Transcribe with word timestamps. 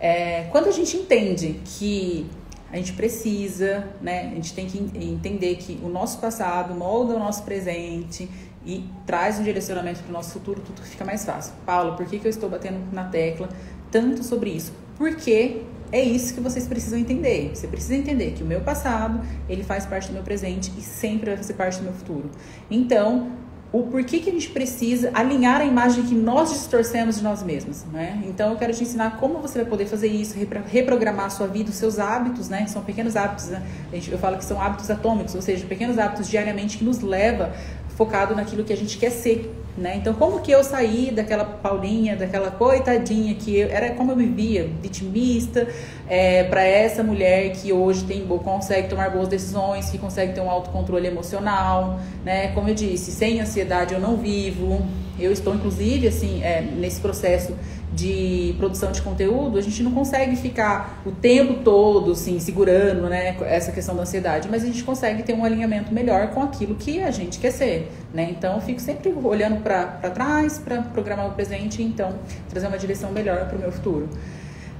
É, 0.00 0.44
quando 0.50 0.68
a 0.68 0.72
gente 0.72 0.96
entende 0.96 1.60
que 1.64 2.26
a 2.72 2.76
gente 2.76 2.92
precisa, 2.92 3.88
né? 4.00 4.30
A 4.30 4.34
gente 4.34 4.54
tem 4.54 4.66
que 4.66 4.78
entender 4.78 5.56
que 5.56 5.78
o 5.82 5.88
nosso 5.88 6.18
passado 6.18 6.74
molda 6.74 7.14
o 7.14 7.18
nosso 7.18 7.42
presente 7.42 8.30
e 8.64 8.84
traz 9.06 9.38
um 9.38 9.42
direcionamento 9.42 10.00
para 10.00 10.10
o 10.10 10.12
nosso 10.12 10.32
futuro, 10.32 10.60
tudo 10.60 10.80
fica 10.82 11.04
mais 11.04 11.24
fácil. 11.24 11.52
Paulo, 11.66 11.96
por 11.96 12.06
que, 12.06 12.18
que 12.18 12.26
eu 12.26 12.30
estou 12.30 12.48
batendo 12.48 12.80
na 12.92 13.04
tecla 13.04 13.48
tanto 13.90 14.22
sobre 14.22 14.50
isso? 14.50 14.72
Porque 14.96 15.62
é 15.90 16.00
isso 16.00 16.34
que 16.34 16.40
vocês 16.40 16.68
precisam 16.68 16.98
entender. 16.98 17.50
Você 17.54 17.66
precisa 17.66 17.96
entender 17.96 18.32
que 18.32 18.42
o 18.42 18.46
meu 18.46 18.60
passado, 18.60 19.20
ele 19.48 19.64
faz 19.64 19.84
parte 19.86 20.08
do 20.08 20.14
meu 20.14 20.22
presente 20.22 20.72
e 20.78 20.80
sempre 20.80 21.30
vai 21.30 21.36
fazer 21.36 21.54
parte 21.54 21.78
do 21.78 21.84
meu 21.84 21.92
futuro. 21.92 22.30
Então, 22.70 23.32
o 23.72 23.84
porquê 23.84 24.18
que 24.18 24.28
a 24.28 24.32
gente 24.32 24.50
precisa 24.50 25.10
alinhar 25.14 25.60
a 25.60 25.64
imagem 25.64 26.04
que 26.04 26.14
nós 26.14 26.50
distorcemos 26.50 27.16
de 27.18 27.22
nós 27.22 27.42
mesmos, 27.42 27.84
né? 27.84 28.20
Então 28.26 28.50
eu 28.50 28.58
quero 28.58 28.72
te 28.72 28.82
ensinar 28.82 29.16
como 29.18 29.38
você 29.38 29.60
vai 29.60 29.68
poder 29.68 29.86
fazer 29.86 30.08
isso, 30.08 30.34
reprogramar 30.66 31.26
a 31.26 31.30
sua 31.30 31.46
vida, 31.46 31.70
os 31.70 31.76
seus 31.76 31.98
hábitos, 32.00 32.48
né? 32.48 32.66
São 32.66 32.82
pequenos 32.82 33.14
hábitos, 33.14 33.46
né? 33.46 33.62
Eu 33.92 34.18
falo 34.18 34.36
que 34.36 34.44
são 34.44 34.60
hábitos 34.60 34.90
atômicos, 34.90 35.36
ou 35.36 35.42
seja, 35.42 35.64
pequenos 35.66 35.98
hábitos 35.98 36.28
diariamente 36.28 36.78
que 36.78 36.84
nos 36.84 37.00
leva 37.00 37.52
focado 37.96 38.34
naquilo 38.34 38.64
que 38.64 38.72
a 38.72 38.76
gente 38.76 38.98
quer 38.98 39.10
ser, 39.10 39.54
né? 39.80 39.96
Então, 39.96 40.12
como 40.12 40.40
que 40.40 40.52
eu 40.52 40.62
saí 40.62 41.10
daquela 41.10 41.44
Paulinha, 41.44 42.14
daquela 42.14 42.50
coitadinha 42.50 43.34
que 43.34 43.58
eu, 43.58 43.68
era 43.68 43.90
como 43.94 44.12
eu 44.12 44.16
me 44.16 44.26
via, 44.26 44.68
vitimista, 44.82 45.66
é, 46.08 46.44
para 46.44 46.62
essa 46.62 47.02
mulher 47.02 47.52
que 47.52 47.72
hoje 47.72 48.04
tem 48.04 48.26
consegue 48.26 48.88
tomar 48.88 49.10
boas 49.10 49.28
decisões, 49.28 49.88
que 49.90 49.96
consegue 49.96 50.34
ter 50.34 50.40
um 50.40 50.50
autocontrole 50.50 51.06
emocional, 51.06 51.98
né? 52.24 52.48
Como 52.48 52.68
eu 52.68 52.74
disse, 52.74 53.10
sem 53.10 53.40
ansiedade 53.40 53.94
eu 53.94 54.00
não 54.00 54.16
vivo. 54.16 54.86
Eu 55.18 55.32
estou, 55.32 55.54
inclusive, 55.54 56.08
assim, 56.08 56.42
é, 56.42 56.62
nesse 56.62 57.00
processo 57.00 57.54
de 57.92 58.54
produção 58.56 58.92
de 58.92 59.02
conteúdo, 59.02 59.58
a 59.58 59.60
gente 59.60 59.82
não 59.82 59.90
consegue 59.90 60.36
ficar 60.36 61.02
o 61.04 61.10
tempo 61.10 61.62
todo 61.64 62.12
assim, 62.12 62.38
segurando 62.38 63.08
né, 63.08 63.36
essa 63.42 63.72
questão 63.72 63.96
da 63.96 64.02
ansiedade, 64.02 64.48
mas 64.48 64.62
a 64.62 64.66
gente 64.66 64.84
consegue 64.84 65.22
ter 65.22 65.34
um 65.34 65.44
alinhamento 65.44 65.92
melhor 65.92 66.28
com 66.28 66.42
aquilo 66.42 66.76
que 66.76 67.02
a 67.02 67.10
gente 67.10 67.38
quer 67.38 67.50
ser. 67.50 67.90
Né? 68.14 68.28
Então, 68.30 68.54
eu 68.54 68.60
fico 68.60 68.80
sempre 68.80 69.12
olhando 69.12 69.60
para 69.62 69.86
trás 70.10 70.58
para 70.58 70.82
programar 70.82 71.26
o 71.28 71.32
presente 71.32 71.82
e 71.82 71.84
então 71.84 72.14
trazer 72.48 72.68
uma 72.68 72.78
direção 72.78 73.10
melhor 73.10 73.46
para 73.46 73.56
o 73.56 73.60
meu 73.60 73.72
futuro. 73.72 74.08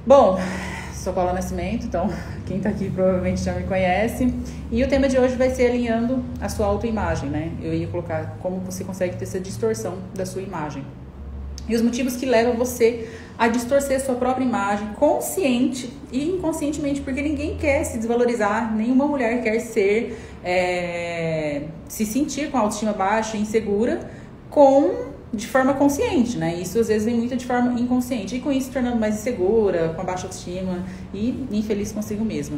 Bom, 0.07 0.39
sou 0.93 1.11
Paula 1.11 1.33
Nascimento, 1.33 1.85
então 1.85 2.09
quem 2.47 2.57
está 2.57 2.69
aqui 2.69 2.89
provavelmente 2.89 3.41
já 3.41 3.53
me 3.53 3.63
conhece. 3.63 4.33
E 4.71 4.81
o 4.83 4.87
tema 4.87 5.09
de 5.09 5.17
hoje 5.17 5.35
vai 5.35 5.49
ser 5.49 5.67
alinhando 5.67 6.23
a 6.39 6.47
sua 6.47 6.65
autoimagem, 6.65 7.29
né? 7.29 7.51
Eu 7.61 7.73
ia 7.73 7.87
colocar 7.87 8.37
como 8.41 8.61
você 8.61 8.85
consegue 8.85 9.17
ter 9.17 9.25
essa 9.25 9.39
distorção 9.39 9.97
da 10.15 10.25
sua 10.25 10.41
imagem 10.41 10.83
e 11.67 11.75
os 11.75 11.81
motivos 11.81 12.15
que 12.15 12.25
levam 12.25 12.55
você 12.55 13.09
a 13.37 13.47
distorcer 13.47 13.99
sua 14.05 14.15
própria 14.15 14.43
imagem, 14.43 14.89
consciente 14.93 15.89
e 16.11 16.29
inconscientemente, 16.29 17.01
porque 17.01 17.21
ninguém 17.21 17.57
quer 17.57 17.83
se 17.83 17.97
desvalorizar, 17.97 18.75
nenhuma 18.75 19.07
mulher 19.07 19.41
quer 19.41 19.59
ser, 19.59 20.17
é, 20.43 21.63
se 21.87 22.05
sentir 22.05 22.51
com 22.51 22.57
autoestima 22.57 22.93
baixa, 22.93 23.37
insegura, 23.37 24.11
com 24.49 25.11
de 25.33 25.47
forma 25.47 25.73
consciente, 25.73 26.37
né? 26.37 26.55
Isso 26.55 26.77
às 26.77 26.89
vezes 26.89 27.05
vem 27.05 27.15
muito 27.15 27.35
de 27.37 27.45
forma 27.45 27.79
inconsciente 27.79 28.35
e 28.35 28.39
com 28.41 28.51
isso 28.51 28.69
tornando 28.69 28.97
mais 28.97 29.15
insegura, 29.15 29.93
com 29.95 30.03
baixa 30.03 30.27
autoestima 30.27 30.83
e 31.13 31.47
infeliz 31.51 31.91
consigo 31.91 32.23
mesma. 32.25 32.57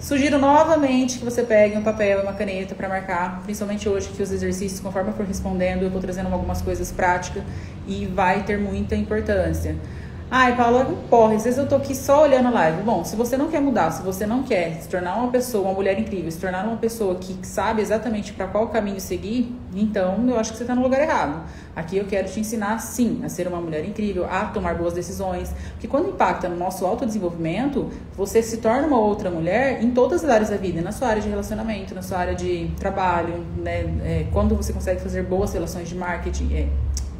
Sugiro 0.00 0.38
novamente 0.38 1.18
que 1.18 1.24
você 1.24 1.42
pegue 1.42 1.76
um 1.76 1.82
papel 1.82 2.20
e 2.20 2.22
uma 2.22 2.34
caneta 2.34 2.74
para 2.74 2.88
marcar, 2.88 3.42
principalmente 3.42 3.88
hoje 3.88 4.08
que 4.08 4.22
os 4.22 4.30
exercícios, 4.30 4.78
conforme 4.78 5.10
eu 5.10 5.14
for 5.14 5.24
respondendo, 5.24 5.82
eu 5.82 5.90
vou 5.90 6.00
trazendo 6.00 6.32
algumas 6.32 6.60
coisas 6.60 6.92
práticas 6.92 7.42
e 7.88 8.06
vai 8.06 8.42
ter 8.44 8.58
muita 8.58 8.94
importância. 8.94 9.74
Ai, 10.28 10.56
Paula, 10.56 10.84
porra, 11.08 11.36
às 11.36 11.44
vezes 11.44 11.56
eu 11.56 11.68
tô 11.68 11.76
aqui 11.76 11.94
só 11.94 12.22
olhando 12.24 12.48
a 12.48 12.50
live. 12.50 12.82
Bom, 12.82 13.04
se 13.04 13.14
você 13.14 13.36
não 13.36 13.46
quer 13.46 13.60
mudar, 13.60 13.92
se 13.92 14.02
você 14.02 14.26
não 14.26 14.42
quer 14.42 14.80
se 14.80 14.88
tornar 14.88 15.14
uma 15.16 15.30
pessoa, 15.30 15.62
uma 15.68 15.72
mulher 15.72 15.96
incrível, 16.00 16.28
se 16.32 16.38
tornar 16.38 16.66
uma 16.66 16.76
pessoa 16.76 17.14
que 17.14 17.46
sabe 17.46 17.80
exatamente 17.80 18.32
para 18.32 18.48
qual 18.48 18.66
caminho 18.66 19.00
seguir, 19.00 19.54
então 19.72 20.28
eu 20.28 20.36
acho 20.36 20.50
que 20.50 20.58
você 20.58 20.64
tá 20.64 20.74
no 20.74 20.82
lugar 20.82 21.00
errado. 21.00 21.44
Aqui 21.76 21.96
eu 21.98 22.06
quero 22.06 22.28
te 22.28 22.40
ensinar, 22.40 22.80
sim, 22.80 23.20
a 23.24 23.28
ser 23.28 23.46
uma 23.46 23.60
mulher 23.60 23.84
incrível, 23.84 24.26
a 24.28 24.46
tomar 24.46 24.74
boas 24.74 24.94
decisões. 24.94 25.54
Porque 25.74 25.86
quando 25.86 26.08
impacta 26.08 26.48
no 26.48 26.56
nosso 26.56 26.84
autodesenvolvimento, 26.84 27.88
você 28.16 28.42
se 28.42 28.56
torna 28.56 28.88
uma 28.88 28.98
outra 28.98 29.30
mulher 29.30 29.80
em 29.80 29.92
todas 29.92 30.24
as 30.24 30.30
áreas 30.30 30.50
da 30.50 30.56
vida, 30.56 30.82
na 30.82 30.90
sua 30.90 31.06
área 31.06 31.22
de 31.22 31.28
relacionamento, 31.28 31.94
na 31.94 32.02
sua 32.02 32.18
área 32.18 32.34
de 32.34 32.68
trabalho, 32.80 33.46
né? 33.58 33.84
É, 34.04 34.26
quando 34.32 34.56
você 34.56 34.72
consegue 34.72 35.00
fazer 35.00 35.22
boas 35.22 35.52
relações 35.52 35.88
de 35.88 35.94
marketing, 35.94 36.52
é, 36.52 36.68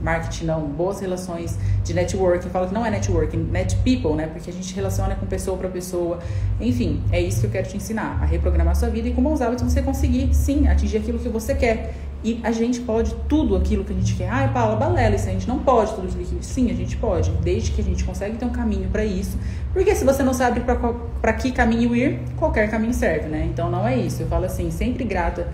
marketing 0.02 0.44
não, 0.46 0.62
boas 0.62 1.00
relações 1.00 1.58
de 1.84 1.94
networking. 1.94 2.46
Eu 2.46 2.52
falo 2.52 2.68
que 2.68 2.74
não 2.74 2.84
é 2.84 2.90
networking, 2.90 3.38
net 3.38 3.76
people, 3.76 4.14
né? 4.14 4.26
Porque 4.26 4.50
a 4.50 4.52
gente 4.52 4.74
relaciona 4.74 5.14
com 5.14 5.26
pessoa 5.26 5.56
para 5.56 5.68
pessoa. 5.68 6.18
Enfim, 6.60 7.02
é 7.12 7.20
isso 7.20 7.40
que 7.40 7.46
eu 7.46 7.50
quero 7.50 7.68
te 7.68 7.76
ensinar, 7.76 8.18
a 8.22 8.24
reprogramar 8.24 8.76
sua 8.76 8.88
vida 8.88 9.08
e 9.08 9.12
com 9.12 9.22
bons 9.22 9.40
hábitos 9.40 9.72
você 9.72 9.82
conseguir, 9.82 10.34
sim, 10.34 10.68
atingir 10.68 10.98
aquilo 10.98 11.18
que 11.18 11.28
você 11.28 11.54
quer. 11.54 11.94
E 12.24 12.40
a 12.42 12.50
gente 12.50 12.80
pode 12.80 13.14
tudo 13.28 13.54
aquilo 13.54 13.84
que 13.84 13.92
a 13.92 13.96
gente 13.96 14.14
quer. 14.16 14.28
Ai, 14.28 14.52
Paula, 14.52 14.74
balela, 14.74 15.14
isso 15.14 15.28
a 15.28 15.32
gente 15.32 15.46
não 15.46 15.60
pode 15.60 15.94
tudo 15.94 16.08
aquilo 16.08 16.24
que... 16.24 16.44
Sim, 16.44 16.70
a 16.70 16.74
gente 16.74 16.96
pode, 16.96 17.30
desde 17.42 17.70
que 17.70 17.80
a 17.80 17.84
gente 17.84 18.02
consegue 18.02 18.36
ter 18.36 18.44
um 18.44 18.50
caminho 18.50 18.88
para 18.88 19.04
isso. 19.04 19.38
Porque 19.72 19.94
se 19.94 20.04
você 20.04 20.22
não 20.22 20.32
sabe 20.32 20.60
para 20.60 21.32
que 21.34 21.52
caminho 21.52 21.94
ir, 21.94 22.18
qualquer 22.36 22.68
caminho 22.70 22.94
serve, 22.94 23.28
né? 23.28 23.46
Então 23.52 23.70
não 23.70 23.86
é 23.86 23.96
isso. 23.96 24.22
Eu 24.22 24.26
falo 24.26 24.46
assim, 24.46 24.70
sempre 24.70 25.04
grata 25.04 25.46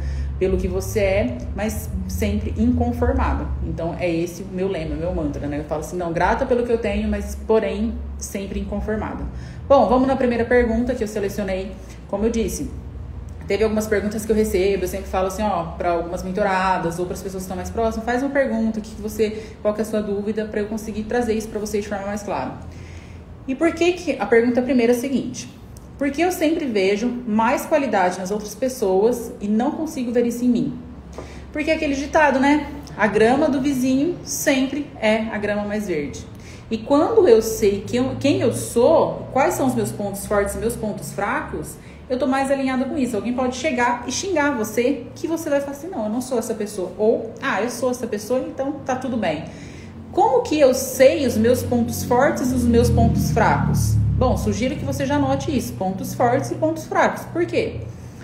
pelo 0.42 0.56
que 0.56 0.66
você 0.66 0.98
é, 0.98 1.38
mas 1.54 1.88
sempre 2.08 2.53
inconformada. 2.58 3.47
Então 3.64 3.94
é 3.97 4.10
esse 4.10 4.42
o 4.42 4.47
meu 4.47 4.66
lema, 4.66 4.97
meu 4.97 5.14
mantra, 5.14 5.47
né? 5.47 5.60
Eu 5.60 5.64
falo 5.66 5.82
assim, 5.82 5.97
não, 5.97 6.12
grata 6.12 6.44
pelo 6.44 6.66
que 6.66 6.72
eu 6.72 6.78
tenho, 6.78 7.08
mas 7.08 7.38
porém 7.47 7.94
sempre 8.19 8.58
inconformada. 8.58 9.22
Bom, 9.69 9.88
vamos 9.88 10.08
na 10.08 10.16
primeira 10.16 10.44
pergunta 10.44 10.97
que 10.97 11.04
eu 11.04 11.06
selecionei. 11.06 11.70
Como 12.08 12.25
eu 12.26 12.30
disse, 12.30 12.69
teve 13.47 13.62
algumas 13.62 13.86
perguntas 13.86 14.26
que 14.26 14.32
eu 14.32 14.34
recebo, 14.34 14.82
eu 14.82 14.88
sempre 14.88 15.06
falo 15.06 15.28
assim, 15.28 15.44
ó, 15.44 15.62
para 15.78 15.92
algumas 15.92 16.25
mentoradas 16.25 16.98
ou 16.98 17.06
para 17.06 17.14
as 17.14 17.22
pessoas 17.22 17.44
que 17.44 17.44
estão 17.44 17.56
mais 17.56 17.70
próximas, 17.70 18.04
faz 18.04 18.20
uma 18.20 18.30
pergunta, 18.30 18.80
que 18.80 19.00
você, 19.00 19.44
qual 19.62 19.72
que 19.72 19.80
é 19.80 19.84
a 19.84 19.86
sua 19.86 20.03
dúvida, 20.03 20.47
para 20.47 20.59
eu 20.59 20.66
conseguir 20.66 21.04
trazer 21.04 21.34
isso 21.34 21.47
para 21.47 21.60
vocês 21.60 21.84
de 21.84 21.88
forma 21.88 22.06
mais 22.06 22.24
clara. 22.24 22.54
E 23.47 23.54
por 23.54 23.72
que 23.72 23.92
que 23.92 24.16
a 24.19 24.26
pergunta 24.26 24.60
primeira 24.60 24.92
é 24.92 24.97
a 24.97 24.98
seguinte? 24.98 25.48
Porque 25.98 26.22
eu 26.22 26.32
sempre 26.32 26.66
vejo 26.66 27.08
mais 27.26 27.64
qualidade 27.66 28.19
nas 28.19 28.30
outras 28.30 28.54
pessoas 28.54 29.32
e 29.41 29.47
não 29.47 29.72
consigo 29.72 30.10
ver 30.12 30.26
isso 30.26 30.44
em 30.44 30.48
mim. 30.48 30.78
Porque 31.53 31.70
é 31.70 31.75
aquele 31.75 31.94
ditado, 31.94 32.41
né? 32.41 32.66
A 32.97 33.06
grama 33.06 33.48
do 33.48 33.60
vizinho 33.60 34.16
sempre 34.25 34.86
é 35.00 35.19
a 35.32 35.38
grama 35.38 35.64
mais 35.64 35.86
verde. 35.86 36.26
E 36.70 36.78
quando 36.78 37.28
eu 37.28 37.42
sei 37.42 37.84
quem 38.19 38.41
eu 38.41 38.53
sou, 38.53 39.28
quais 39.32 39.54
são 39.54 39.66
os 39.66 39.75
meus 39.75 39.92
pontos 39.92 40.25
fortes 40.26 40.54
e 40.54 40.58
meus 40.58 40.75
pontos 40.75 41.12
fracos, 41.12 41.76
eu 42.09 42.19
tô 42.19 42.26
mais 42.26 42.50
alinhada 42.50 42.84
com 42.84 42.97
isso. 42.97 43.16
Alguém 43.16 43.32
pode 43.32 43.56
chegar 43.56 44.04
e 44.06 44.12
xingar 44.12 44.56
você, 44.56 45.06
que 45.14 45.26
você 45.26 45.48
vai 45.50 45.60
falar 45.60 45.72
assim: 45.72 45.88
não, 45.88 46.04
eu 46.04 46.10
não 46.10 46.20
sou 46.20 46.38
essa 46.38 46.54
pessoa. 46.54 46.91
Ou, 46.98 47.32
ah, 47.42 47.62
eu 47.62 47.70
sou 47.70 47.91
essa 47.91 48.06
pessoa, 48.06 48.41
então 48.41 48.72
tá 48.84 48.97
tudo 48.97 49.16
bem. 49.16 49.44
Como 50.12 50.42
que 50.42 50.59
eu 50.59 50.74
sei 50.74 51.26
os 51.26 51.36
meus 51.36 51.62
pontos 51.62 52.04
fortes 52.04 52.53
e 52.53 52.54
os 52.54 52.64
meus 52.64 52.91
pontos 52.91 53.30
fracos? 53.30 53.97
Bom, 54.22 54.37
sugiro 54.37 54.77
que 54.77 54.84
você 54.84 55.05
já 55.05 55.19
note 55.19 55.50
isso, 55.50 55.72
pontos 55.72 56.15
fortes 56.15 56.53
e 56.53 56.55
pontos 56.55 56.87
fracos. 56.87 57.25
Por 57.33 57.44
quê? 57.44 57.81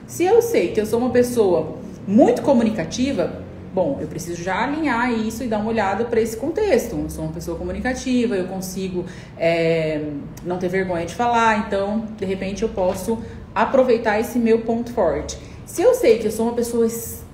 Se 0.07 0.23
eu 0.23 0.41
sei 0.41 0.69
que 0.69 0.81
eu 0.81 0.87
sou 0.87 1.01
uma 1.01 1.11
pessoa 1.11 1.75
muito 2.07 2.41
comunicativa, 2.41 3.43
bom, 3.75 3.99
eu 4.01 4.07
preciso 4.07 4.41
já 4.41 4.63
alinhar 4.63 5.13
isso 5.13 5.43
e 5.43 5.49
dar 5.49 5.59
uma 5.59 5.71
olhada 5.71 6.05
para 6.05 6.21
esse 6.21 6.37
contexto. 6.37 6.95
Eu 6.95 7.11
sou 7.11 7.25
uma 7.25 7.33
pessoa 7.33 7.59
comunicativa, 7.59 8.37
eu 8.37 8.47
consigo 8.47 9.07
é, 9.37 10.05
não 10.45 10.57
ter 10.57 10.69
vergonha 10.69 11.05
de 11.05 11.17
falar, 11.17 11.67
então, 11.67 12.07
de 12.17 12.25
repente, 12.25 12.63
eu 12.63 12.69
posso 12.69 13.19
aproveitar 13.53 14.21
esse 14.21 14.39
meu 14.39 14.61
ponto 14.61 14.93
forte. 14.93 15.37
Se 15.67 15.83
eu 15.83 15.95
sei 15.95 16.21
que 16.21 16.29
eu 16.29 16.31
sou 16.31 16.47
uma 16.47 16.55
pessoa 16.55 16.87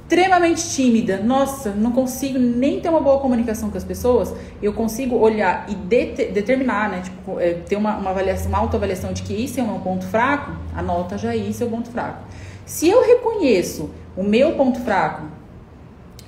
extremamente 0.04 0.68
tímida, 0.68 1.18
nossa, 1.18 1.70
não 1.70 1.90
consigo 1.90 2.38
nem 2.38 2.78
ter 2.78 2.90
uma 2.90 3.00
boa 3.00 3.18
comunicação 3.20 3.70
com 3.70 3.78
as 3.78 3.84
pessoas, 3.84 4.34
eu 4.62 4.72
consigo 4.74 5.16
olhar 5.16 5.64
e 5.68 5.74
de, 5.74 6.26
determinar, 6.26 6.90
né? 6.90 7.00
Tipo, 7.02 7.40
é, 7.40 7.54
ter 7.54 7.76
uma, 7.76 7.96
uma 7.96 8.10
avaliação, 8.10 8.48
uma 8.48 8.58
autoavaliação 8.58 9.14
de 9.14 9.22
que 9.22 9.32
isso 9.32 9.58
é 9.58 9.62
um 9.62 9.80
ponto 9.80 10.04
fraco, 10.04 10.52
anota 10.76 11.16
já 11.16 11.34
isso 11.34 11.62
é 11.62 11.66
o 11.66 11.70
ponto 11.70 11.88
fraco. 11.90 12.22
Se 12.66 12.88
eu 12.88 13.02
reconheço 13.02 13.90
o 14.14 14.22
meu 14.22 14.52
ponto 14.52 14.78
fraco 14.80 15.22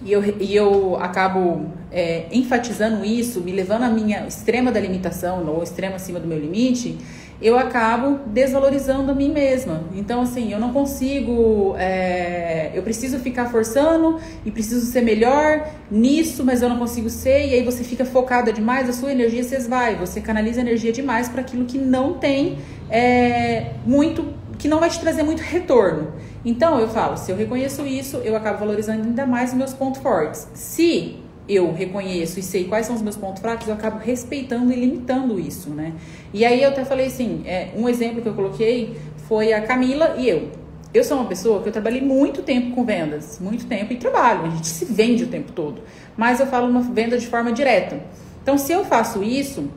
e 0.03 0.11
eu, 0.11 0.23
e 0.41 0.57
eu 0.57 0.97
acabo 0.97 1.67
é, 1.93 2.27
enfatizando 2.33 3.05
isso, 3.05 3.43
me 3.43 3.53
levando 3.53 3.83
à 3.83 3.89
minha 3.91 4.27
extrema 4.27 4.73
da 4.73 4.81
limitação 4.81 5.47
ou 5.47 5.63
extrema 5.63 5.97
acima 5.97 6.19
do 6.19 6.27
meu 6.27 6.39
limite, 6.39 6.99
eu 7.41 7.59
acabo 7.59 8.21
desvalorizando 8.27 9.13
a 9.13 9.15
mim 9.15 9.31
mesma. 9.31 9.85
Então, 9.95 10.23
assim, 10.23 10.53
eu 10.53 10.59
não 10.59 10.73
consigo. 10.73 11.75
É, 11.79 12.71
eu 12.75 12.83
preciso 12.83 13.19
ficar 13.19 13.47
forçando 13.47 14.19
e 14.45 14.51
preciso 14.51 14.87
ser 14.87 15.03
melhor 15.03 15.69
nisso, 15.91 16.45
mas 16.45 16.63
eu 16.63 16.69
não 16.69 16.79
consigo 16.79 17.11
ser. 17.11 17.49
E 17.49 17.55
aí 17.55 17.63
você 17.63 17.85
fica 17.85 18.05
focada 18.05 18.53
demais, 18.53 18.89
a 18.89 18.93
sua 18.93 19.13
energia 19.13 19.45
se 19.45 19.55
esvai. 19.55 19.97
Você 19.97 20.21
canaliza 20.21 20.61
energia 20.61 20.93
demais 20.93 21.29
para 21.29 21.43
aquilo 21.43 21.67
que 21.67 21.79
não 21.79 22.15
tem 22.15 22.59
é, 22.91 23.73
muito. 23.85 24.35
que 24.59 24.69
não 24.69 24.81
vai 24.81 24.89
te 24.89 24.99
trazer 24.99 25.23
muito 25.23 25.41
retorno. 25.41 26.15
Então, 26.45 26.79
eu 26.79 26.89
falo, 26.89 27.17
se 27.17 27.31
eu 27.31 27.37
reconheço 27.37 27.85
isso, 27.85 28.19
eu 28.19 28.35
acabo 28.37 28.61
valorizando 28.61 29.03
ainda 29.03 29.27
mais 29.27 29.51
os 29.51 29.57
meus 29.57 29.75
pontos 29.75 30.01
fortes. 30.01 30.49
Se 30.55 31.17
eu 31.49 31.73
reconheço 31.73 32.41
e 32.41 32.43
sei 32.43 32.65
quais 32.65 32.87
são 32.87 32.97
os 32.97 33.03
meus 33.03 33.17
pontos 33.17 33.41
fracos, 33.41 33.69
eu 33.69 33.75
acabo 33.75 33.99
respeitando 33.99 34.73
e 34.73 34.77
limitando 34.77 35.39
isso, 35.39 35.71
né? 35.71 35.93
E 36.33 36.45
aí 36.45 36.63
eu 36.63 36.71
até 36.71 36.85
falei 36.85 37.07
assim, 37.07 37.43
é, 37.47 37.69
um 37.77 37.89
exemplo 37.89 38.21
que 38.21 38.29
eu 38.29 38.35
coloquei 38.35 38.97
foi 39.29 39.53
a 39.53 39.63
Camila 39.63 40.17
e 40.19 40.29
eu. 40.29 40.51
Eu 40.93 41.05
sou 41.05 41.19
uma 41.19 41.27
pessoa 41.27 41.63
que 41.63 41.69
eu 41.69 41.73
trabalhei 41.73 42.01
muito 42.01 42.43
tempo 42.43 42.75
com 42.75 42.85
vendas, 42.85 43.39
muito 43.41 43.67
tempo 43.67 43.93
e 43.93 43.97
trabalho, 43.97 44.47
a 44.47 44.51
gente 44.51 44.67
se 44.67 44.85
vende 44.85 45.25
o 45.25 45.27
tempo 45.27 45.53
todo. 45.53 45.83
Mas 46.17 46.41
eu 46.41 46.47
falo 46.47 46.69
uma 46.69 46.81
venda 46.81 47.19
de 47.19 47.27
forma 47.27 47.53
direta. 47.53 48.01
Então, 48.43 48.57
se 48.57 48.73
eu 48.73 48.85
faço 48.85 49.23
isso, 49.23 49.69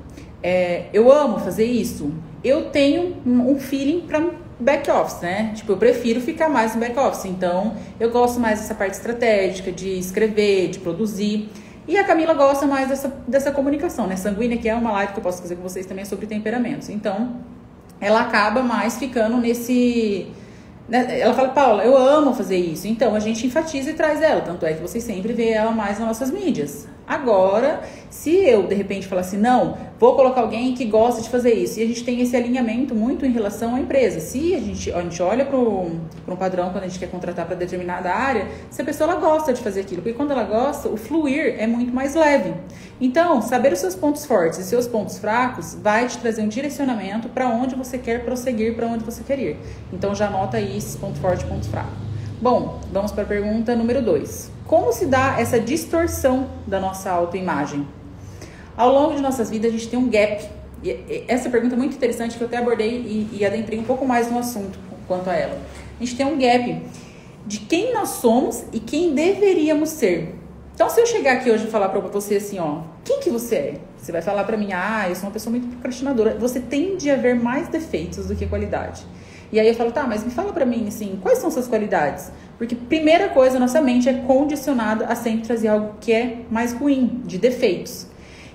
é, 0.41 0.85
eu 0.93 1.11
amo 1.11 1.39
fazer 1.39 1.65
isso, 1.65 2.13
eu 2.43 2.69
tenho 2.69 3.17
um 3.25 3.59
feeling 3.59 4.01
para 4.01 4.21
back 4.59 4.89
office, 4.91 5.21
né? 5.21 5.53
Tipo, 5.55 5.73
eu 5.73 5.77
prefiro 5.77 6.19
ficar 6.19 6.49
mais 6.49 6.73
no 6.73 6.79
back 6.79 6.97
office. 6.99 7.25
Então, 7.25 7.75
eu 7.99 8.09
gosto 8.11 8.39
mais 8.39 8.59
dessa 8.59 8.75
parte 8.75 8.93
estratégica, 8.93 9.71
de 9.71 9.97
escrever, 9.97 10.69
de 10.69 10.79
produzir. 10.79 11.49
E 11.87 11.97
a 11.97 12.03
Camila 12.03 12.33
gosta 12.33 12.67
mais 12.67 12.89
dessa, 12.89 13.07
dessa 13.27 13.51
comunicação, 13.51 14.05
né? 14.05 14.15
Sanguínea, 14.15 14.57
que 14.57 14.67
é 14.67 14.75
uma 14.75 14.91
live 14.91 15.13
que 15.13 15.19
eu 15.19 15.23
posso 15.23 15.41
fazer 15.41 15.55
com 15.55 15.63
vocês 15.63 15.85
também 15.85 16.05
sobre 16.05 16.27
temperamentos. 16.27 16.89
Então, 16.89 17.37
ela 17.99 18.21
acaba 18.21 18.61
mais 18.61 18.97
ficando 18.97 19.37
nesse 19.37 20.31
né? 20.89 21.19
Ela 21.19 21.33
fala, 21.35 21.49
Paula, 21.49 21.83
eu 21.83 21.95
amo 21.95 22.33
fazer 22.33 22.57
isso. 22.57 22.87
Então 22.87 23.13
a 23.13 23.19
gente 23.19 23.45
enfatiza 23.45 23.91
e 23.91 23.93
traz 23.93 24.21
ela. 24.21 24.41
Tanto 24.41 24.65
é 24.65 24.73
que 24.73 24.81
vocês 24.81 25.03
sempre 25.03 25.31
vê 25.33 25.49
ela 25.49 25.71
mais 25.71 25.99
nas 25.99 26.07
nossas 26.07 26.31
mídias. 26.31 26.87
Agora, 27.09 27.81
se 28.11 28.35
eu 28.35 28.67
de 28.67 28.75
repente 28.75 29.07
falar 29.07 29.21
assim, 29.21 29.37
não, 29.37 29.75
vou 29.99 30.15
colocar 30.15 30.41
alguém 30.41 30.75
que 30.75 30.85
gosta 30.85 31.23
de 31.23 31.27
fazer 31.27 31.53
isso, 31.55 31.79
e 31.79 31.83
a 31.83 31.87
gente 31.87 32.03
tem 32.03 32.21
esse 32.21 32.37
alinhamento 32.37 32.93
muito 32.93 33.25
em 33.25 33.31
relação 33.31 33.73
à 33.73 33.79
empresa. 33.79 34.19
Se 34.19 34.53
a 34.53 34.59
gente, 34.59 34.93
a 34.93 35.01
gente 35.01 35.19
olha 35.19 35.43
para 35.43 35.57
um 35.57 36.35
padrão 36.37 36.69
quando 36.69 36.83
a 36.83 36.87
gente 36.87 36.99
quer 36.99 37.09
contratar 37.09 37.47
para 37.47 37.55
determinada 37.55 38.13
área, 38.13 38.47
se 38.69 38.79
a 38.79 38.85
pessoa 38.85 39.09
ela 39.09 39.19
gosta 39.19 39.51
de 39.51 39.59
fazer 39.59 39.81
aquilo, 39.81 40.03
porque 40.03 40.15
quando 40.15 40.29
ela 40.29 40.43
gosta, 40.43 40.87
o 40.87 40.95
fluir 40.95 41.55
é 41.57 41.65
muito 41.65 41.91
mais 41.91 42.13
leve. 42.13 42.53
Então, 43.01 43.41
saber 43.41 43.73
os 43.73 43.79
seus 43.79 43.95
pontos 43.95 44.23
fortes 44.25 44.59
e 44.59 44.63
seus 44.63 44.87
pontos 44.87 45.17
fracos 45.17 45.73
vai 45.81 46.07
te 46.07 46.19
trazer 46.19 46.43
um 46.43 46.47
direcionamento 46.47 47.27
para 47.27 47.47
onde 47.47 47.73
você 47.73 47.97
quer 47.97 48.23
prosseguir, 48.23 48.75
para 48.75 48.85
onde 48.85 49.03
você 49.03 49.23
quer 49.23 49.39
ir. 49.39 49.57
Então, 49.91 50.13
já 50.13 50.27
anota 50.27 50.57
aí 50.57 50.77
esses 50.77 50.95
pontos 50.95 51.19
fortes 51.19 51.43
e 51.43 51.47
pontos 51.47 51.67
fracos. 51.67 52.08
Bom, 52.41 52.79
vamos 52.89 53.11
para 53.11 53.23
a 53.23 53.25
pergunta 53.25 53.75
número 53.75 54.01
2. 54.01 54.49
Como 54.65 54.93
se 54.93 55.07
dá 55.07 55.35
essa 55.37 55.59
distorção 55.59 56.47
da 56.65 56.79
nossa 56.79 57.11
autoimagem? 57.11 57.85
Ao 58.77 58.93
longo 58.93 59.13
de 59.13 59.21
nossas 59.21 59.49
vidas, 59.49 59.73
a 59.73 59.73
gente 59.73 59.89
tem 59.89 59.99
um 59.99 60.09
gap. 60.09 60.47
E 60.81 61.25
essa 61.27 61.49
pergunta 61.49 61.75
é 61.75 61.77
muito 61.77 61.97
interessante 61.97 62.37
que 62.37 62.41
eu 62.41 62.47
até 62.47 62.55
abordei 62.55 62.91
e, 62.91 63.39
e 63.39 63.45
adentrei 63.45 63.77
um 63.77 63.83
pouco 63.83 64.05
mais 64.05 64.31
no 64.31 64.39
assunto 64.39 64.79
quanto 65.05 65.29
a 65.29 65.35
ela. 65.35 65.59
A 65.99 66.01
gente 66.01 66.15
tem 66.15 66.25
um 66.25 66.39
gap 66.39 66.81
de 67.45 67.59
quem 67.59 67.93
nós 67.93 68.07
somos 68.07 68.63
e 68.71 68.79
quem 68.79 69.13
deveríamos 69.13 69.89
ser. 69.89 70.33
Então, 70.73 70.89
se 70.89 71.01
eu 71.01 71.05
chegar 71.05 71.33
aqui 71.33 71.51
hoje 71.51 71.67
e 71.67 71.69
falar 71.69 71.89
para 71.89 71.99
você 71.99 72.37
assim, 72.37 72.57
ó, 72.57 72.83
quem 73.03 73.19
que 73.19 73.29
você 73.29 73.55
é? 73.55 73.73
Você 73.97 74.13
vai 74.13 74.21
falar 74.21 74.45
para 74.45 74.55
mim, 74.55 74.69
ah, 74.71 75.07
eu 75.09 75.15
sou 75.15 75.25
uma 75.25 75.31
pessoa 75.31 75.51
muito 75.51 75.67
procrastinadora. 75.67 76.35
Você 76.39 76.61
tende 76.61 77.11
a 77.11 77.17
ver 77.17 77.35
mais 77.35 77.67
defeitos 77.67 78.27
do 78.27 78.35
que 78.37 78.47
qualidade. 78.47 79.03
E 79.51 79.59
aí 79.59 79.67
eu 79.67 79.73
falo, 79.73 79.91
tá, 79.91 80.05
mas 80.05 80.23
me 80.23 80.29
fala 80.29 80.53
para 80.53 80.65
mim, 80.65 80.87
assim, 80.87 81.17
quais 81.21 81.39
são 81.39 81.49
suas 81.49 81.67
qualidades? 81.67 82.31
Porque 82.57 82.75
primeira 82.75 83.29
coisa, 83.29 83.57
nossa 83.57 83.81
mente 83.81 84.07
é 84.07 84.13
condicionada 84.13 85.05
a 85.05 85.15
sempre 85.15 85.47
trazer 85.47 85.69
algo 85.69 85.95
que 85.99 86.11
é 86.11 86.41
mais 86.51 86.73
ruim, 86.73 87.21
de 87.25 87.37
defeitos. 87.37 88.07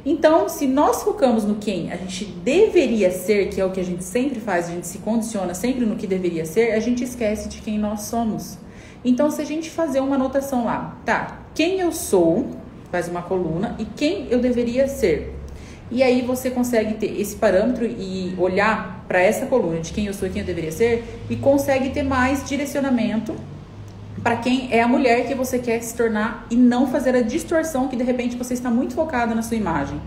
Então, 0.07 0.49
se 0.49 0.67
nós 0.67 1.03
focamos 1.03 1.45
no 1.45 1.55
quem 1.55 1.91
a 1.91 1.97
gente 1.97 2.27
deveria 2.27 3.11
ser, 3.11 3.49
que 3.49 3.61
é 3.61 3.65
o 3.65 3.71
que 3.71 3.81
a 3.81 3.85
gente 3.85 4.05
sempre 4.05 4.39
faz, 4.39 4.69
a 4.69 4.73
gente 4.73 4.87
se 4.87 4.99
condiciona 4.99 5.55
sempre 5.55 5.87
no 5.87 5.97
que 5.97 6.07
deveria 6.07 6.45
ser, 6.45 6.73
a 6.73 6.81
gente 6.81 7.03
esquece 7.03 7.49
de 7.49 7.63
quem 7.63 7.79
nós 7.79 8.03
somos. 8.03 8.59
Então, 9.03 9.31
se 9.31 9.41
a 9.41 9.45
gente 9.45 9.71
fazer 9.71 10.01
uma 10.01 10.17
anotação 10.17 10.67
lá, 10.67 10.99
tá, 11.05 11.41
quem 11.55 11.81
eu 11.81 11.91
sou, 11.91 12.47
faz 12.93 13.09
uma 13.09 13.23
coluna, 13.23 13.75
e 13.79 13.85
quem 13.85 14.29
eu 14.31 14.39
deveria 14.39 14.87
ser. 14.87 15.35
E 15.91 16.03
aí 16.03 16.23
você 16.23 16.51
consegue 16.51 16.95
ter 16.95 17.21
esse 17.21 17.37
parâmetro 17.37 17.87
e 17.87 18.35
olhar 18.39 18.94
para 19.07 19.21
essa 19.21 19.47
coluna 19.47 19.81
de 19.81 19.93
quem 19.93 20.07
eu 20.07 20.15
sou 20.15 20.29
e 20.29 20.31
quem 20.31 20.41
eu 20.41 20.47
deveria 20.47 20.73
ser 20.73 21.23
e 21.29 21.37
consegue 21.37 21.91
ter 21.91 22.03
mais 22.03 22.49
direcionamento 22.49 23.35
para 24.23 24.37
quem 24.37 24.69
é 24.71 24.81
a 24.81 24.89
mulher 24.89 25.27
que 25.27 25.35
você 25.35 25.59
quer 25.59 25.83
se 25.83 25.95
tornar 25.95 26.47
e 26.51 26.57
não 26.57 26.87
fazer 26.87 27.15
a 27.15 27.21
distorção 27.21 27.89
que 27.89 27.97
de 27.97 28.03
repente 28.03 28.37
você 28.37 28.55
está 28.55 28.71
muito 28.71 28.95
focada 28.95 29.35
na 29.35 29.43
sua 29.43 29.57
imagem. 29.57 30.01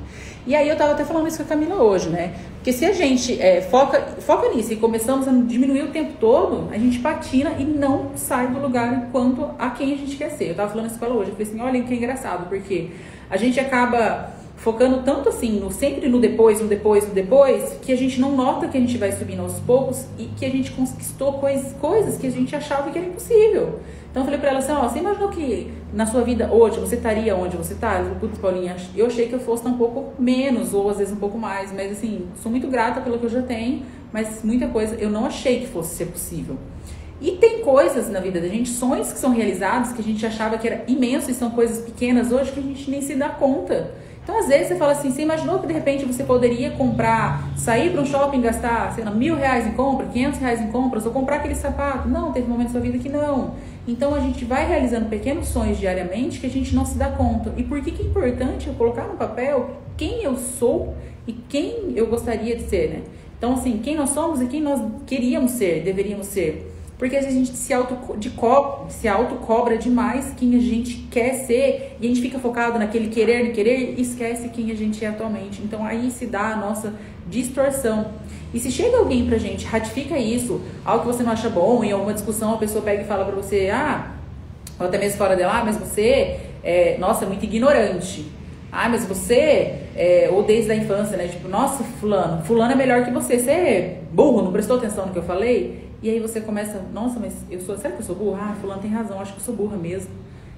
E 0.47 0.55
aí 0.55 0.67
eu 0.67 0.73
estava 0.73 0.93
até 0.93 1.03
falando 1.03 1.27
isso 1.27 1.37
com 1.37 1.43
a 1.43 1.45
Camila 1.45 1.75
hoje, 1.75 2.09
né? 2.09 2.33
Porque 2.55 2.71
se 2.73 2.85
a 2.85 2.93
gente 2.93 3.39
é, 3.39 3.61
foca, 3.61 4.01
foca 4.21 4.49
nisso 4.55 4.73
e 4.73 4.77
começamos 4.77 5.27
a 5.27 5.31
diminuir 5.31 5.83
o 5.83 5.89
tempo 5.89 6.13
todo, 6.19 6.69
a 6.71 6.77
gente 6.77 6.99
patina 6.99 7.51
e 7.59 7.63
não 7.63 8.11
sai 8.15 8.47
do 8.47 8.59
lugar 8.59 8.91
enquanto 8.93 9.51
a 9.59 9.69
quem 9.69 9.93
a 9.93 9.97
gente 9.97 10.15
quer 10.15 10.29
ser. 10.31 10.45
Eu 10.45 10.51
estava 10.51 10.69
falando 10.69 10.87
isso 10.87 10.97
com 10.97 11.05
ela 11.05 11.15
hoje, 11.15 11.29
eu 11.29 11.35
falei 11.35 11.47
assim, 11.51 11.61
olha 11.61 11.83
que 11.83 11.93
engraçado, 11.93 12.47
porque 12.49 12.89
a 13.29 13.37
gente 13.37 13.59
acaba 13.59 14.36
focando 14.57 15.03
tanto 15.03 15.29
assim, 15.29 15.59
no 15.59 15.71
sempre 15.71 16.09
no 16.09 16.19
depois, 16.19 16.59
no 16.59 16.67
depois, 16.67 17.07
no 17.07 17.13
depois, 17.13 17.77
que 17.81 17.91
a 17.91 17.95
gente 17.95 18.19
não 18.19 18.35
nota 18.35 18.67
que 18.67 18.77
a 18.77 18.81
gente 18.81 18.97
vai 18.97 19.11
subindo 19.11 19.41
aos 19.41 19.59
poucos 19.59 20.05
e 20.17 20.25
que 20.25 20.45
a 20.45 20.49
gente 20.49 20.71
conquistou 20.71 21.33
coisas, 21.33 21.73
coisas 21.73 22.17
que 22.17 22.27
a 22.27 22.31
gente 22.31 22.55
achava 22.55 22.91
que 22.91 22.97
era 22.97 23.07
impossível. 23.07 23.79
Então 24.09 24.23
eu 24.23 24.25
falei 24.25 24.39
pra 24.39 24.49
ela 24.49 24.59
assim, 24.59 24.71
ó, 24.71 24.87
você 24.87 24.99
imaginou 24.99 25.29
que 25.29 25.71
na 25.93 26.05
sua 26.05 26.21
vida 26.21 26.51
hoje 26.51 26.79
você 26.79 26.95
estaria 26.95 27.35
onde 27.35 27.55
você 27.55 27.75
tá? 27.75 27.99
Eu 27.99 28.15
putz, 28.15 28.39
Paulinha, 28.39 28.75
eu 28.95 29.05
achei 29.05 29.27
que 29.27 29.33
eu 29.33 29.39
fosse 29.39 29.67
um 29.67 29.77
pouco 29.77 30.19
menos, 30.19 30.73
ou 30.73 30.89
às 30.89 30.97
vezes 30.97 31.13
um 31.13 31.17
pouco 31.17 31.37
mais, 31.37 31.71
mas 31.71 31.91
assim, 31.91 32.25
sou 32.41 32.51
muito 32.51 32.67
grata 32.67 32.99
pelo 32.99 33.19
que 33.19 33.25
eu 33.25 33.29
já 33.29 33.43
tenho, 33.43 33.83
mas 34.11 34.41
muita 34.43 34.67
coisa 34.67 34.95
eu 34.95 35.09
não 35.09 35.25
achei 35.25 35.59
que 35.59 35.67
fosse 35.67 35.95
ser 35.95 36.07
possível. 36.07 36.57
E 37.21 37.31
tem 37.31 37.61
coisas 37.61 38.09
na 38.09 38.19
vida 38.19 38.39
da 38.39 38.47
gente, 38.47 38.69
sonhos 38.69 39.11
que 39.11 39.19
são 39.19 39.31
realizados, 39.31 39.91
que 39.91 40.01
a 40.01 40.03
gente 40.03 40.25
achava 40.25 40.57
que 40.57 40.67
era 40.67 40.83
imenso 40.87 41.31
e 41.31 41.33
são 41.33 41.51
coisas 41.51 41.83
pequenas 41.83 42.31
hoje 42.31 42.51
que 42.51 42.59
a 42.59 42.63
gente 42.63 42.89
nem 42.89 43.01
se 43.01 43.15
dá 43.15 43.29
conta. 43.29 43.91
Então, 44.27 44.39
às 44.39 44.47
vezes, 44.49 44.67
você 44.67 44.75
fala 44.75 44.91
assim, 44.91 45.09
você 45.09 45.21
imaginou 45.21 45.57
que 45.59 45.67
de 45.67 45.71
repente 45.71 46.03
você 46.03 46.21
poderia 46.21 46.71
comprar, 46.71 47.49
sair 47.55 47.93
para 47.93 48.01
um 48.01 48.05
shopping 48.05 48.41
gastar, 48.41 48.93
sei 48.93 49.05
lá, 49.05 49.09
mil 49.09 49.37
reais 49.37 49.65
em 49.65 49.71
compra, 49.71 50.05
quinhentos 50.07 50.37
reais 50.37 50.59
em 50.59 50.67
compras, 50.67 51.05
ou 51.05 51.13
comprar 51.13 51.37
aquele 51.37 51.55
sapato? 51.55 52.09
Não, 52.09 52.33
teve 52.33 52.45
momentos 52.45 52.73
da 52.73 52.81
sua 52.81 52.91
vida 52.91 53.01
que 53.01 53.07
não. 53.07 53.53
Então, 53.87 54.13
a 54.13 54.19
gente 54.19 54.43
vai 54.43 54.67
realizando 54.67 55.07
pequenos 55.07 55.47
sonhos 55.47 55.77
diariamente 55.77 56.41
que 56.41 56.45
a 56.45 56.49
gente 56.49 56.75
não 56.75 56.85
se 56.85 56.97
dá 56.97 57.09
conta. 57.09 57.53
E 57.55 57.63
por 57.63 57.81
que, 57.81 57.89
que 57.89 58.03
é 58.03 58.05
importante 58.05 58.67
eu 58.67 58.73
colocar 58.73 59.03
no 59.03 59.15
papel 59.15 59.77
quem 59.95 60.21
eu 60.21 60.35
sou 60.35 60.93
e 61.25 61.31
quem 61.31 61.93
eu 61.95 62.07
gostaria 62.07 62.57
de 62.57 62.63
ser, 62.63 62.89
né? 62.89 63.03
Então, 63.37 63.53
assim, 63.53 63.77
quem 63.77 63.95
nós 63.95 64.09
somos 64.09 64.41
e 64.41 64.47
quem 64.47 64.59
nós 64.59 64.81
queríamos 65.05 65.51
ser, 65.51 65.83
deveríamos 65.83 66.27
ser. 66.27 66.66
Porque 66.97 67.15
a 67.15 67.21
gente 67.21 67.55
se 67.55 67.71
auto, 67.73 68.17
de 68.17 68.31
co, 68.31 68.87
se 68.89 69.07
auto 69.07 69.35
cobra 69.35 69.77
demais 69.77 70.33
quem 70.35 70.55
a 70.55 70.59
gente 70.59 71.07
quer 71.11 71.33
ser 71.45 71.95
e 72.01 72.05
a 72.05 72.09
gente 72.09 72.21
fica 72.21 72.39
focado 72.39 72.79
naquele 72.79 73.09
querer 73.09 73.45
e 73.45 73.51
querer 73.51 73.93
e 73.97 74.01
esquece 74.01 74.49
quem 74.49 74.71
a 74.71 74.75
gente 74.75 75.05
é 75.05 75.09
atualmente. 75.09 75.61
Então 75.61 75.85
aí 75.85 76.09
se 76.09 76.25
dá 76.25 76.53
a 76.53 76.55
nossa 76.55 76.93
distorção. 77.29 78.07
E 78.51 78.59
se 78.59 78.71
chega 78.71 78.97
alguém 78.97 79.27
pra 79.27 79.37
gente, 79.37 79.65
ratifica 79.65 80.17
isso, 80.17 80.61
algo 80.83 81.01
que 81.01 81.07
você 81.07 81.21
não 81.21 81.33
acha 81.33 81.49
bom, 81.49 81.83
em 81.83 81.91
alguma 81.91 82.13
discussão 82.13 82.53
a 82.53 82.57
pessoa 82.57 82.83
pega 82.83 83.03
e 83.03 83.05
fala 83.05 83.25
pra 83.25 83.35
você, 83.35 83.69
ah, 83.71 84.13
ou 84.79 84.87
até 84.87 84.97
mesmo 84.97 85.17
fora 85.17 85.35
dela, 85.35 85.59
ah, 85.59 85.65
mas 85.65 85.77
você 85.77 86.39
é, 86.63 86.97
nossa, 86.97 87.25
muito 87.25 87.43
ignorante. 87.45 88.25
Ah, 88.71 88.89
mas 88.89 89.05
você, 89.05 89.75
é, 89.95 90.29
ou 90.31 90.43
desde 90.43 90.71
a 90.71 90.75
infância, 90.75 91.15
né? 91.15 91.27
Tipo, 91.27 91.47
nossa, 91.47 91.83
fulano, 91.83 92.43
fulano 92.43 92.73
é 92.73 92.75
melhor 92.75 93.05
que 93.05 93.11
você. 93.11 93.39
Você 93.39 93.51
é 93.51 94.01
burro, 94.11 94.41
não 94.41 94.51
prestou 94.51 94.77
atenção 94.77 95.05
no 95.05 95.13
que 95.13 95.19
eu 95.19 95.23
falei? 95.23 95.86
E 96.01 96.09
aí 96.09 96.19
você 96.19 96.41
começa, 96.41 96.81
nossa, 96.93 97.19
mas 97.19 97.33
eu 97.49 97.59
sou, 97.59 97.77
será 97.77 97.93
que 97.93 98.01
eu 98.01 98.05
sou 98.05 98.15
burra? 98.15 98.51
Ah, 98.51 98.55
fulano 98.61 98.81
tem 98.81 98.91
razão, 98.91 99.19
acho 99.19 99.33
que 99.33 99.39
eu 99.39 99.45
sou 99.45 99.55
burra 99.55 99.77
mesmo. 99.77 100.11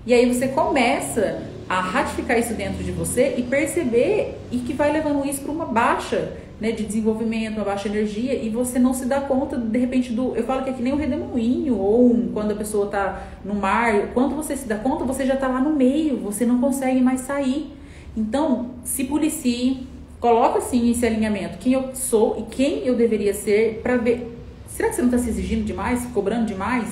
E 0.06 0.14
aí 0.14 0.32
você 0.32 0.48
começa 0.48 1.44
a 1.68 1.80
ratificar 1.80 2.40
isso 2.40 2.54
dentro 2.54 2.84
de 2.84 2.92
você 2.92 3.36
e 3.38 3.44
perceber 3.44 4.38
e 4.52 4.58
que 4.60 4.74
vai 4.74 4.92
levando 4.92 5.26
isso 5.26 5.42
para 5.42 5.52
uma 5.52 5.66
baixa 5.66 6.34
né, 6.60 6.72
de 6.72 6.84
desenvolvimento, 6.84 7.56
uma 7.56 7.64
baixa 7.64 7.88
energia, 7.88 8.34
e 8.34 8.50
você 8.50 8.78
não 8.78 8.94
se 8.94 9.06
dá 9.06 9.22
conta, 9.22 9.56
de 9.58 9.78
repente, 9.80 10.12
do. 10.12 10.36
Eu 10.36 10.44
falo 10.44 10.64
que 10.64 10.70
é 10.70 10.74
que 10.74 10.82
nem 10.82 10.92
um 10.92 10.98
redemoinho, 10.98 11.78
ou 11.78 12.12
um, 12.12 12.32
quando 12.34 12.52
a 12.52 12.56
pessoa 12.56 12.86
está 12.86 13.24
no 13.46 13.56
mar, 13.56 14.10
quando 14.14 14.36
você 14.36 14.58
se 14.58 14.68
dá 14.68 14.76
conta, 14.76 15.06
você 15.06 15.26
já 15.26 15.36
está 15.36 15.48
lá 15.48 15.62
no 15.62 15.74
meio, 15.74 16.18
você 16.18 16.46
não 16.46 16.60
consegue 16.60 17.00
mais 17.00 17.22
sair. 17.22 17.72
Então, 18.16 18.72
se 18.84 19.06
policie, 19.06 19.88
coloca 20.20 20.58
assim 20.58 20.92
esse 20.92 21.06
alinhamento, 21.06 21.58
quem 21.60 21.74
eu 21.74 21.96
sou 21.96 22.38
e 22.40 22.54
quem 22.54 22.86
eu 22.86 22.96
deveria 22.96 23.34
ser, 23.34 23.80
para 23.82 23.96
ver 23.96 24.39
Será 24.76 24.90
que 24.90 24.96
você 24.96 25.02
não 25.02 25.10
está 25.10 25.22
se 25.22 25.30
exigindo 25.30 25.66
demais, 25.66 26.06
cobrando 26.14 26.46
demais? 26.46 26.88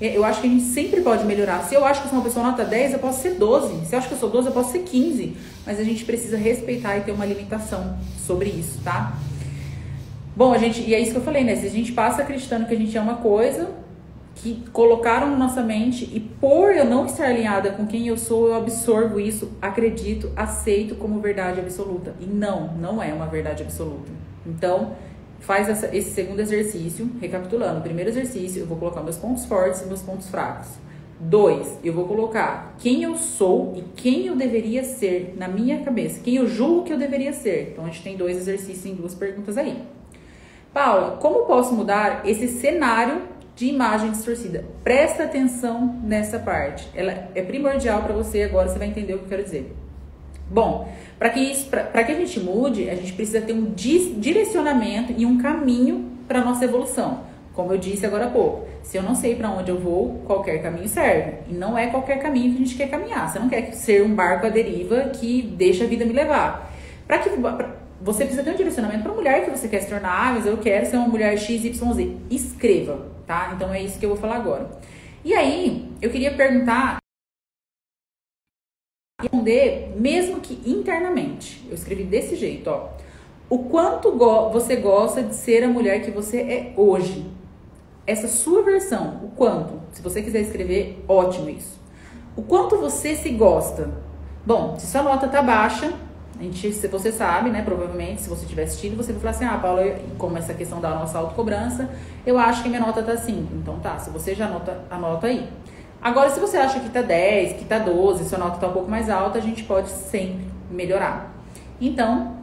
É, 0.00 0.16
eu 0.16 0.24
acho 0.24 0.40
que 0.40 0.46
a 0.46 0.50
gente 0.50 0.64
sempre 0.64 1.02
pode 1.02 1.24
melhorar. 1.24 1.62
Se 1.64 1.74
eu 1.74 1.84
acho 1.84 2.00
que 2.00 2.06
eu 2.06 2.10
sou 2.10 2.18
uma 2.18 2.24
pessoa 2.24 2.46
nota 2.46 2.64
10, 2.64 2.94
eu 2.94 2.98
posso 2.98 3.20
ser 3.20 3.34
12. 3.34 3.86
Se 3.86 3.94
eu 3.94 3.98
acho 3.98 4.08
que 4.08 4.14
eu 4.14 4.18
sou 4.18 4.30
12, 4.30 4.48
eu 4.48 4.52
posso 4.52 4.72
ser 4.72 4.80
15. 4.80 5.36
Mas 5.66 5.78
a 5.78 5.84
gente 5.84 6.04
precisa 6.04 6.36
respeitar 6.36 6.96
e 6.96 7.02
ter 7.02 7.12
uma 7.12 7.26
limitação 7.26 7.98
sobre 8.26 8.48
isso, 8.48 8.80
tá? 8.82 9.16
Bom, 10.34 10.54
a 10.54 10.58
gente, 10.58 10.80
e 10.80 10.94
é 10.94 11.00
isso 11.00 11.10
que 11.10 11.18
eu 11.18 11.22
falei, 11.22 11.44
né? 11.44 11.54
Se 11.56 11.66
a 11.66 11.70
gente 11.70 11.92
passa 11.92 12.22
acreditando 12.22 12.66
que 12.66 12.74
a 12.74 12.78
gente 12.78 12.96
é 12.96 13.00
uma 13.00 13.16
coisa 13.16 13.70
que 14.36 14.64
colocaram 14.72 15.30
na 15.30 15.36
nossa 15.36 15.62
mente 15.62 16.04
e 16.04 16.18
por 16.18 16.74
eu 16.74 16.86
não 16.86 17.04
estar 17.04 17.26
alinhada 17.26 17.72
com 17.72 17.86
quem 17.86 18.06
eu 18.08 18.16
sou, 18.16 18.48
eu 18.48 18.54
absorvo 18.54 19.20
isso, 19.20 19.52
acredito, 19.60 20.32
aceito 20.34 20.94
como 20.94 21.20
verdade 21.20 21.60
absoluta. 21.60 22.14
E 22.20 22.24
não, 22.24 22.68
não 22.74 23.02
é 23.02 23.12
uma 23.12 23.26
verdade 23.26 23.62
absoluta. 23.62 24.10
Então, 24.46 24.92
faz 25.40 25.68
essa, 25.68 25.94
esse 25.94 26.10
segundo 26.10 26.40
exercício, 26.40 27.10
recapitulando. 27.20 27.80
Primeiro 27.80 28.10
exercício, 28.10 28.60
eu 28.60 28.66
vou 28.66 28.78
colocar 28.78 29.02
meus 29.02 29.16
pontos 29.16 29.44
fortes 29.46 29.82
e 29.82 29.86
meus 29.86 30.02
pontos 30.02 30.28
fracos. 30.28 30.68
Dois, 31.18 31.78
eu 31.84 31.92
vou 31.92 32.06
colocar 32.06 32.74
quem 32.78 33.02
eu 33.02 33.14
sou 33.16 33.74
e 33.76 33.82
quem 33.94 34.26
eu 34.26 34.36
deveria 34.36 34.82
ser 34.82 35.34
na 35.36 35.48
minha 35.48 35.80
cabeça, 35.80 36.20
quem 36.20 36.36
eu 36.36 36.46
julgo 36.46 36.84
que 36.84 36.92
eu 36.92 36.98
deveria 36.98 37.32
ser. 37.32 37.72
Então 37.72 37.84
a 37.84 37.88
gente 37.88 38.02
tem 38.02 38.16
dois 38.16 38.38
exercícios 38.38 38.86
em 38.86 38.94
duas 38.94 39.14
perguntas 39.14 39.58
aí. 39.58 39.82
Paula, 40.72 41.18
como 41.18 41.46
posso 41.46 41.74
mudar 41.74 42.22
esse 42.24 42.48
cenário 42.48 43.22
de 43.54 43.66
imagem 43.66 44.12
distorcida? 44.12 44.64
Presta 44.82 45.24
atenção 45.24 46.00
nessa 46.02 46.38
parte. 46.38 46.88
Ela 46.94 47.28
é 47.34 47.42
primordial 47.42 48.02
para 48.02 48.14
você 48.14 48.44
agora, 48.44 48.68
você 48.68 48.78
vai 48.78 48.88
entender 48.88 49.14
o 49.14 49.18
que 49.18 49.24
eu 49.24 49.28
quero 49.28 49.44
dizer. 49.44 49.76
Bom, 50.50 50.92
para 51.16 51.30
que 51.30 51.38
isso, 51.38 51.68
para 51.68 52.02
que 52.02 52.10
a 52.10 52.14
gente 52.16 52.40
mude, 52.40 52.90
a 52.90 52.94
gente 52.96 53.12
precisa 53.12 53.40
ter 53.40 53.52
um 53.52 53.72
direcionamento 53.72 55.14
e 55.16 55.24
um 55.24 55.38
caminho 55.38 56.10
para 56.26 56.44
nossa 56.44 56.64
evolução. 56.64 57.20
Como 57.54 57.72
eu 57.72 57.78
disse 57.78 58.04
agora 58.04 58.26
há 58.26 58.30
pouco, 58.30 58.66
se 58.82 58.96
eu 58.96 59.02
não 59.02 59.14
sei 59.14 59.36
para 59.36 59.50
onde 59.50 59.70
eu 59.70 59.78
vou, 59.78 60.22
qualquer 60.26 60.62
caminho 60.62 60.88
serve. 60.88 61.34
E 61.48 61.54
não 61.54 61.76
é 61.78 61.86
qualquer 61.86 62.18
caminho 62.18 62.50
que 62.50 62.62
a 62.62 62.64
gente 62.64 62.76
quer 62.76 62.88
caminhar. 62.88 63.30
Você 63.30 63.38
não 63.38 63.48
quer 63.48 63.72
ser 63.72 64.02
um 64.02 64.14
barco 64.14 64.46
à 64.46 64.48
deriva 64.48 65.10
que 65.10 65.42
deixa 65.42 65.84
a 65.84 65.86
vida 65.86 66.04
me 66.04 66.12
levar. 66.12 66.72
Para 67.06 67.18
que 67.18 67.30
pra, 67.30 67.70
você 68.00 68.24
precisa 68.24 68.42
ter 68.42 68.52
um 68.52 68.56
direcionamento 68.56 69.02
para 69.02 69.12
mulher 69.12 69.44
que 69.44 69.50
você 69.50 69.68
quer 69.68 69.80
se 69.80 69.88
tornar, 69.88 70.28
ah, 70.28 70.32
mas 70.34 70.46
eu 70.46 70.56
quero 70.56 70.86
ser 70.86 70.96
uma 70.96 71.08
mulher 71.08 71.36
XYZ. 71.36 71.80
Escreva, 72.30 73.06
tá? 73.26 73.52
Então 73.54 73.72
é 73.72 73.82
isso 73.82 73.98
que 73.98 74.06
eu 74.06 74.10
vou 74.10 74.18
falar 74.18 74.36
agora. 74.36 74.70
E 75.24 75.34
aí, 75.34 75.92
eu 76.00 76.08
queria 76.08 76.32
perguntar 76.32 76.99
responder 79.22 79.94
mesmo 79.96 80.40
que 80.40 80.60
internamente. 80.68 81.64
Eu 81.68 81.74
escrevi 81.74 82.04
desse 82.04 82.36
jeito, 82.36 82.68
ó. 82.70 82.88
O 83.48 83.64
quanto 83.64 84.12
go 84.12 84.50
você 84.50 84.76
gosta 84.76 85.22
de 85.22 85.34
ser 85.34 85.64
a 85.64 85.68
mulher 85.68 86.02
que 86.02 86.10
você 86.10 86.38
é 86.38 86.72
hoje? 86.76 87.26
Essa 88.06 88.28
sua 88.28 88.62
versão, 88.62 89.20
o 89.24 89.28
quanto? 89.36 89.74
Se 89.92 90.02
você 90.02 90.22
quiser 90.22 90.40
escrever, 90.40 91.04
ótimo 91.08 91.50
isso. 91.50 91.80
O 92.36 92.42
quanto 92.42 92.76
você 92.76 93.16
se 93.16 93.30
gosta? 93.30 93.90
Bom, 94.46 94.78
se 94.78 94.86
sua 94.86 95.02
nota 95.02 95.28
tá 95.28 95.42
baixa, 95.42 95.92
a 96.40 96.42
gente, 96.42 96.72
se 96.72 96.88
você 96.88 97.12
sabe, 97.12 97.50
né? 97.50 97.60
Provavelmente, 97.60 98.22
se 98.22 98.28
você 98.28 98.46
tiver 98.46 98.62
assistido, 98.62 98.96
você 98.96 99.12
vai 99.12 99.20
falar 99.20 99.30
assim: 99.32 99.44
ah, 99.44 99.58
Paula, 99.58 99.82
como 100.16 100.38
essa 100.38 100.54
questão 100.54 100.80
da 100.80 100.88
nossa 100.90 101.18
autocobrança, 101.18 101.90
eu 102.24 102.38
acho 102.38 102.62
que 102.62 102.68
minha 102.70 102.80
nota 102.80 103.02
tá 103.02 103.14
5. 103.14 103.54
Então 103.56 103.78
tá, 103.80 103.98
se 103.98 104.08
você 104.08 104.34
já 104.34 104.46
anota, 104.46 104.80
anota 104.90 105.26
aí. 105.26 105.46
Agora, 106.02 106.30
se 106.30 106.40
você 106.40 106.56
acha 106.56 106.80
que 106.80 106.88
tá 106.88 107.02
10, 107.02 107.54
que 107.54 107.64
tá 107.66 107.78
12, 107.78 108.28
sua 108.28 108.38
nota 108.38 108.58
tá 108.58 108.68
um 108.68 108.72
pouco 108.72 108.90
mais 108.90 109.10
alta, 109.10 109.38
a 109.38 109.42
gente 109.42 109.64
pode 109.64 109.90
sempre 109.90 110.46
melhorar. 110.70 111.30
Então, 111.78 112.36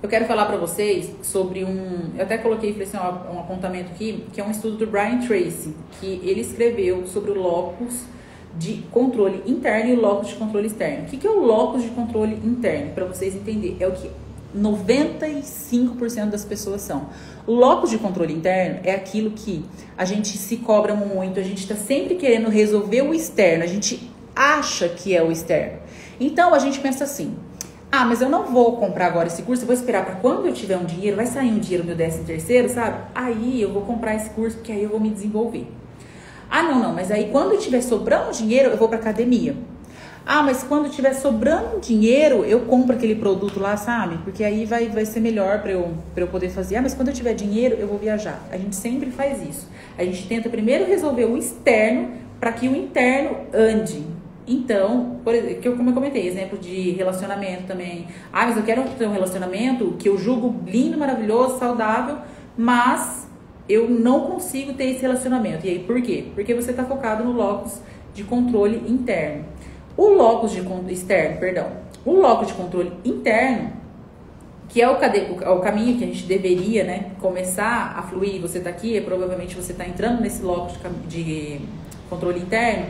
eu 0.00 0.08
quero 0.08 0.26
falar 0.26 0.44
para 0.46 0.56
vocês 0.56 1.10
sobre 1.22 1.64
um. 1.64 2.10
Eu 2.16 2.24
até 2.24 2.38
coloquei 2.38 2.70
assim, 2.80 2.96
um 2.96 3.40
apontamento 3.40 3.90
aqui, 3.90 4.24
que 4.32 4.40
é 4.40 4.44
um 4.44 4.50
estudo 4.50 4.76
do 4.76 4.86
Brian 4.86 5.18
Tracy, 5.18 5.74
que 5.98 6.20
ele 6.22 6.42
escreveu 6.42 7.06
sobre 7.06 7.32
o 7.32 7.40
locus 7.40 8.04
de 8.56 8.84
controle 8.92 9.42
interno 9.46 9.90
e 9.90 9.92
o 9.94 10.00
locus 10.00 10.28
de 10.28 10.34
controle 10.36 10.66
externo. 10.68 11.04
O 11.04 11.06
que, 11.06 11.16
que 11.16 11.26
é 11.26 11.30
o 11.30 11.40
locus 11.40 11.82
de 11.82 11.88
controle 11.88 12.34
interno? 12.44 12.92
Para 12.92 13.06
vocês 13.06 13.34
entenderem, 13.34 13.78
é 13.80 13.88
o 13.88 13.92
que 13.92 14.10
95% 14.56 16.30
das 16.30 16.44
pessoas 16.44 16.82
são. 16.82 17.08
Locus 17.46 17.90
de 17.90 17.98
controle 17.98 18.32
interno 18.32 18.80
é 18.84 18.94
aquilo 18.94 19.30
que 19.30 19.64
a 19.98 20.04
gente 20.04 20.28
se 20.38 20.56
cobra 20.58 20.94
muito, 20.94 21.38
a 21.38 21.42
gente 21.42 21.58
está 21.58 21.76
sempre 21.76 22.14
querendo 22.14 22.48
resolver 22.48 23.02
o 23.02 23.12
externo, 23.12 23.64
a 23.64 23.66
gente 23.66 24.10
acha 24.34 24.88
que 24.88 25.14
é 25.14 25.22
o 25.22 25.30
externo. 25.30 25.78
Então 26.18 26.54
a 26.54 26.58
gente 26.58 26.80
pensa 26.80 27.04
assim: 27.04 27.36
ah, 27.92 28.04
mas 28.04 28.20
eu 28.20 28.28
não 28.28 28.46
vou 28.46 28.76
comprar 28.78 29.06
agora 29.06 29.28
esse 29.28 29.42
curso, 29.42 29.62
eu 29.62 29.66
vou 29.66 29.74
esperar 29.74 30.04
para 30.04 30.16
quando 30.16 30.46
eu 30.46 30.52
tiver 30.52 30.76
um 30.76 30.84
dinheiro, 30.84 31.16
vai 31.16 31.26
sair 31.26 31.50
um 31.50 31.58
dinheiro 31.58 31.84
meu 31.84 31.94
décimo 31.94 32.24
terceiro, 32.24 32.68
sabe? 32.68 32.96
Aí 33.14 33.60
eu 33.60 33.72
vou 33.72 33.82
comprar 33.82 34.14
esse 34.14 34.30
curso, 34.30 34.56
porque 34.56 34.72
aí 34.72 34.82
eu 34.82 34.88
vou 34.88 34.98
me 34.98 35.10
desenvolver. 35.10 35.70
Ah, 36.50 36.62
não, 36.62 36.78
não, 36.80 36.92
mas 36.94 37.10
aí 37.10 37.28
quando 37.30 37.58
tiver 37.58 37.82
sobrando 37.82 38.32
dinheiro, 38.32 38.70
eu 38.70 38.76
vou 38.76 38.88
para 38.88 38.98
academia. 38.98 39.54
Ah, 40.26 40.42
mas 40.42 40.62
quando 40.62 40.90
tiver 40.90 41.12
sobrando 41.12 41.80
dinheiro, 41.80 42.44
eu 42.44 42.60
compro 42.60 42.96
aquele 42.96 43.14
produto 43.14 43.60
lá, 43.60 43.76
sabe? 43.76 44.16
Porque 44.24 44.42
aí 44.42 44.64
vai, 44.64 44.88
vai 44.88 45.04
ser 45.04 45.20
melhor 45.20 45.60
para 45.60 45.72
eu, 45.72 45.92
eu 46.16 46.26
poder 46.28 46.48
fazer. 46.48 46.76
Ah, 46.76 46.82
mas 46.82 46.94
quando 46.94 47.08
eu 47.08 47.14
tiver 47.14 47.34
dinheiro, 47.34 47.76
eu 47.78 47.86
vou 47.86 47.98
viajar. 47.98 48.42
A 48.50 48.56
gente 48.56 48.74
sempre 48.74 49.10
faz 49.10 49.42
isso. 49.42 49.68
A 49.98 50.04
gente 50.04 50.26
tenta 50.26 50.48
primeiro 50.48 50.86
resolver 50.86 51.26
o 51.26 51.36
externo 51.36 52.12
para 52.40 52.52
que 52.52 52.66
o 52.66 52.74
interno 52.74 53.36
ande. 53.52 54.02
Então, 54.46 55.20
por 55.22 55.34
exemplo, 55.34 55.76
como 55.76 55.90
eu 55.90 55.94
comentei, 55.94 56.26
exemplo 56.26 56.58
de 56.58 56.90
relacionamento 56.92 57.64
também. 57.64 58.06
Ah, 58.32 58.46
mas 58.46 58.56
eu 58.56 58.62
quero 58.62 58.82
ter 58.98 59.06
um 59.06 59.12
relacionamento 59.12 59.94
que 59.98 60.08
eu 60.08 60.16
julgo 60.16 60.54
lindo, 60.66 60.96
maravilhoso, 60.96 61.58
saudável, 61.58 62.18
mas 62.56 63.28
eu 63.68 63.88
não 63.88 64.22
consigo 64.22 64.72
ter 64.74 64.84
esse 64.84 65.02
relacionamento. 65.02 65.66
E 65.66 65.70
aí, 65.70 65.78
por 65.78 66.00
quê? 66.02 66.26
Porque 66.34 66.54
você 66.54 66.70
está 66.70 66.84
focado 66.84 67.24
no 67.24 67.32
locus 67.32 67.80
de 68.14 68.22
controle 68.22 68.82
interno. 68.86 69.44
O 69.96 70.08
locus 70.08 70.52
de 70.52 70.60
externo, 70.92 71.38
perdão. 71.38 71.68
O 72.04 72.12
locus 72.12 72.48
de 72.48 72.54
controle 72.54 72.92
interno, 73.04 73.72
que 74.68 74.82
é 74.82 74.88
o, 74.88 74.94
o, 74.94 75.60
caminho 75.60 75.96
que 75.96 76.04
a 76.04 76.06
gente 76.06 76.24
deveria, 76.24 76.84
né, 76.84 77.12
começar 77.20 77.94
a 77.96 78.02
fluir. 78.02 78.40
Você 78.40 78.58
está 78.58 78.70
aqui, 78.70 79.00
provavelmente 79.00 79.54
você 79.54 79.72
está 79.72 79.86
entrando 79.86 80.20
nesse 80.20 80.42
locus 80.42 80.76
de, 81.08 81.22
de 81.22 81.60
controle 82.10 82.40
interno. 82.40 82.86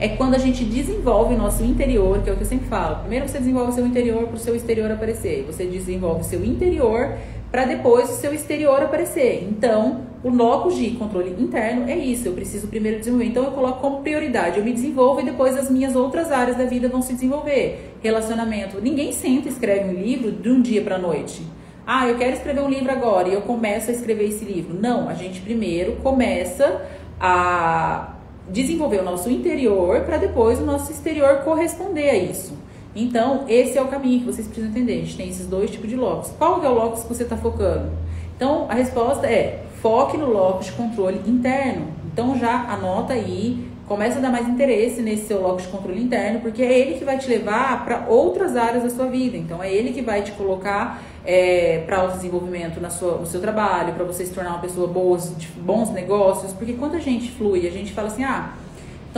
É 0.00 0.08
quando 0.08 0.34
a 0.34 0.38
gente 0.38 0.64
desenvolve 0.64 1.34
o 1.34 1.38
nosso 1.38 1.64
interior, 1.64 2.22
que 2.22 2.30
é 2.30 2.32
o 2.32 2.36
que 2.36 2.42
eu 2.42 2.46
sempre 2.46 2.68
falo. 2.68 3.00
Primeiro 3.00 3.28
você 3.28 3.38
desenvolve 3.38 3.70
o 3.72 3.74
seu 3.74 3.86
interior 3.86 4.26
para 4.26 4.36
o 4.36 4.38
seu 4.38 4.54
exterior 4.54 4.90
aparecer. 4.90 5.44
Você 5.44 5.64
desenvolve 5.64 6.20
o 6.20 6.24
seu 6.24 6.44
interior 6.44 7.16
para 7.50 7.64
depois 7.64 8.10
o 8.10 8.14
seu 8.14 8.34
exterior 8.34 8.82
aparecer. 8.82 9.46
Então, 9.50 10.02
o 10.22 10.28
locus 10.28 10.76
de 10.76 10.90
controle 10.92 11.34
interno 11.38 11.88
é 11.88 11.96
isso, 11.96 12.28
eu 12.28 12.32
preciso 12.32 12.66
primeiro 12.66 12.98
desenvolver. 12.98 13.26
Então, 13.26 13.44
eu 13.44 13.52
coloco 13.52 13.80
como 13.80 14.02
prioridade, 14.02 14.58
eu 14.58 14.64
me 14.64 14.72
desenvolvo 14.72 15.20
e 15.20 15.24
depois 15.24 15.56
as 15.56 15.70
minhas 15.70 15.96
outras 15.96 16.30
áreas 16.30 16.56
da 16.56 16.64
vida 16.64 16.88
vão 16.88 17.00
se 17.00 17.14
desenvolver. 17.14 17.94
Relacionamento. 18.02 18.80
Ninguém 18.80 19.12
senta 19.12 19.48
e 19.48 19.52
escreve 19.52 19.88
um 19.88 20.00
livro 20.00 20.32
de 20.32 20.50
um 20.50 20.60
dia 20.60 20.82
para 20.82 20.96
a 20.96 20.98
noite. 20.98 21.42
Ah, 21.86 22.06
eu 22.06 22.18
quero 22.18 22.34
escrever 22.34 22.60
um 22.60 22.68
livro 22.68 22.92
agora 22.92 23.28
e 23.28 23.32
eu 23.32 23.40
começo 23.40 23.90
a 23.90 23.94
escrever 23.94 24.28
esse 24.28 24.44
livro. 24.44 24.78
Não, 24.78 25.08
a 25.08 25.14
gente 25.14 25.40
primeiro 25.40 25.92
começa 26.02 26.82
a 27.18 28.14
desenvolver 28.50 29.00
o 29.00 29.04
nosso 29.04 29.30
interior 29.30 30.02
para 30.02 30.18
depois 30.18 30.58
o 30.58 30.64
nosso 30.64 30.92
exterior 30.92 31.38
corresponder 31.38 32.10
a 32.10 32.16
isso. 32.16 32.52
Então, 32.94 33.44
esse 33.48 33.76
é 33.76 33.82
o 33.82 33.88
caminho 33.88 34.20
que 34.20 34.26
vocês 34.26 34.46
precisam 34.46 34.70
entender. 34.70 34.94
A 34.94 35.04
gente 35.04 35.16
tem 35.16 35.28
esses 35.28 35.46
dois 35.46 35.70
tipos 35.70 35.88
de 35.88 35.96
locus. 35.96 36.32
Qual 36.38 36.62
é 36.64 36.68
o 36.68 36.74
locus 36.74 37.02
que 37.02 37.08
você 37.08 37.22
está 37.22 37.36
focando? 37.36 37.90
Então, 38.36 38.66
a 38.68 38.74
resposta 38.74 39.26
é 39.26 39.64
foque 39.82 40.16
no 40.16 40.30
locus 40.30 40.66
de 40.66 40.72
controle 40.72 41.20
interno. 41.26 41.88
Então, 42.12 42.36
já 42.38 42.64
anota 42.70 43.12
aí, 43.12 43.68
começa 43.86 44.18
a 44.18 44.22
dar 44.22 44.30
mais 44.30 44.48
interesse 44.48 45.00
nesse 45.00 45.26
seu 45.26 45.40
locus 45.40 45.64
de 45.64 45.68
controle 45.68 46.02
interno, 46.02 46.40
porque 46.40 46.62
é 46.62 46.78
ele 46.78 46.98
que 46.98 47.04
vai 47.04 47.18
te 47.18 47.28
levar 47.28 47.84
para 47.84 48.06
outras 48.08 48.56
áreas 48.56 48.82
da 48.82 48.90
sua 48.90 49.06
vida. 49.06 49.36
Então, 49.36 49.62
é 49.62 49.72
ele 49.72 49.92
que 49.92 50.02
vai 50.02 50.22
te 50.22 50.32
colocar 50.32 51.02
é, 51.24 51.84
para 51.86 52.04
o 52.04 52.12
desenvolvimento 52.12 52.80
na 52.80 52.90
sua, 52.90 53.18
no 53.18 53.26
seu 53.26 53.40
trabalho, 53.40 53.94
para 53.94 54.04
você 54.04 54.24
se 54.24 54.32
tornar 54.32 54.50
uma 54.50 54.60
pessoa 54.60 54.88
boa, 54.88 55.18
de 55.18 55.46
bons 55.48 55.90
negócios. 55.90 56.52
Porque 56.52 56.72
quando 56.72 56.96
a 56.96 57.00
gente 57.00 57.30
flui, 57.30 57.66
a 57.66 57.70
gente 57.70 57.92
fala 57.92 58.08
assim, 58.08 58.24
ah 58.24 58.54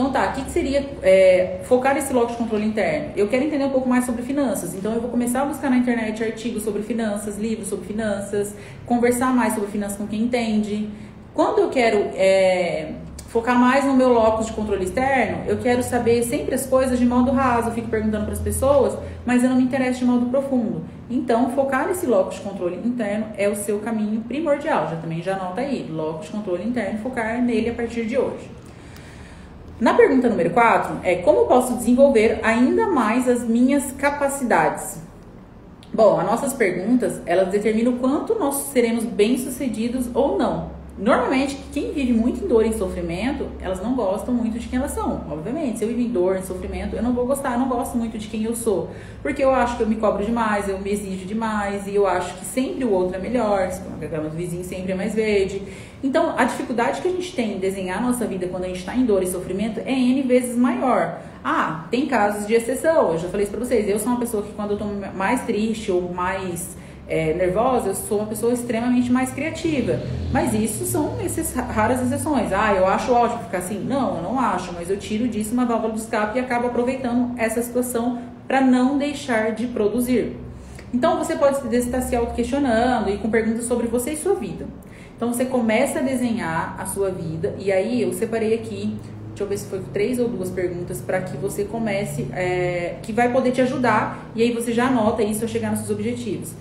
então 0.01 0.11
tá, 0.11 0.29
o 0.29 0.33
que, 0.33 0.45
que 0.45 0.51
seria 0.51 0.83
é, 1.03 1.59
focar 1.65 1.93
nesse 1.93 2.11
locus 2.11 2.31
de 2.31 2.37
controle 2.39 2.65
interno? 2.65 3.11
Eu 3.15 3.27
quero 3.27 3.43
entender 3.43 3.63
um 3.63 3.69
pouco 3.69 3.87
mais 3.87 4.03
sobre 4.03 4.23
finanças, 4.23 4.73
então 4.73 4.93
eu 4.93 4.99
vou 4.99 5.11
começar 5.11 5.43
a 5.43 5.45
buscar 5.45 5.69
na 5.69 5.77
internet 5.77 6.23
artigos 6.23 6.63
sobre 6.63 6.81
finanças, 6.81 7.37
livros 7.37 7.67
sobre 7.67 7.85
finanças, 7.85 8.55
conversar 8.83 9.31
mais 9.31 9.53
sobre 9.53 9.69
finanças 9.69 9.99
com 9.99 10.07
quem 10.07 10.23
entende. 10.23 10.89
Quando 11.35 11.59
eu 11.59 11.69
quero 11.69 11.97
é, 12.15 12.93
focar 13.27 13.59
mais 13.59 13.85
no 13.85 13.93
meu 13.93 14.11
locus 14.11 14.47
de 14.47 14.53
controle 14.53 14.83
externo, 14.83 15.43
eu 15.45 15.59
quero 15.59 15.83
saber 15.83 16.23
sempre 16.23 16.55
as 16.55 16.65
coisas 16.65 16.97
de 16.97 17.05
modo 17.05 17.31
raso, 17.31 17.69
eu 17.69 17.73
fico 17.73 17.87
perguntando 17.87 18.25
para 18.25 18.33
as 18.33 18.41
pessoas, 18.41 18.97
mas 19.23 19.43
eu 19.43 19.51
não 19.51 19.57
me 19.57 19.63
interesso 19.63 19.99
de 19.99 20.05
modo 20.05 20.25
profundo. 20.25 20.83
Então, 21.11 21.51
focar 21.51 21.87
nesse 21.87 22.07
locus 22.07 22.37
de 22.37 22.41
controle 22.41 22.75
interno 22.83 23.27
é 23.37 23.47
o 23.47 23.55
seu 23.55 23.77
caminho 23.77 24.21
primordial. 24.21 24.87
Já 24.89 24.95
também 24.95 25.21
já 25.21 25.35
anota 25.35 25.61
aí, 25.61 25.87
locus 25.91 26.25
de 26.25 26.31
controle 26.31 26.63
interno, 26.63 26.97
focar 27.03 27.39
nele 27.39 27.69
a 27.69 27.73
partir 27.73 28.05
de 28.07 28.17
hoje. 28.17 28.60
Na 29.81 29.95
pergunta 29.95 30.29
número 30.29 30.51
4 30.51 30.99
é 31.01 31.15
como 31.15 31.47
posso 31.47 31.75
desenvolver 31.75 32.39
ainda 32.43 32.85
mais 32.85 33.27
as 33.27 33.43
minhas 33.43 33.91
capacidades? 33.93 34.99
Bom, 35.91 36.19
as 36.19 36.25
nossas 36.27 36.53
perguntas, 36.53 37.19
elas 37.25 37.47
determinam 37.47 37.93
o 37.93 37.97
quanto 37.97 38.37
nós 38.37 38.57
seremos 38.71 39.03
bem-sucedidos 39.03 40.07
ou 40.13 40.37
não. 40.37 40.69
Normalmente, 40.97 41.57
quem 41.73 41.93
vive 41.93 42.13
muito 42.13 42.43
em 42.43 42.47
dor 42.47 42.65
e 42.65 42.73
sofrimento, 42.73 43.47
elas 43.61 43.81
não 43.81 43.95
gostam 43.95 44.33
muito 44.33 44.59
de 44.59 44.67
quem 44.67 44.77
elas 44.77 44.91
são. 44.91 45.21
Obviamente, 45.31 45.79
se 45.79 45.85
eu 45.85 45.87
vivo 45.87 46.01
em 46.01 46.09
dor, 46.09 46.37
em 46.37 46.43
sofrimento, 46.43 46.95
eu 46.95 47.01
não 47.01 47.13
vou 47.13 47.25
gostar, 47.25 47.53
eu 47.53 47.59
não 47.59 47.69
gosto 47.69 47.97
muito 47.97 48.17
de 48.17 48.27
quem 48.27 48.43
eu 48.43 48.55
sou. 48.55 48.89
Porque 49.21 49.43
eu 49.43 49.51
acho 49.51 49.77
que 49.77 49.83
eu 49.83 49.87
me 49.87 49.95
cobro 49.95 50.23
demais, 50.23 50.67
eu 50.67 50.77
me 50.79 50.91
exijo 50.91 51.25
demais, 51.25 51.87
e 51.87 51.95
eu 51.95 52.05
acho 52.05 52.37
que 52.37 52.45
sempre 52.45 52.83
o 52.83 52.91
outro 52.91 53.15
é 53.15 53.19
melhor, 53.19 53.61
a 53.61 54.05
grama 54.05 54.29
do 54.29 54.35
vizinho 54.35 54.63
sempre 54.63 54.91
é 54.91 54.95
mais 54.95 55.15
verde. 55.15 55.63
Então, 56.03 56.33
a 56.37 56.43
dificuldade 56.43 57.01
que 57.01 57.07
a 57.07 57.11
gente 57.11 57.33
tem 57.33 57.53
em 57.53 57.59
desenhar 57.59 57.99
a 57.99 58.01
nossa 58.01 58.25
vida 58.25 58.47
quando 58.47 58.65
a 58.65 58.67
gente 58.67 58.79
está 58.79 58.95
em 58.95 59.05
dor 59.05 59.23
e 59.23 59.27
sofrimento 59.27 59.79
é 59.79 59.91
N 59.91 60.21
vezes 60.23 60.57
maior. 60.57 61.19
Ah, 61.43 61.85
tem 61.89 62.05
casos 62.05 62.45
de 62.45 62.53
exceção, 62.53 63.13
eu 63.13 63.17
já 63.17 63.29
falei 63.29 63.45
isso 63.45 63.55
pra 63.55 63.63
vocês. 63.63 63.87
Eu 63.87 63.97
sou 63.97 64.09
uma 64.09 64.19
pessoa 64.19 64.43
que 64.43 64.51
quando 64.53 64.71
eu 64.71 64.77
tô 64.77 64.85
mais 65.15 65.41
triste 65.45 65.91
ou 65.91 66.13
mais 66.13 66.75
é, 67.11 67.33
nervosa, 67.33 67.89
eu 67.89 67.95
sou 67.95 68.19
uma 68.19 68.27
pessoa 68.27 68.53
extremamente 68.53 69.11
mais 69.11 69.31
criativa. 69.31 69.99
Mas 70.31 70.53
isso 70.53 70.85
são 70.85 71.17
essas 71.19 71.53
raras 71.53 72.01
exceções. 72.01 72.53
Ah, 72.53 72.73
eu 72.73 72.87
acho 72.87 73.11
ótimo 73.11 73.43
ficar 73.43 73.57
assim. 73.57 73.83
Não, 73.83 74.21
não 74.21 74.39
acho, 74.39 74.71
mas 74.71 74.89
eu 74.89 74.95
tiro 74.95 75.27
disso 75.27 75.53
uma 75.53 75.65
válvula 75.65 75.93
de 75.93 75.99
escape 75.99 76.37
e 76.37 76.41
acabo 76.41 76.67
aproveitando 76.67 77.37
essa 77.37 77.61
situação 77.61 78.21
para 78.47 78.61
não 78.61 78.97
deixar 78.97 79.51
de 79.51 79.67
produzir. 79.67 80.37
Então 80.93 81.17
você 81.17 81.35
pode 81.35 81.75
estar 81.75 82.01
se 82.01 82.15
auto-questionando 82.15 83.09
e 83.09 83.17
com 83.17 83.29
perguntas 83.29 83.65
sobre 83.65 83.87
você 83.87 84.11
e 84.11 84.17
sua 84.17 84.35
vida. 84.35 84.65
Então 85.17 85.33
você 85.33 85.43
começa 85.43 85.99
a 85.99 86.01
desenhar 86.01 86.77
a 86.79 86.85
sua 86.85 87.11
vida 87.11 87.53
e 87.59 87.73
aí 87.73 88.01
eu 88.01 88.13
separei 88.13 88.53
aqui, 88.53 88.97
deixa 89.27 89.43
eu 89.43 89.47
ver 89.47 89.57
se 89.57 89.65
foi 89.67 89.81
três 89.93 90.17
ou 90.17 90.29
duas 90.29 90.49
perguntas 90.49 91.01
para 91.01 91.21
que 91.21 91.35
você 91.35 91.65
comece, 91.65 92.27
é, 92.33 92.95
que 93.03 93.11
vai 93.11 93.31
poder 93.31 93.51
te 93.51 93.61
ajudar 93.61 94.31
e 94.33 94.41
aí 94.41 94.53
você 94.53 94.71
já 94.71 94.87
anota 94.87 95.21
isso 95.21 95.43
ao 95.43 95.49
chegar 95.49 95.71
nos 95.71 95.79
seus 95.79 95.91
objetivos. 95.91 96.53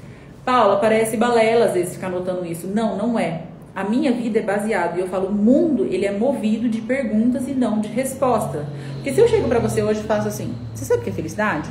Paula, 0.44 0.78
parece 0.78 1.16
balela 1.16 1.66
às 1.66 1.74
vezes 1.74 1.94
ficar 1.94 2.08
anotando 2.08 2.44
isso. 2.46 2.66
Não, 2.66 2.96
não 2.96 3.18
é. 3.18 3.42
A 3.74 3.84
minha 3.84 4.12
vida 4.12 4.40
é 4.40 4.42
baseada, 4.42 4.96
e 4.96 5.00
eu 5.00 5.08
falo, 5.08 5.28
o 5.28 5.32
mundo, 5.32 5.86
ele 5.86 6.04
é 6.04 6.10
movido 6.10 6.68
de 6.68 6.80
perguntas 6.80 7.46
e 7.46 7.52
não 7.52 7.80
de 7.80 7.88
resposta. 7.88 8.66
Porque 8.94 9.12
se 9.12 9.20
eu 9.20 9.28
chego 9.28 9.48
para 9.48 9.60
você 9.60 9.82
hoje 9.82 10.00
e 10.00 10.04
faço 10.04 10.26
assim, 10.26 10.54
você 10.74 10.84
sabe 10.84 11.00
o 11.00 11.04
que 11.04 11.10
é 11.10 11.12
felicidade? 11.12 11.70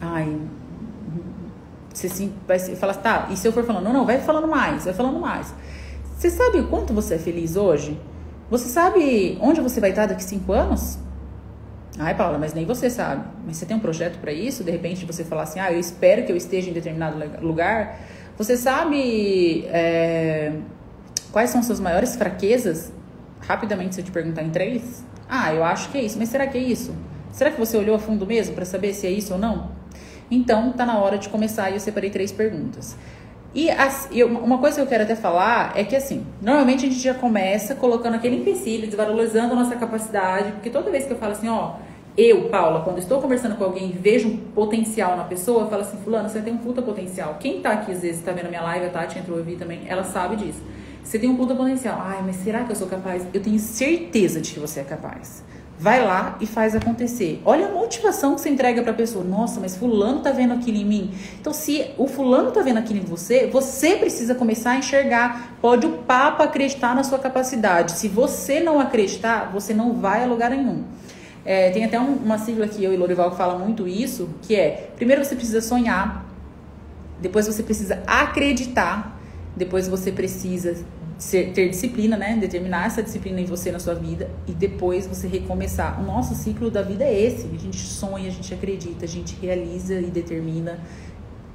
Ai, 0.00 0.36
você 1.92 2.08
sim, 2.08 2.32
vai 2.46 2.58
falar, 2.58 2.94
tá, 2.94 3.28
e 3.30 3.36
se 3.36 3.48
eu 3.48 3.52
for 3.52 3.64
falando, 3.64 3.84
não, 3.84 3.92
não, 3.92 4.06
vai 4.06 4.20
falando 4.20 4.46
mais, 4.46 4.84
vai 4.84 4.94
falando 4.94 5.18
mais. 5.18 5.52
Você 6.16 6.30
sabe 6.30 6.58
o 6.60 6.68
quanto 6.68 6.92
você 6.92 7.14
é 7.14 7.18
feliz 7.18 7.56
hoje? 7.56 7.98
Você 8.50 8.68
sabe 8.68 9.38
onde 9.40 9.60
você 9.60 9.80
vai 9.80 9.90
estar 9.90 10.06
daqui 10.06 10.22
cinco 10.22 10.52
anos? 10.52 10.98
Ai, 11.98 12.14
Paula, 12.14 12.38
mas 12.38 12.54
nem 12.54 12.64
você 12.64 12.88
sabe. 12.88 13.24
Mas 13.44 13.56
você 13.56 13.66
tem 13.66 13.76
um 13.76 13.80
projeto 13.80 14.18
para 14.20 14.32
isso? 14.32 14.62
De 14.62 14.70
repente 14.70 15.04
você 15.04 15.24
falar 15.24 15.42
assim, 15.42 15.60
ah, 15.60 15.72
eu 15.72 15.78
espero 15.78 16.24
que 16.24 16.32
eu 16.32 16.36
esteja 16.36 16.70
em 16.70 16.72
determinado 16.72 17.18
lugar. 17.40 17.98
Você 18.38 18.56
sabe 18.56 19.66
é, 19.66 20.52
quais 21.32 21.50
são 21.50 21.62
suas 21.62 21.80
maiores 21.80 22.16
fraquezas? 22.16 22.92
Rapidamente, 23.40 23.94
se 23.94 24.00
eu 24.00 24.04
te 24.04 24.10
perguntar 24.10 24.42
em 24.42 24.50
três. 24.50 25.04
Ah, 25.28 25.52
eu 25.52 25.64
acho 25.64 25.90
que 25.90 25.98
é 25.98 26.02
isso. 26.02 26.18
Mas 26.18 26.28
será 26.28 26.46
que 26.46 26.56
é 26.56 26.60
isso? 26.60 26.94
Será 27.32 27.50
que 27.50 27.58
você 27.58 27.76
olhou 27.76 27.94
a 27.94 27.98
fundo 27.98 28.26
mesmo 28.26 28.54
para 28.54 28.64
saber 28.64 28.94
se 28.94 29.06
é 29.06 29.10
isso 29.10 29.32
ou 29.32 29.38
não? 29.38 29.70
Então, 30.30 30.72
tá 30.72 30.86
na 30.86 30.98
hora 30.98 31.18
de 31.18 31.28
começar 31.28 31.70
e 31.70 31.74
eu 31.74 31.80
separei 31.80 32.10
três 32.10 32.30
perguntas. 32.30 32.96
E, 33.52 33.68
uma 34.22 34.58
coisa 34.58 34.76
que 34.76 34.82
eu 34.82 34.86
quero 34.86 35.02
até 35.02 35.16
falar 35.16 35.72
é 35.74 35.82
que, 35.82 35.96
assim, 35.96 36.24
normalmente 36.40 36.86
a 36.86 36.88
gente 36.88 37.00
já 37.00 37.14
começa 37.14 37.74
colocando 37.74 38.14
aquele 38.14 38.36
empecilho, 38.36 38.86
desvalorizando 38.86 39.52
a 39.54 39.56
nossa 39.56 39.74
capacidade, 39.74 40.52
porque 40.52 40.70
toda 40.70 40.90
vez 40.90 41.04
que 41.04 41.12
eu 41.12 41.18
falo 41.18 41.32
assim, 41.32 41.48
ó, 41.48 41.74
eu, 42.16 42.48
Paula, 42.48 42.82
quando 42.82 42.98
estou 42.98 43.20
conversando 43.20 43.56
com 43.56 43.64
alguém 43.64 43.90
e 43.90 43.92
vejo 43.92 44.28
um 44.28 44.36
potencial 44.36 45.16
na 45.16 45.24
pessoa, 45.24 45.62
eu 45.62 45.68
falo 45.68 45.82
assim, 45.82 45.96
fulano, 45.98 46.28
você 46.28 46.40
tem 46.40 46.52
um 46.52 46.58
puta 46.58 46.80
potencial. 46.80 47.38
Quem 47.40 47.60
tá 47.60 47.70
aqui, 47.70 47.92
às 47.92 48.02
vezes, 48.02 48.22
tá 48.22 48.30
vendo 48.30 48.48
minha 48.48 48.62
live, 48.62 48.86
a 48.86 48.90
Tati 48.90 49.18
entrou 49.18 49.38
ouvir 49.38 49.56
também, 49.56 49.82
ela 49.86 50.04
sabe 50.04 50.36
disso. 50.36 50.62
Você 51.02 51.18
tem 51.18 51.28
um 51.28 51.36
puta 51.36 51.54
potencial. 51.54 51.98
Ai, 52.00 52.22
mas 52.24 52.36
será 52.36 52.62
que 52.62 52.70
eu 52.70 52.76
sou 52.76 52.86
capaz? 52.86 53.26
Eu 53.32 53.42
tenho 53.42 53.58
certeza 53.58 54.40
de 54.40 54.52
que 54.52 54.60
você 54.60 54.80
é 54.80 54.84
capaz. 54.84 55.42
Vai 55.80 56.04
lá 56.04 56.36
e 56.42 56.46
faz 56.46 56.76
acontecer. 56.76 57.40
Olha 57.42 57.68
a 57.68 57.72
motivação 57.72 58.34
que 58.34 58.42
você 58.42 58.50
entrega 58.50 58.82
para 58.82 58.90
a 58.90 58.94
pessoa. 58.94 59.24
Nossa, 59.24 59.58
mas 59.58 59.74
fulano 59.74 60.20
tá 60.20 60.30
vendo 60.30 60.52
aquilo 60.52 60.76
em 60.76 60.84
mim. 60.84 61.14
Então, 61.40 61.54
se 61.54 61.92
o 61.96 62.06
fulano 62.06 62.50
tá 62.50 62.60
vendo 62.60 62.78
aquilo 62.78 62.98
em 62.98 63.04
você, 63.04 63.46
você 63.46 63.96
precisa 63.96 64.34
começar 64.34 64.72
a 64.72 64.76
enxergar. 64.76 65.56
Pode 65.58 65.86
o 65.86 65.92
papo 65.92 66.42
acreditar 66.42 66.94
na 66.94 67.02
sua 67.02 67.18
capacidade. 67.18 67.92
Se 67.92 68.08
você 68.08 68.60
não 68.60 68.78
acreditar, 68.78 69.50
você 69.50 69.72
não 69.72 69.94
vai 69.94 70.22
a 70.22 70.26
lugar 70.26 70.50
nenhum. 70.50 70.84
É, 71.46 71.70
tem 71.70 71.82
até 71.82 71.98
um, 71.98 72.12
uma 72.16 72.36
sigla 72.36 72.68
que 72.68 72.84
eu 72.84 72.92
e 72.92 72.96
Lorival 72.98 73.34
fala 73.34 73.58
muito 73.58 73.88
isso, 73.88 74.28
que 74.42 74.54
é: 74.54 74.90
primeiro 74.96 75.24
você 75.24 75.34
precisa 75.34 75.62
sonhar, 75.62 76.26
depois 77.22 77.46
você 77.46 77.62
precisa 77.62 78.02
acreditar, 78.06 79.18
depois 79.56 79.88
você 79.88 80.12
precisa 80.12 80.76
ser, 81.20 81.52
ter 81.52 81.68
disciplina, 81.68 82.16
né? 82.16 82.36
Determinar 82.40 82.86
essa 82.86 83.02
disciplina 83.02 83.40
em 83.40 83.44
você 83.44 83.70
na 83.70 83.78
sua 83.78 83.94
vida 83.94 84.30
e 84.48 84.52
depois 84.52 85.06
você 85.06 85.28
recomeçar. 85.28 86.00
O 86.00 86.04
nosso 86.04 86.34
ciclo 86.34 86.70
da 86.70 86.82
vida 86.82 87.04
é 87.04 87.26
esse: 87.26 87.46
a 87.46 87.58
gente 87.58 87.76
sonha, 87.76 88.26
a 88.26 88.32
gente 88.32 88.52
acredita, 88.52 89.04
a 89.04 89.08
gente 89.08 89.36
realiza 89.40 89.94
e 90.00 90.06
determina 90.06 90.80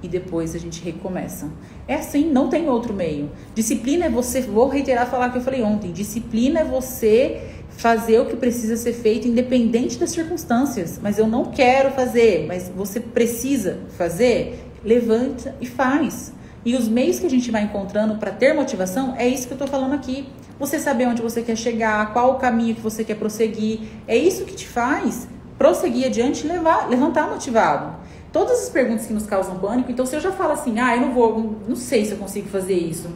e 0.03 0.07
depois 0.07 0.53
a 0.53 0.59
gente 0.59 0.83
recomeça. 0.83 1.49
É 1.87 1.95
assim, 1.95 2.31
não 2.31 2.47
tem 2.47 2.69
outro 2.69 2.93
meio. 2.93 3.31
Disciplina 3.55 4.05
é 4.05 4.09
você, 4.09 4.41
vou 4.41 4.69
reiterar 4.69 5.09
falar 5.09 5.31
que 5.31 5.39
eu 5.39 5.41
falei 5.41 5.63
ontem, 5.63 5.91
disciplina 5.91 6.59
é 6.59 6.63
você 6.63 7.41
fazer 7.69 8.19
o 8.19 8.25
que 8.25 8.35
precisa 8.35 8.77
ser 8.77 8.93
feito 8.93 9.27
independente 9.27 9.97
das 9.97 10.11
circunstâncias. 10.11 10.99
Mas 11.01 11.17
eu 11.17 11.25
não 11.25 11.45
quero 11.45 11.91
fazer, 11.91 12.45
mas 12.47 12.71
você 12.73 12.99
precisa 12.99 13.79
fazer, 13.97 14.63
levanta 14.83 15.55
e 15.59 15.65
faz. 15.65 16.31
E 16.65 16.75
os 16.75 16.87
meios 16.87 17.19
que 17.19 17.27
a 17.27 17.29
gente 17.29 17.51
vai 17.51 17.63
encontrando 17.63 18.15
para 18.15 18.31
ter 18.31 18.51
motivação 18.53 19.13
é 19.15 19.27
isso 19.27 19.45
que 19.45 19.53
eu 19.53 19.55
estou 19.55 19.67
falando 19.67 19.93
aqui. 19.93 20.27
Você 20.59 20.79
saber 20.79 21.07
onde 21.07 21.21
você 21.21 21.43
quer 21.43 21.55
chegar, 21.55 22.11
qual 22.11 22.31
o 22.31 22.35
caminho 22.35 22.73
que 22.73 22.81
você 22.81 23.03
quer 23.03 23.15
prosseguir. 23.15 23.81
É 24.07 24.17
isso 24.17 24.45
que 24.45 24.55
te 24.55 24.67
faz 24.67 25.27
prosseguir 25.57 26.07
adiante 26.07 26.45
e 26.45 26.49
levar, 26.49 26.89
levantar 26.89 27.29
motivado. 27.29 27.95
Todas 28.31 28.63
as 28.63 28.69
perguntas 28.69 29.05
que 29.05 29.13
nos 29.13 29.25
causam 29.25 29.59
pânico, 29.59 29.91
então 29.91 30.05
se 30.05 30.15
eu 30.15 30.19
já 30.19 30.31
falo 30.31 30.51
assim, 30.51 30.79
ah, 30.79 30.95
eu 30.95 31.01
não 31.01 31.13
vou, 31.13 31.55
não 31.67 31.75
sei 31.75 32.03
se 32.03 32.11
eu 32.11 32.17
consigo 32.17 32.49
fazer 32.49 32.73
isso. 32.73 33.09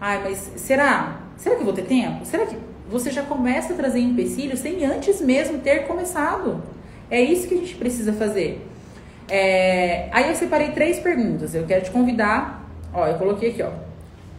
Ai, 0.00 0.22
mas 0.22 0.52
será? 0.56 1.20
Será 1.36 1.54
que 1.54 1.62
eu 1.62 1.64
vou 1.64 1.74
ter 1.74 1.84
tempo? 1.84 2.24
Será 2.26 2.44
que 2.44 2.56
você 2.90 3.10
já 3.10 3.22
começa 3.22 3.72
a 3.72 3.76
trazer 3.76 4.00
empecilhos 4.00 4.58
sem 4.58 4.84
antes 4.84 5.20
mesmo 5.20 5.58
ter 5.58 5.86
começado? 5.86 6.62
É 7.10 7.20
isso 7.20 7.48
que 7.48 7.54
a 7.54 7.58
gente 7.58 7.74
precisa 7.76 8.12
fazer. 8.12 8.66
É, 9.28 10.08
aí 10.12 10.28
eu 10.28 10.34
separei 10.34 10.70
três 10.72 10.98
perguntas. 10.98 11.54
Eu 11.54 11.64
quero 11.64 11.84
te 11.84 11.90
convidar 11.90 12.55
Ó, 12.96 13.06
eu 13.06 13.18
coloquei 13.18 13.50
aqui, 13.50 13.62
ó. 13.62 13.68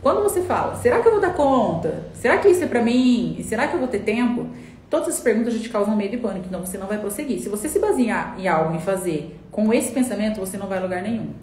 Quando 0.02 0.24
você 0.24 0.42
fala, 0.42 0.76
será 0.76 1.00
que 1.00 1.08
eu 1.08 1.12
vou 1.12 1.22
dar 1.22 1.36
conta? 1.36 2.06
Será 2.16 2.40
que 2.40 2.48
isso 2.48 2.64
é 2.64 2.68
pra 2.68 2.82
mim? 2.82 3.40
Será 3.44 3.68
que 3.68 3.76
eu 3.76 3.80
vou 3.80 3.88
ter 3.88 4.00
tempo? 4.00 4.48
Todas 4.90 5.10
essas 5.10 5.22
perguntas 5.22 5.54
já 5.54 5.60
te 5.60 5.70
causam 5.70 5.96
medo 5.96 6.16
e 6.16 6.18
pânico, 6.18 6.48
então 6.48 6.66
você 6.66 6.76
não 6.76 6.88
vai 6.88 6.98
prosseguir. 6.98 7.40
Se 7.40 7.50
você 7.50 7.70
se 7.70 7.78
basear 7.78 8.36
em 8.40 8.48
algo 8.48 8.76
e 8.76 8.82
fazer 8.82 9.40
com 9.52 9.72
esse 9.72 9.92
pensamento, 9.92 10.40
você 10.40 10.58
não 10.58 10.66
vai 10.66 10.80
a 10.80 10.82
lugar 10.82 11.04
nenhum. 11.04 11.34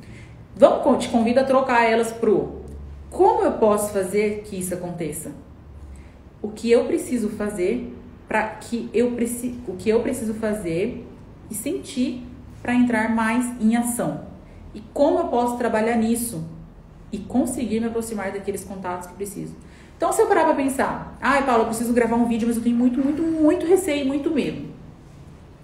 Vamos, 0.56 1.04
te 1.04 1.08
convido 1.08 1.38
a 1.38 1.44
trocar 1.44 1.84
elas 1.84 2.10
pro 2.10 2.64
como 3.10 3.42
eu 3.42 3.52
posso 3.52 3.92
fazer 3.92 4.42
que 4.44 4.58
isso 4.58 4.74
aconteça? 4.74 5.30
O 6.42 6.48
que 6.48 6.68
eu 6.68 6.84
preciso 6.86 7.28
fazer 7.28 7.96
para 8.26 8.42
que 8.48 8.90
eu 8.92 9.12
preciso, 9.12 9.56
o 9.68 9.76
que 9.76 9.88
eu 9.88 10.00
preciso 10.00 10.34
fazer 10.34 11.06
e 11.48 11.54
sentir 11.54 12.26
para 12.60 12.74
entrar 12.74 13.14
mais 13.14 13.44
em 13.60 13.76
ação? 13.76 14.22
E 14.74 14.80
como 14.92 15.20
eu 15.20 15.28
posso 15.28 15.56
trabalhar 15.56 15.94
nisso? 15.96 16.53
E 17.14 17.18
conseguir 17.18 17.78
me 17.78 17.86
aproximar 17.86 18.32
daqueles 18.32 18.64
contatos 18.64 19.06
que 19.06 19.14
preciso. 19.14 19.54
Então, 19.96 20.12
se 20.12 20.20
eu 20.20 20.26
parar 20.26 20.46
para 20.46 20.54
pensar, 20.54 21.16
ai, 21.20 21.46
Paulo, 21.46 21.62
eu 21.62 21.66
preciso 21.68 21.92
gravar 21.92 22.16
um 22.16 22.26
vídeo, 22.26 22.48
mas 22.48 22.56
eu 22.56 22.62
tenho 22.62 22.74
muito, 22.74 22.98
muito, 22.98 23.22
muito 23.22 23.64
receio, 23.64 24.04
muito 24.04 24.32
medo. 24.32 24.66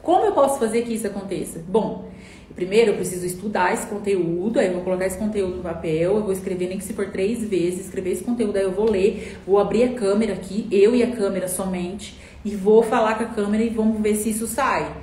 Como 0.00 0.24
eu 0.24 0.32
posso 0.32 0.60
fazer 0.60 0.82
que 0.82 0.94
isso 0.94 1.08
aconteça? 1.08 1.64
Bom, 1.66 2.08
primeiro 2.54 2.92
eu 2.92 2.94
preciso 2.94 3.26
estudar 3.26 3.74
esse 3.74 3.84
conteúdo, 3.88 4.60
aí 4.60 4.68
eu 4.68 4.74
vou 4.74 4.82
colocar 4.82 5.06
esse 5.06 5.18
conteúdo 5.18 5.56
no 5.56 5.62
papel, 5.64 6.16
eu 6.16 6.22
vou 6.22 6.32
escrever 6.32 6.68
nem 6.68 6.78
que 6.78 6.84
se 6.84 6.92
for 6.92 7.06
três 7.10 7.42
vezes, 7.42 7.86
escrever 7.86 8.12
esse 8.12 8.22
conteúdo, 8.22 8.56
aí 8.56 8.62
eu 8.62 8.70
vou 8.70 8.88
ler, 8.88 9.40
vou 9.44 9.58
abrir 9.58 9.82
a 9.82 9.92
câmera 9.94 10.34
aqui, 10.34 10.68
eu 10.70 10.94
e 10.94 11.02
a 11.02 11.10
câmera 11.10 11.48
somente, 11.48 12.16
e 12.44 12.54
vou 12.54 12.84
falar 12.84 13.18
com 13.18 13.24
a 13.24 13.26
câmera 13.26 13.64
e 13.64 13.68
vamos 13.68 14.00
ver 14.00 14.14
se 14.14 14.30
isso 14.30 14.46
sai. 14.46 14.94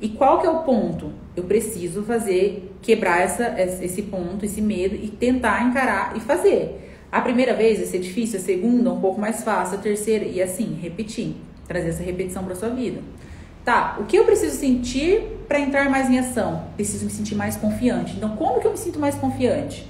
E 0.00 0.10
qual 0.10 0.40
que 0.40 0.46
é 0.46 0.50
o 0.50 0.60
ponto? 0.60 1.25
Eu 1.36 1.44
preciso 1.44 2.02
fazer, 2.02 2.72
quebrar 2.80 3.20
essa, 3.20 3.54
esse 3.60 4.02
ponto, 4.02 4.44
esse 4.44 4.62
medo 4.62 4.94
e 4.94 5.08
tentar 5.08 5.62
encarar 5.64 6.16
e 6.16 6.20
fazer. 6.20 6.82
A 7.12 7.20
primeira 7.20 7.54
vez 7.54 7.78
vai 7.78 7.86
ser 7.86 7.98
difícil, 7.98 8.38
a 8.40 8.42
segunda 8.42 8.90
um 8.90 9.00
pouco 9.00 9.20
mais 9.20 9.44
fácil, 9.44 9.78
a 9.78 9.80
terceira 9.80 10.24
e 10.24 10.42
assim, 10.42 10.78
repetir. 10.80 11.36
Trazer 11.68 11.90
essa 11.90 12.02
repetição 12.02 12.42
para 12.44 12.54
sua 12.54 12.70
vida. 12.70 13.00
Tá, 13.64 13.96
o 14.00 14.04
que 14.04 14.16
eu 14.16 14.24
preciso 14.24 14.56
sentir 14.56 15.22
para 15.48 15.58
entrar 15.58 15.90
mais 15.90 16.08
em 16.08 16.18
ação? 16.18 16.64
Preciso 16.76 17.04
me 17.04 17.10
sentir 17.10 17.34
mais 17.34 17.56
confiante. 17.56 18.14
Então, 18.16 18.36
como 18.36 18.60
que 18.60 18.66
eu 18.66 18.70
me 18.70 18.78
sinto 18.78 18.98
mais 18.98 19.16
confiante? 19.16 19.86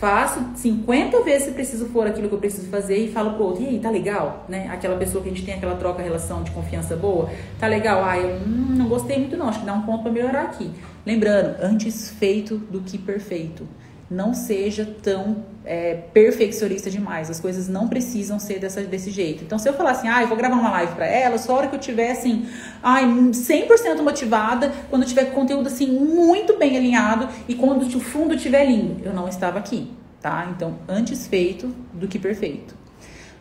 Faço 0.00 0.40
50 0.54 1.22
vezes 1.22 1.48
se 1.48 1.52
preciso 1.52 1.86
for 1.86 2.06
aquilo 2.06 2.28
que 2.28 2.34
eu 2.34 2.38
preciso 2.38 2.68
fazer 2.68 2.96
e 2.96 3.12
falo 3.12 3.32
pro 3.32 3.44
outro, 3.44 3.64
e 3.64 3.66
aí, 3.66 3.78
tá 3.78 3.90
legal? 3.90 4.44
Né? 4.48 4.68
Aquela 4.70 4.96
pessoa 4.96 5.22
que 5.22 5.28
a 5.28 5.32
gente 5.32 5.44
tem 5.44 5.54
aquela 5.54 5.76
troca, 5.76 6.02
relação 6.02 6.42
de 6.42 6.50
confiança 6.52 6.96
boa, 6.96 7.28
tá 7.58 7.66
legal? 7.66 8.04
Ah, 8.04 8.18
eu 8.18 8.36
hum, 8.36 8.76
não 8.76 8.88
gostei 8.88 9.18
muito 9.18 9.36
não, 9.36 9.48
acho 9.48 9.60
que 9.60 9.66
dá 9.66 9.74
um 9.74 9.82
ponto 9.82 10.02
para 10.02 10.12
melhorar 10.12 10.42
aqui. 10.42 10.70
Lembrando, 11.04 11.56
antes 11.60 12.10
feito 12.10 12.56
do 12.56 12.80
que 12.80 12.96
perfeito 12.96 13.66
não 14.10 14.32
seja 14.32 14.86
tão 15.02 15.44
é, 15.64 15.94
perfeccionista 15.94 16.90
demais. 16.90 17.28
As 17.28 17.38
coisas 17.38 17.68
não 17.68 17.88
precisam 17.88 18.38
ser 18.38 18.58
dessa, 18.58 18.82
desse 18.82 19.10
jeito. 19.10 19.44
Então, 19.44 19.58
se 19.58 19.68
eu 19.68 19.74
falar 19.74 19.90
assim, 19.90 20.08
ah, 20.08 20.22
eu 20.22 20.28
vou 20.28 20.36
gravar 20.36 20.56
uma 20.56 20.70
live 20.70 20.94
para 20.94 21.06
ela, 21.06 21.36
só 21.36 21.52
a 21.52 21.56
hora 21.58 21.68
que 21.68 21.74
eu 21.76 21.80
tiver, 21.80 22.12
assim, 22.12 22.46
ai, 22.82 23.04
100% 23.04 24.00
motivada, 24.02 24.72
quando 24.88 25.04
tiver 25.04 25.26
conteúdo, 25.26 25.66
assim, 25.66 25.86
muito 25.86 26.58
bem 26.58 26.76
alinhado 26.76 27.28
e 27.46 27.54
quando 27.54 27.82
o 27.82 28.00
fundo 28.00 28.34
estiver 28.34 28.64
lindo. 28.64 29.02
Eu 29.04 29.12
não 29.12 29.28
estava 29.28 29.58
aqui, 29.58 29.90
tá? 30.22 30.50
Então, 30.54 30.78
antes 30.88 31.26
feito 31.26 31.66
do 31.92 32.08
que 32.08 32.18
perfeito. 32.18 32.74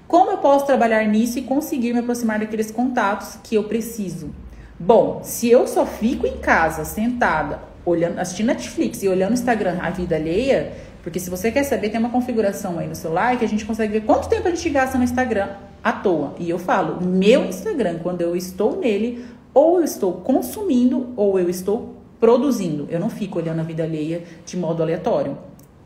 Como 0.06 0.32
eu 0.32 0.38
posso 0.38 0.65
trabalhar 0.65 1.06
nisso 1.06 1.39
e 1.39 1.41
conseguir 1.41 1.93
me 1.93 1.99
aproximar 1.99 2.39
daqueles 2.39 2.71
contatos 2.71 3.38
que 3.43 3.56
eu 3.56 3.65
preciso? 3.65 4.34
Bom, 4.80 5.21
se 5.23 5.49
eu 5.49 5.65
só 5.65 5.86
fico 5.86 6.27
em 6.27 6.38
casa, 6.38 6.86
sentada, 6.86 7.60
olhando, 7.88 8.19
assistindo 8.19 8.47
Netflix 8.47 9.02
e 9.02 9.08
olhando 9.08 9.32
o 9.32 9.34
Instagram 9.34 9.78
a 9.82 9.89
vida 9.89 10.15
alheia, 10.15 10.73
Porque 11.02 11.21
se 11.21 11.30
você 11.30 11.50
quer 11.50 11.63
saber, 11.63 11.89
tem 11.89 12.00
uma 12.00 12.10
configuração 12.10 12.78
aí 12.78 12.86
no 12.86 12.95
celular 12.95 13.38
que 13.39 13.45
a 13.45 13.47
gente 13.47 13.63
consegue 13.63 13.93
ver 13.93 14.02
quanto 14.02 14.28
tempo 14.28 14.45
a 14.45 14.52
gente 14.52 14.69
gasta 14.69 14.97
no 14.97 15.06
Instagram 15.06 15.47
à 15.82 15.93
toa. 15.93 16.36
E 16.38 16.50
eu 16.50 16.60
falo, 16.60 17.02
meu 17.02 17.45
Instagram, 17.45 18.00
quando 18.04 18.21
eu 18.21 18.36
estou 18.36 18.78
nele, 18.78 19.23
ou 19.54 19.78
eu 19.78 19.86
estou 19.86 20.13
consumindo 20.15 21.13
ou 21.15 21.39
eu 21.39 21.50
estou 21.50 21.95
produzindo. 22.19 22.88
Eu 22.89 23.00
não 23.00 23.10
fico 23.10 23.39
olhando 23.39 23.62
a 23.62 23.63
vida 23.63 23.84
alheia 23.84 24.23
de 24.45 24.58
modo 24.58 24.84
aleatório. 24.84 25.38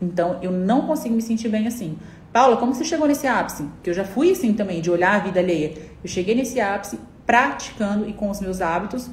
Então, 0.01 0.39
eu 0.41 0.51
não 0.51 0.87
consigo 0.87 1.13
me 1.13 1.21
sentir 1.21 1.49
bem 1.49 1.67
assim. 1.67 1.95
Paula, 2.33 2.57
como 2.57 2.73
você 2.73 2.83
chegou 2.83 3.07
nesse 3.07 3.27
ápice? 3.27 3.65
Que 3.83 3.91
eu 3.91 3.93
já 3.93 4.03
fui 4.03 4.31
assim 4.31 4.53
também, 4.53 4.81
de 4.81 4.89
olhar 4.89 5.13
a 5.13 5.19
vida 5.19 5.39
alheia. 5.39 5.73
Eu 6.03 6.09
cheguei 6.09 6.33
nesse 6.33 6.59
ápice 6.59 6.97
praticando 7.27 8.09
e 8.09 8.13
com 8.13 8.29
os 8.29 8.41
meus 8.41 8.59
hábitos, 8.59 9.09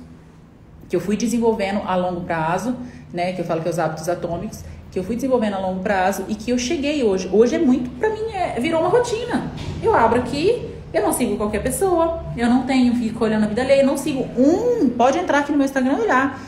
que 0.89 0.97
eu 0.97 1.01
fui 1.01 1.17
desenvolvendo 1.17 1.83
a 1.87 1.95
longo 1.97 2.23
prazo, 2.23 2.77
né? 3.13 3.33
Que 3.33 3.41
eu 3.41 3.45
falo 3.45 3.61
que 3.61 3.69
é 3.69 3.71
os 3.71 3.79
hábitos 3.79 4.09
atômicos, 4.09 4.65
que 4.91 4.99
eu 4.99 5.05
fui 5.05 5.17
desenvolvendo 5.17 5.55
a 5.55 5.59
longo 5.59 5.81
prazo 5.81 6.25
e 6.29 6.35
que 6.35 6.51
eu 6.51 6.59
cheguei 6.59 7.03
hoje. 7.05 7.29
Hoje 7.33 7.57
é 7.57 7.59
muito, 7.59 7.91
para 7.91 8.11
mim, 8.11 8.33
é, 8.33 8.59
virou 8.61 8.81
uma 8.81 8.89
rotina. 8.89 9.51
Eu 9.83 9.95
abro 9.95 10.19
aqui, 10.19 10.67
eu 10.93 11.03
não 11.03 11.13
sigo 11.13 11.37
qualquer 11.37 11.63
pessoa, 11.63 12.25
eu 12.37 12.49
não 12.49 12.63
tenho, 12.65 12.95
fico 12.95 13.23
olhando 13.23 13.45
a 13.45 13.47
vida 13.49 13.61
alheia, 13.61 13.83
não 13.83 13.97
sigo 13.97 14.27
um, 14.37 14.89
pode 14.89 15.19
entrar 15.19 15.41
aqui 15.41 15.53
no 15.53 15.59
meu 15.59 15.67
Instagram 15.67 15.99
e 15.99 16.03
olhar 16.03 16.41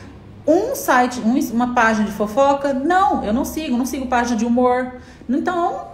um 0.47 0.75
site, 0.75 1.21
um, 1.21 1.39
uma 1.55 1.75
página 1.75 2.07
de 2.07 2.13
fofoca. 2.13 2.73
Não, 2.73 3.25
eu 3.25 3.33
não 3.33 3.45
sigo, 3.45 3.77
não 3.77 3.87
sigo 3.87 4.07
página 4.07 4.37
de 4.37 4.45
humor. 4.45 4.95
Então, 5.29 5.89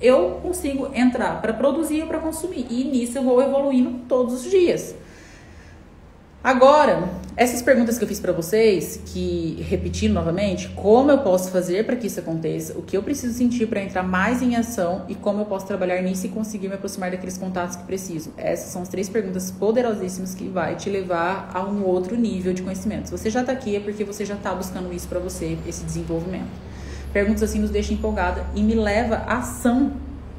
eu 0.00 0.40
consigo 0.42 0.90
entrar 0.94 1.40
para 1.42 1.52
produzir 1.52 2.02
ou 2.02 2.08
para 2.08 2.18
consumir. 2.18 2.66
E 2.70 2.84
nisso 2.84 3.18
eu 3.18 3.22
vou 3.22 3.42
evoluindo 3.42 4.00
todos 4.08 4.46
os 4.46 4.50
dias. 4.50 4.94
Agora, 6.42 7.06
essas 7.36 7.60
perguntas 7.60 7.98
que 7.98 8.04
eu 8.04 8.08
fiz 8.08 8.18
para 8.18 8.32
vocês, 8.32 8.98
que 9.04 9.62
repetindo 9.68 10.14
novamente, 10.14 10.70
como 10.70 11.10
eu 11.10 11.18
posso 11.18 11.50
fazer 11.50 11.84
para 11.84 11.94
que 11.96 12.06
isso 12.06 12.18
aconteça, 12.18 12.78
o 12.78 12.82
que 12.82 12.96
eu 12.96 13.02
preciso 13.02 13.36
sentir 13.36 13.66
para 13.66 13.82
entrar 13.82 14.02
mais 14.02 14.40
em 14.40 14.56
ação 14.56 15.04
e 15.06 15.14
como 15.14 15.42
eu 15.42 15.44
posso 15.44 15.66
trabalhar 15.66 16.00
nisso 16.00 16.24
e 16.24 16.30
conseguir 16.30 16.68
me 16.68 16.76
aproximar 16.76 17.10
daqueles 17.10 17.36
contatos 17.36 17.76
que 17.76 17.82
preciso. 17.82 18.32
Essas 18.38 18.72
são 18.72 18.80
as 18.80 18.88
três 18.88 19.06
perguntas 19.06 19.50
poderosíssimas 19.50 20.34
que 20.34 20.48
vai 20.48 20.76
te 20.76 20.88
levar 20.88 21.50
a 21.52 21.62
um 21.62 21.84
outro 21.84 22.16
nível 22.16 22.54
de 22.54 22.62
conhecimento. 22.62 23.10
Se 23.10 23.12
você 23.18 23.28
já 23.28 23.42
está 23.42 23.52
aqui 23.52 23.76
é 23.76 23.80
porque 23.80 24.02
você 24.02 24.24
já 24.24 24.34
está 24.34 24.54
buscando 24.54 24.90
isso 24.94 25.08
para 25.08 25.18
você, 25.18 25.58
esse 25.68 25.84
desenvolvimento. 25.84 26.48
Perguntas 27.12 27.42
assim 27.42 27.58
nos 27.58 27.68
deixam 27.68 27.96
empolgada 27.96 28.46
e 28.54 28.62
me 28.62 28.74
leva 28.74 29.16
à 29.26 29.40
ação 29.40 29.92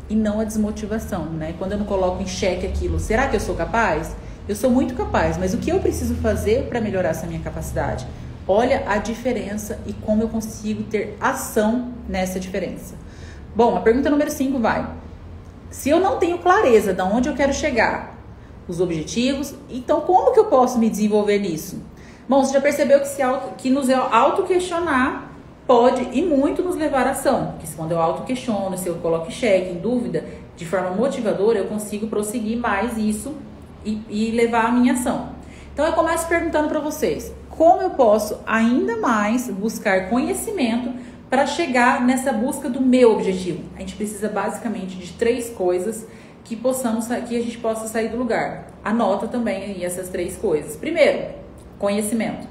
e 0.10 0.16
não 0.16 0.40
à 0.40 0.46
desmotivação, 0.46 1.26
né? 1.26 1.54
Quando 1.60 1.74
eu 1.74 1.78
não 1.78 1.86
coloco 1.86 2.24
em 2.24 2.28
xeque 2.28 2.66
aquilo, 2.66 3.00
será 3.00 3.28
que 3.28 3.36
eu 3.36 3.40
sou 3.40 3.54
capaz? 3.54 4.16
Eu 4.50 4.56
sou 4.56 4.72
muito 4.72 4.96
capaz, 4.96 5.38
mas 5.38 5.54
o 5.54 5.58
que 5.58 5.72
eu 5.72 5.80
preciso 5.80 6.16
fazer 6.16 6.68
para 6.68 6.82
melhorar 6.82 7.10
essa 7.10 7.28
minha 7.28 7.40
capacidade? 7.40 8.08
Olha 8.48 8.84
a 8.88 8.98
diferença 8.98 9.80
e 9.86 9.94
como 9.94 10.24
eu 10.24 10.30
consigo 10.30 10.84
ter 10.84 11.16
ação 11.22 11.94
nessa 12.10 12.40
diferença. 12.40 12.96
Bom, 13.56 13.78
a 13.78 13.82
pergunta 13.82 14.10
número 14.10 14.32
5 14.32 14.58
vai. 14.58 14.90
Se 15.70 15.90
eu 15.90 16.00
não 16.00 16.18
tenho 16.18 16.40
clareza 16.40 16.92
de 16.92 17.02
onde 17.02 17.30
eu 17.30 17.36
quero 17.36 17.54
chegar, 17.54 18.18
os 18.68 18.82
objetivos, 18.82 19.54
então 19.70 20.02
como 20.02 20.34
que 20.34 20.40
eu 20.40 20.46
posso 20.46 20.80
me 20.80 20.90
desenvolver 20.90 21.40
nisso? 21.40 21.82
Bom, 22.28 22.44
você 22.44 22.54
já 22.54 22.62
percebeu 22.62 23.00
que, 23.00 23.08
se 23.08 23.22
auto, 23.22 23.56
que 23.58 23.70
nos 23.70 23.90
auto-questionar 23.90 25.30
pode 25.68 26.10
e 26.12 26.24
muito 26.24 26.64
nos 26.64 26.76
levar 26.76 27.06
à 27.06 27.12
ação. 27.12 27.56
Que 27.60 27.68
quando 27.76 27.92
eu 27.92 28.02
auto-questiono, 28.02 28.78
se 28.78 28.88
eu 28.88 28.96
coloco 28.96 29.30
em 29.30 29.72
em 29.72 29.78
dúvida, 29.78 30.26
de 30.58 30.66
forma 30.66 30.92
motivadora, 30.92 31.60
eu 31.60 31.66
consigo 31.66 32.08
prosseguir 32.08 32.58
mais 32.58 32.98
isso 32.98 33.36
e, 33.86 34.02
e 34.10 34.32
levar 34.32 34.66
a 34.66 34.72
minha 34.72 34.94
ação. 34.94 35.30
Então 35.74 35.86
eu 35.86 35.94
começo 35.94 36.28
perguntando 36.28 36.68
para 36.68 36.80
vocês, 36.80 37.34
como 37.50 37.82
eu 37.82 37.92
posso 37.92 38.40
ainda 38.46 38.98
mais 38.98 39.50
buscar 39.50 40.10
conhecimento 40.10 40.94
para 41.30 41.46
chegar 41.46 42.06
nessa 42.06 42.34
busca 42.34 42.70
do 42.70 42.82
meu 42.82 43.14
objetivo? 43.14 43.64
A 43.76 43.80
gente 43.80 43.96
precisa 43.96 44.28
basicamente 44.28 44.98
de 44.98 45.14
três 45.14 45.50
coisas 45.50 46.06
que 46.44 46.56
possamos 46.56 47.08
que 47.08 47.38
a 47.38 47.42
gente 47.42 47.58
possa 47.58 47.88
sair 47.88 48.10
do 48.10 48.18
lugar. 48.18 48.68
Anota 48.84 49.28
também 49.28 49.64
aí 49.64 49.86
essas 49.86 50.10
três 50.10 50.36
coisas. 50.36 50.76
Primeiro, 50.76 51.34
conhecimento. 51.80 52.48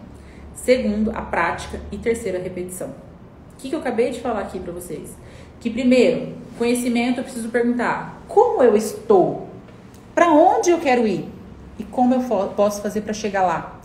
Segundo, 0.55 1.11
a 1.11 1.23
prática 1.23 1.81
e 1.93 1.99
terceiro, 1.99 2.39
a 2.39 2.41
repetição. 2.41 2.89
O 2.89 3.57
que, 3.59 3.69
que 3.69 3.75
eu 3.75 3.81
acabei 3.81 4.11
de 4.11 4.21
falar 4.21 4.41
aqui 4.41 4.59
para 4.59 4.73
vocês? 4.73 5.15
Que 5.59 5.69
primeiro, 5.69 6.35
conhecimento 6.57 7.21
eu 7.21 7.25
preciso 7.25 7.51
perguntar: 7.51 8.23
como 8.27 8.63
eu 8.63 8.75
estou? 8.77 9.50
Para 10.15 10.29
onde 10.33 10.71
eu 10.71 10.79
quero 10.79 11.07
ir? 11.07 11.29
E 11.79 11.85
como 11.85 12.15
eu 12.15 12.21
posso 12.51 12.83
fazer 12.83 13.01
para 13.03 13.13
chegar 13.13 13.43
lá? 13.43 13.81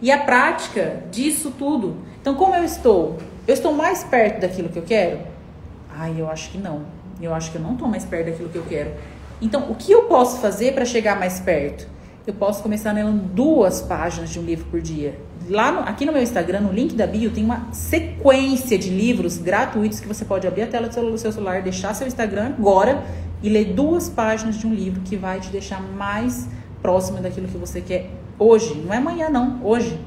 E 0.00 0.10
a 0.10 0.18
prática 0.18 1.02
disso 1.10 1.52
tudo. 1.58 1.96
Então, 2.20 2.34
como 2.34 2.54
eu 2.54 2.64
estou? 2.64 3.18
Eu 3.46 3.54
estou 3.54 3.72
mais 3.72 4.04
perto 4.04 4.40
daquilo 4.40 4.68
que 4.68 4.78
eu 4.78 4.82
quero? 4.82 5.20
Ai, 5.90 6.14
eu 6.18 6.28
acho 6.30 6.50
que 6.50 6.58
não. 6.58 6.82
Eu 7.20 7.34
acho 7.34 7.50
que 7.50 7.56
eu 7.56 7.62
não 7.62 7.72
estou 7.72 7.88
mais 7.88 8.04
perto 8.04 8.26
daquilo 8.26 8.48
que 8.48 8.56
eu 8.56 8.64
quero. 8.68 8.92
Então, 9.40 9.70
o 9.70 9.74
que 9.74 9.90
eu 9.90 10.04
posso 10.04 10.38
fazer 10.38 10.72
para 10.72 10.84
chegar 10.84 11.18
mais 11.18 11.40
perto? 11.40 11.88
Eu 12.26 12.34
posso 12.34 12.62
começar 12.62 12.92
lendo 12.92 13.12
duas 13.12 13.80
páginas 13.80 14.30
de 14.30 14.38
um 14.38 14.42
livro 14.42 14.64
por 14.66 14.80
dia. 14.80 15.18
Lá 15.48 15.72
no, 15.72 15.80
aqui 15.80 16.04
no 16.04 16.12
meu 16.12 16.22
Instagram, 16.22 16.60
no 16.60 16.72
link 16.72 16.94
da 16.94 17.06
bio, 17.06 17.30
tem 17.30 17.44
uma 17.44 17.72
sequência 17.72 18.78
de 18.78 18.90
livros 18.90 19.38
gratuitos 19.38 20.00
que 20.00 20.06
você 20.06 20.24
pode 20.24 20.46
abrir 20.46 20.62
a 20.62 20.66
tela 20.66 20.88
do 20.88 21.18
seu 21.18 21.32
celular, 21.32 21.62
deixar 21.62 21.94
seu 21.94 22.06
Instagram 22.06 22.54
agora 22.58 23.02
e 23.42 23.48
ler 23.48 23.72
duas 23.72 24.08
páginas 24.08 24.56
de 24.56 24.66
um 24.66 24.74
livro 24.74 25.00
que 25.02 25.16
vai 25.16 25.40
te 25.40 25.50
deixar 25.50 25.82
mais 25.82 26.48
próximo 26.80 27.18
daquilo 27.20 27.48
que 27.48 27.58
você 27.58 27.80
quer 27.80 28.10
hoje. 28.38 28.74
Não 28.74 28.92
é 28.92 28.98
amanhã, 28.98 29.28
não, 29.28 29.60
hoje. 29.64 29.98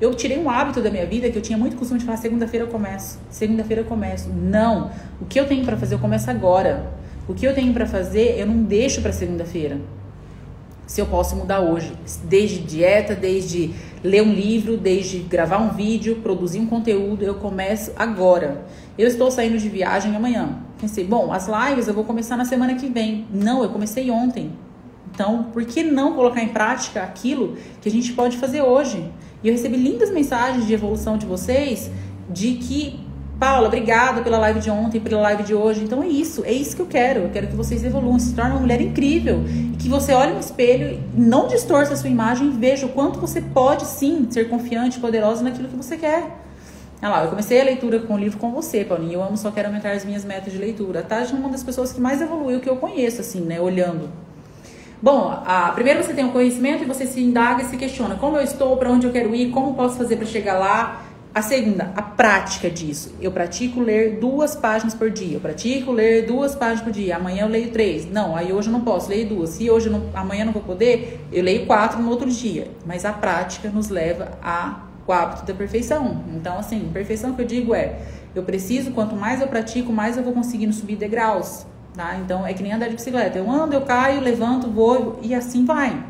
Eu 0.00 0.12
tirei 0.12 0.38
um 0.38 0.50
hábito 0.50 0.82
da 0.82 0.90
minha 0.90 1.06
vida 1.06 1.30
que 1.30 1.38
eu 1.38 1.42
tinha 1.42 1.56
muito 1.56 1.76
costume 1.76 2.00
de 2.00 2.06
falar: 2.06 2.18
segunda-feira 2.18 2.66
eu 2.66 2.70
começo, 2.70 3.18
segunda-feira 3.30 3.82
eu 3.82 3.86
começo. 3.86 4.28
Não. 4.28 4.90
O 5.20 5.24
que 5.24 5.38
eu 5.38 5.46
tenho 5.46 5.64
para 5.64 5.76
fazer, 5.76 5.94
eu 5.94 5.98
começo 5.98 6.30
agora. 6.30 6.92
O 7.28 7.32
que 7.32 7.46
eu 7.46 7.54
tenho 7.54 7.72
para 7.72 7.86
fazer, 7.86 8.38
eu 8.38 8.46
não 8.46 8.62
deixo 8.62 9.00
para 9.00 9.12
segunda-feira. 9.12 9.78
Se 10.86 11.00
eu 11.00 11.06
posso 11.06 11.34
mudar 11.36 11.60
hoje, 11.60 11.92
desde 12.24 12.58
dieta, 12.58 13.14
desde 13.14 13.72
ler 14.04 14.22
um 14.22 14.34
livro, 14.34 14.76
desde 14.76 15.18
gravar 15.20 15.58
um 15.58 15.70
vídeo, 15.70 16.16
produzir 16.16 16.60
um 16.60 16.66
conteúdo, 16.66 17.24
eu 17.24 17.36
começo 17.36 17.90
agora. 17.96 18.66
Eu 18.98 19.08
estou 19.08 19.30
saindo 19.30 19.56
de 19.56 19.68
viagem 19.70 20.14
amanhã. 20.14 20.58
Pensei, 20.78 21.04
bom, 21.04 21.32
as 21.32 21.48
lives 21.48 21.88
eu 21.88 21.94
vou 21.94 22.04
começar 22.04 22.36
na 22.36 22.44
semana 22.44 22.74
que 22.74 22.86
vem. 22.86 23.26
Não, 23.32 23.62
eu 23.62 23.70
comecei 23.70 24.10
ontem. 24.10 24.52
Então, 25.10 25.44
por 25.44 25.64
que 25.64 25.82
não 25.82 26.12
colocar 26.12 26.42
em 26.42 26.48
prática 26.48 27.02
aquilo 27.02 27.56
que 27.80 27.88
a 27.88 27.92
gente 27.92 28.12
pode 28.12 28.36
fazer 28.36 28.60
hoje? 28.60 29.10
E 29.42 29.48
eu 29.48 29.54
recebi 29.54 29.76
lindas 29.76 30.10
mensagens 30.10 30.66
de 30.66 30.74
evolução 30.74 31.16
de 31.16 31.24
vocês 31.24 31.90
de 32.28 32.54
que 32.56 33.00
Paula, 33.38 33.66
obrigada 33.66 34.22
pela 34.22 34.38
live 34.38 34.60
de 34.60 34.70
ontem, 34.70 35.00
pela 35.00 35.20
live 35.20 35.42
de 35.42 35.54
hoje. 35.54 35.82
Então 35.82 36.02
é 36.02 36.06
isso, 36.06 36.44
é 36.44 36.52
isso 36.52 36.76
que 36.76 36.82
eu 36.82 36.86
quero. 36.86 37.20
Eu 37.20 37.30
quero 37.30 37.48
que 37.48 37.56
vocês 37.56 37.84
evoluam, 37.84 38.18
se 38.18 38.34
tornem 38.34 38.52
uma 38.52 38.60
mulher 38.60 38.80
incrível. 38.80 39.42
E 39.46 39.76
que 39.76 39.88
você 39.88 40.12
olhe 40.12 40.32
no 40.32 40.40
espelho, 40.40 41.02
não 41.14 41.48
distorça 41.48 41.94
a 41.94 41.96
sua 41.96 42.08
imagem 42.08 42.48
e 42.48 42.50
veja 42.50 42.86
o 42.86 42.90
quanto 42.90 43.18
você 43.18 43.40
pode 43.40 43.84
sim 43.86 44.28
ser 44.30 44.48
confiante, 44.48 45.00
poderosa 45.00 45.42
naquilo 45.42 45.68
que 45.68 45.76
você 45.76 45.96
quer. 45.96 46.44
Olha 47.02 47.10
lá, 47.10 47.24
eu 47.24 47.28
comecei 47.28 47.60
a 47.60 47.64
leitura 47.64 47.98
com 47.98 48.14
o 48.14 48.18
livro 48.18 48.38
com 48.38 48.50
você, 48.52 48.84
Paulinho. 48.84 49.14
Eu 49.14 49.22
amo, 49.22 49.36
só 49.36 49.50
quero 49.50 49.68
aumentar 49.68 49.92
as 49.92 50.04
minhas 50.04 50.24
metas 50.24 50.52
de 50.52 50.58
leitura. 50.58 51.00
A 51.00 51.02
Tati 51.02 51.34
é 51.34 51.36
uma 51.36 51.50
das 51.50 51.62
pessoas 51.62 51.92
que 51.92 52.00
mais 52.00 52.22
evoluiu 52.22 52.60
que 52.60 52.68
eu 52.68 52.76
conheço, 52.76 53.20
assim, 53.20 53.40
né? 53.40 53.60
Olhando. 53.60 54.08
Bom, 55.02 55.38
a, 55.44 55.70
primeiro 55.72 56.02
você 56.02 56.14
tem 56.14 56.24
o 56.24 56.28
um 56.28 56.30
conhecimento 56.30 56.82
e 56.82 56.86
você 56.86 57.06
se 57.06 57.20
indaga 57.20 57.62
e 57.62 57.66
se 57.66 57.76
questiona 57.76 58.14
como 58.14 58.38
eu 58.38 58.42
estou, 58.42 58.74
para 58.78 58.88
onde 58.88 59.06
eu 59.06 59.12
quero 59.12 59.34
ir, 59.34 59.50
como 59.50 59.74
posso 59.74 59.98
fazer 59.98 60.16
para 60.16 60.24
chegar 60.24 60.58
lá. 60.58 61.03
A 61.34 61.42
segunda, 61.42 61.90
a 61.96 62.02
prática 62.02 62.70
disso. 62.70 63.12
Eu 63.20 63.32
pratico 63.32 63.80
ler 63.80 64.20
duas 64.20 64.54
páginas 64.54 64.94
por 64.94 65.10
dia. 65.10 65.36
Eu 65.36 65.40
pratico 65.40 65.90
ler 65.90 66.26
duas 66.26 66.54
páginas 66.54 66.82
por 66.82 66.92
dia. 66.92 67.16
Amanhã 67.16 67.42
eu 67.42 67.48
leio 67.48 67.72
três. 67.72 68.08
Não, 68.08 68.36
aí 68.36 68.52
hoje 68.52 68.68
eu 68.68 68.72
não 68.72 68.82
posso, 68.82 69.10
leio 69.10 69.28
duas. 69.28 69.50
Se 69.50 69.68
hoje 69.68 69.90
não, 69.90 70.10
amanhã 70.14 70.42
eu 70.42 70.46
não 70.46 70.52
vou 70.52 70.62
poder, 70.62 71.26
eu 71.32 71.42
leio 71.42 71.66
quatro 71.66 72.00
no 72.00 72.08
outro 72.08 72.30
dia. 72.30 72.70
Mas 72.86 73.04
a 73.04 73.12
prática 73.12 73.68
nos 73.68 73.88
leva 73.88 74.38
a 74.40 74.84
o 75.06 75.12
hábito 75.12 75.44
da 75.44 75.52
perfeição. 75.52 76.24
Então, 76.34 76.56
assim, 76.56 76.88
perfeição 76.92 77.34
que 77.34 77.42
eu 77.42 77.46
digo 77.46 77.74
é, 77.74 77.98
eu 78.32 78.44
preciso, 78.44 78.92
quanto 78.92 79.16
mais 79.16 79.40
eu 79.40 79.48
pratico, 79.48 79.92
mais 79.92 80.16
eu 80.16 80.22
vou 80.22 80.32
conseguindo 80.32 80.72
subir 80.72 80.96
degraus, 80.96 81.66
tá? 81.94 82.16
Então, 82.16 82.46
é 82.46 82.54
que 82.54 82.62
nem 82.62 82.72
andar 82.72 82.88
de 82.88 82.94
bicicleta. 82.94 83.36
Eu 83.36 83.50
ando, 83.50 83.74
eu 83.74 83.82
caio, 83.82 84.20
levanto, 84.20 84.70
vou 84.70 85.18
e 85.20 85.34
assim 85.34 85.64
vai. 85.64 86.00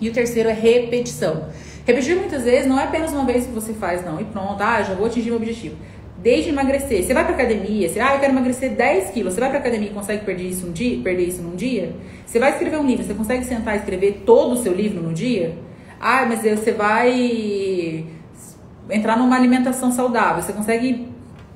E 0.00 0.08
o 0.08 0.12
terceiro 0.12 0.48
é 0.48 0.52
repetição. 0.52 1.48
Repetir 1.84 2.16
muitas 2.16 2.44
vezes 2.44 2.66
não 2.66 2.80
é 2.80 2.84
apenas 2.84 3.12
uma 3.12 3.24
vez 3.24 3.46
que 3.46 3.52
você 3.52 3.74
faz, 3.74 4.04
não, 4.04 4.20
e 4.20 4.24
pronto, 4.24 4.60
ah, 4.62 4.82
já 4.82 4.94
vou 4.94 5.06
atingir 5.06 5.30
o 5.32 5.36
objetivo. 5.36 5.76
Desde 6.18 6.48
emagrecer, 6.48 7.04
você 7.04 7.12
vai 7.12 7.24
pra 7.24 7.34
academia, 7.34 7.86
você, 7.88 8.00
ah, 8.00 8.14
eu 8.14 8.20
quero 8.20 8.32
emagrecer 8.32 8.70
10 8.70 9.10
quilos, 9.10 9.34
você 9.34 9.40
vai 9.40 9.50
pra 9.50 9.58
academia 9.58 9.90
e 9.90 9.92
consegue 9.92 10.24
perder 10.24 10.44
isso, 10.44 10.66
um 10.66 10.72
dia, 10.72 11.02
perder 11.02 11.24
isso 11.24 11.42
num 11.42 11.54
dia? 11.54 11.94
Você 12.24 12.38
vai 12.38 12.52
escrever 12.52 12.78
um 12.78 12.86
livro, 12.86 13.04
você 13.04 13.12
consegue 13.12 13.44
sentar 13.44 13.74
e 13.74 13.78
escrever 13.80 14.22
todo 14.24 14.52
o 14.52 14.56
seu 14.56 14.72
livro 14.72 15.02
no 15.02 15.12
dia? 15.12 15.58
Ah, 16.00 16.24
mas 16.26 16.40
você 16.40 16.72
vai 16.72 18.06
entrar 18.90 19.16
numa 19.16 19.36
alimentação 19.36 19.90
saudável. 19.90 20.42
Você 20.42 20.52
consegue 20.52 21.08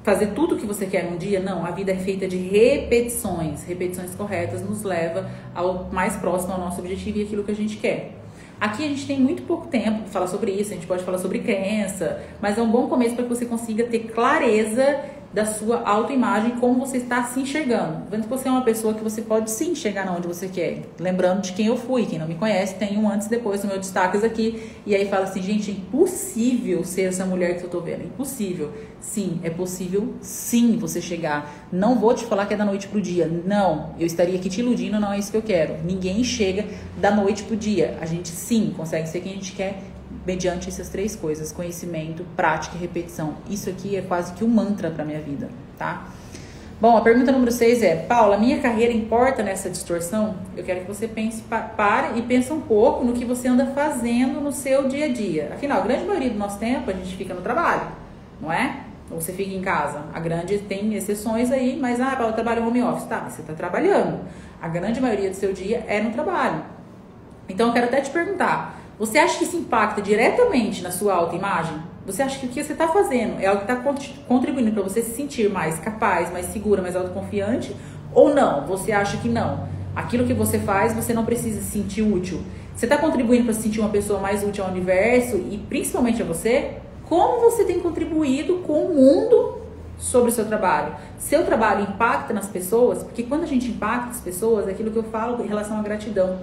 fazer 0.03 0.29
tudo 0.29 0.55
o 0.55 0.59
que 0.59 0.67
você 0.67 0.87
quer 0.87 1.05
num 1.05 1.17
dia? 1.17 1.41
Não, 1.41 1.64
a 1.64 1.71
vida 1.71 1.93
é 1.93 1.97
feita 1.97 2.27
de 2.27 2.37
repetições. 2.37 3.64
Repetições 3.64 4.14
corretas 4.14 4.62
nos 4.62 4.83
leva 4.83 5.31
ao 5.55 5.88
mais 5.93 6.17
próximo 6.17 6.55
ao 6.55 6.61
nosso 6.61 6.81
objetivo 6.81 7.19
e 7.19 7.23
aquilo 7.25 7.45
que 7.45 7.51
a 7.51 7.57
gente 7.57 7.77
quer. 7.77 8.17
Aqui 8.61 8.85
a 8.85 8.88
gente 8.88 9.07
tem 9.07 9.21
muito 9.21 9.42
pouco 9.42 9.68
tempo 9.68 10.01
para 10.01 10.09
falar 10.09 10.27
sobre 10.27 10.51
isso, 10.51 10.73
a 10.73 10.75
gente 10.75 10.87
pode 10.87 11.05
falar 11.05 11.18
sobre 11.18 11.38
crença, 11.38 12.21
mas 12.40 12.59
é 12.59 12.62
um 12.62 12.68
bom 12.68 12.88
começo 12.88 13.14
para 13.14 13.23
que 13.23 13.29
você 13.29 13.47
consiga 13.47 13.85
ter 13.85 14.01
clareza 14.12 15.01
da 15.33 15.45
sua 15.45 15.83
autoimagem, 15.83 16.53
como 16.53 16.87
você 16.87 16.99
está 16.99 17.23
se 17.25 17.41
enxergando. 17.41 18.03
Vendo 18.11 18.23
que 18.23 18.29
você 18.29 18.49
é 18.49 18.51
uma 18.51 18.62
pessoa 18.62 18.95
que 18.95 19.03
você 19.03 19.21
pode 19.23 19.51
se 19.51 19.64
enxergar 19.64 20.11
onde 20.11 20.27
você 20.27 20.49
quer. 20.49 20.83
Lembrando 20.99 21.43
de 21.43 21.53
quem 21.53 21.67
eu 21.67 21.77
fui, 21.77 22.07
quem 22.07 22.19
não 22.19 22.27
me 22.27 22.35
conhece, 22.35 22.75
tem 22.77 22.97
um 22.97 23.11
antes 23.11 23.27
e 23.27 23.31
depois 23.31 23.62
no 23.62 23.69
meu 23.69 23.79
destaques 23.79 24.25
aqui. 24.25 24.71
E 24.87 24.95
aí 24.95 25.07
fala 25.09 25.25
assim, 25.25 25.43
gente, 25.43 25.71
é 25.71 25.75
impossível 25.75 26.83
ser 26.85 27.03
essa 27.03 27.27
mulher 27.27 27.59
que 27.59 27.64
eu 27.64 27.71
tô 27.71 27.81
vendo. 27.81 28.05
Impossível. 28.05 28.73
Sim, 29.01 29.38
é 29.43 29.51
possível 29.51 30.14
sim 30.21 30.77
você 30.79 31.01
chegar. 31.01 31.69
Não 31.71 31.99
vou 31.99 32.14
te 32.14 32.25
falar 32.25 32.47
que 32.47 32.55
é 32.55 32.57
da 32.57 32.64
noite 32.64 32.88
pro 32.88 33.01
dia. 33.01 33.27
Não, 33.27 33.95
eu 33.99 34.07
estaria 34.07 34.37
aqui 34.37 34.49
te 34.49 34.61
iludindo, 34.61 34.99
não 34.99 35.12
é 35.12 35.19
isso 35.19 35.31
que 35.31 35.37
eu 35.37 35.43
quero. 35.43 35.77
Ninguém 35.85 36.25
chega 36.25 36.64
da 36.97 37.11
noite 37.11 37.43
pro 37.43 37.57
dia. 37.57 37.99
A 38.01 38.07
gente 38.07 38.29
sim 38.29 38.73
consegue 38.77 39.09
ser 39.09 39.21
quem 39.21 39.33
a 39.33 39.35
gente 39.35 39.53
quer 39.53 39.79
mediante 40.27 40.68
essas 40.68 40.88
três 40.88 41.16
coisas: 41.16 41.53
conhecimento, 41.53 42.25
prática 42.37 42.77
e 42.77 42.79
repetição. 42.79 43.37
Isso 43.49 43.68
aqui 43.68 43.97
é 43.97 44.03
quase 44.03 44.33
que 44.33 44.44
um 44.44 44.49
mantra 44.49 44.90
para 44.90 45.05
minha 45.05 45.21
vida, 45.21 45.49
tá? 45.77 46.09
Bom, 46.81 46.97
a 46.97 47.01
pergunta 47.01 47.33
número 47.33 47.51
6 47.51 47.83
é: 47.83 47.97
Paula, 47.97 48.38
minha 48.38 48.61
carreira 48.61 48.92
importa 48.92 49.42
nessa 49.42 49.68
distorção? 49.68 50.37
Eu 50.57 50.62
quero 50.62 50.83
que 50.83 50.87
você 50.87 51.09
pense, 51.09 51.42
pare 51.42 52.16
e 52.16 52.23
pense 52.23 52.53
um 52.53 52.61
pouco 52.61 53.05
no 53.05 53.14
que 53.14 53.25
você 53.25 53.49
anda 53.49 53.66
fazendo 53.66 54.40
no 54.40 54.53
seu 54.53 54.87
dia 54.87 55.07
a 55.07 55.09
dia. 55.09 55.51
Afinal, 55.55 55.81
a 55.81 55.85
grande 55.85 56.05
maioria 56.05 56.31
do 56.31 56.38
nosso 56.38 56.57
tempo 56.59 56.88
a 56.88 56.94
gente 56.94 57.16
fica 57.16 57.35
no 57.35 57.40
trabalho, 57.40 57.88
não 58.40 58.53
é? 58.53 58.85
Ou 59.11 59.21
você 59.21 59.33
fica 59.33 59.53
em 59.53 59.61
casa. 59.61 60.05
A 60.14 60.21
grande 60.21 60.59
tem 60.59 60.94
exceções 60.94 61.51
aí, 61.51 61.77
mas 61.81 62.01
ah, 62.01 62.14
Paula, 62.14 62.33
trabalha 62.33 62.64
home 62.64 62.81
office. 62.81 63.07
Tá, 63.07 63.29
você 63.29 63.40
está 63.40 63.55
trabalhando. 63.55 64.21
A 64.62 64.68
grande 64.68 65.01
maioria 65.01 65.31
do 65.31 65.37
seu 65.37 65.53
dia 65.53 65.85
é 65.88 66.01
no 66.01 66.12
trabalho. 66.12 66.62
Então 67.49 67.68
eu 67.68 67.73
quero 67.73 67.87
até 67.87 68.01
te 68.03 68.11
perguntar: 68.11 68.78
você 68.99 69.17
acha 69.19 69.39
que 69.39 69.45
isso 69.45 69.57
impacta 69.57 70.03
diretamente 70.03 70.83
na 70.83 70.91
sua 70.91 71.15
autoimagem? 71.15 71.77
Você 72.05 72.23
acha 72.23 72.39
que 72.41 72.47
o 72.47 72.49
que 72.49 72.65
você 72.65 72.73
está 72.73 72.89
fazendo 72.89 73.41
é 73.41 73.47
algo 73.47 73.65
que 73.65 73.71
está 73.71 73.85
contribuindo 74.27 74.73
para 74.73 74.83
você 74.83 75.03
se 75.03 75.15
sentir 75.15 75.49
mais 75.49 75.79
capaz, 75.79 76.33
mais 76.33 76.47
segura, 76.47 76.83
mais 76.83 76.97
autoconfiante? 76.97 77.77
Ou 78.13 78.35
não? 78.35 78.67
Você 78.67 78.91
acha 78.91 79.19
que 79.19 79.29
não? 79.29 79.69
Aquilo 79.95 80.27
que 80.27 80.35
você 80.35 80.59
faz, 80.59 80.95
você 80.95 81.15
não 81.15 81.25
precisa 81.25 81.61
se 81.61 81.71
sentir 81.71 82.03
útil. 82.03 82.41
Você 82.75 82.87
está 82.87 82.97
contribuindo 82.97 83.45
para 83.45 83.55
se 83.55 83.63
sentir 83.63 83.81
uma 83.81 83.91
pessoa 83.91 84.19
mais 84.19 84.43
útil 84.43 84.65
ao 84.65 84.71
universo 84.71 85.37
e 85.37 85.59
principalmente 85.69 86.23
a 86.23 86.25
você? 86.25 86.79
Como 87.05 87.41
você 87.41 87.65
tem 87.65 87.79
contribuído 87.81 88.59
com 88.59 88.85
o 88.85 88.95
mundo 88.95 89.59
sobre 89.97 90.31
o 90.31 90.33
seu 90.33 90.45
trabalho? 90.45 90.95
Seu 91.19 91.45
trabalho 91.45 91.83
impacta 91.83 92.33
nas 92.33 92.49
pessoas? 92.49 93.03
Porque 93.03 93.23
quando 93.23 93.45
a 93.45 93.47
gente 93.47 93.69
impacta 93.69 94.11
as 94.11 94.21
pessoas, 94.21 94.67
é 94.67 94.73
aquilo 94.73 94.91
que 94.91 94.99
eu 94.99 95.05
falo 95.05 95.45
em 95.45 95.47
relação 95.47 95.79
à 95.79 95.83
gratidão. 95.83 96.39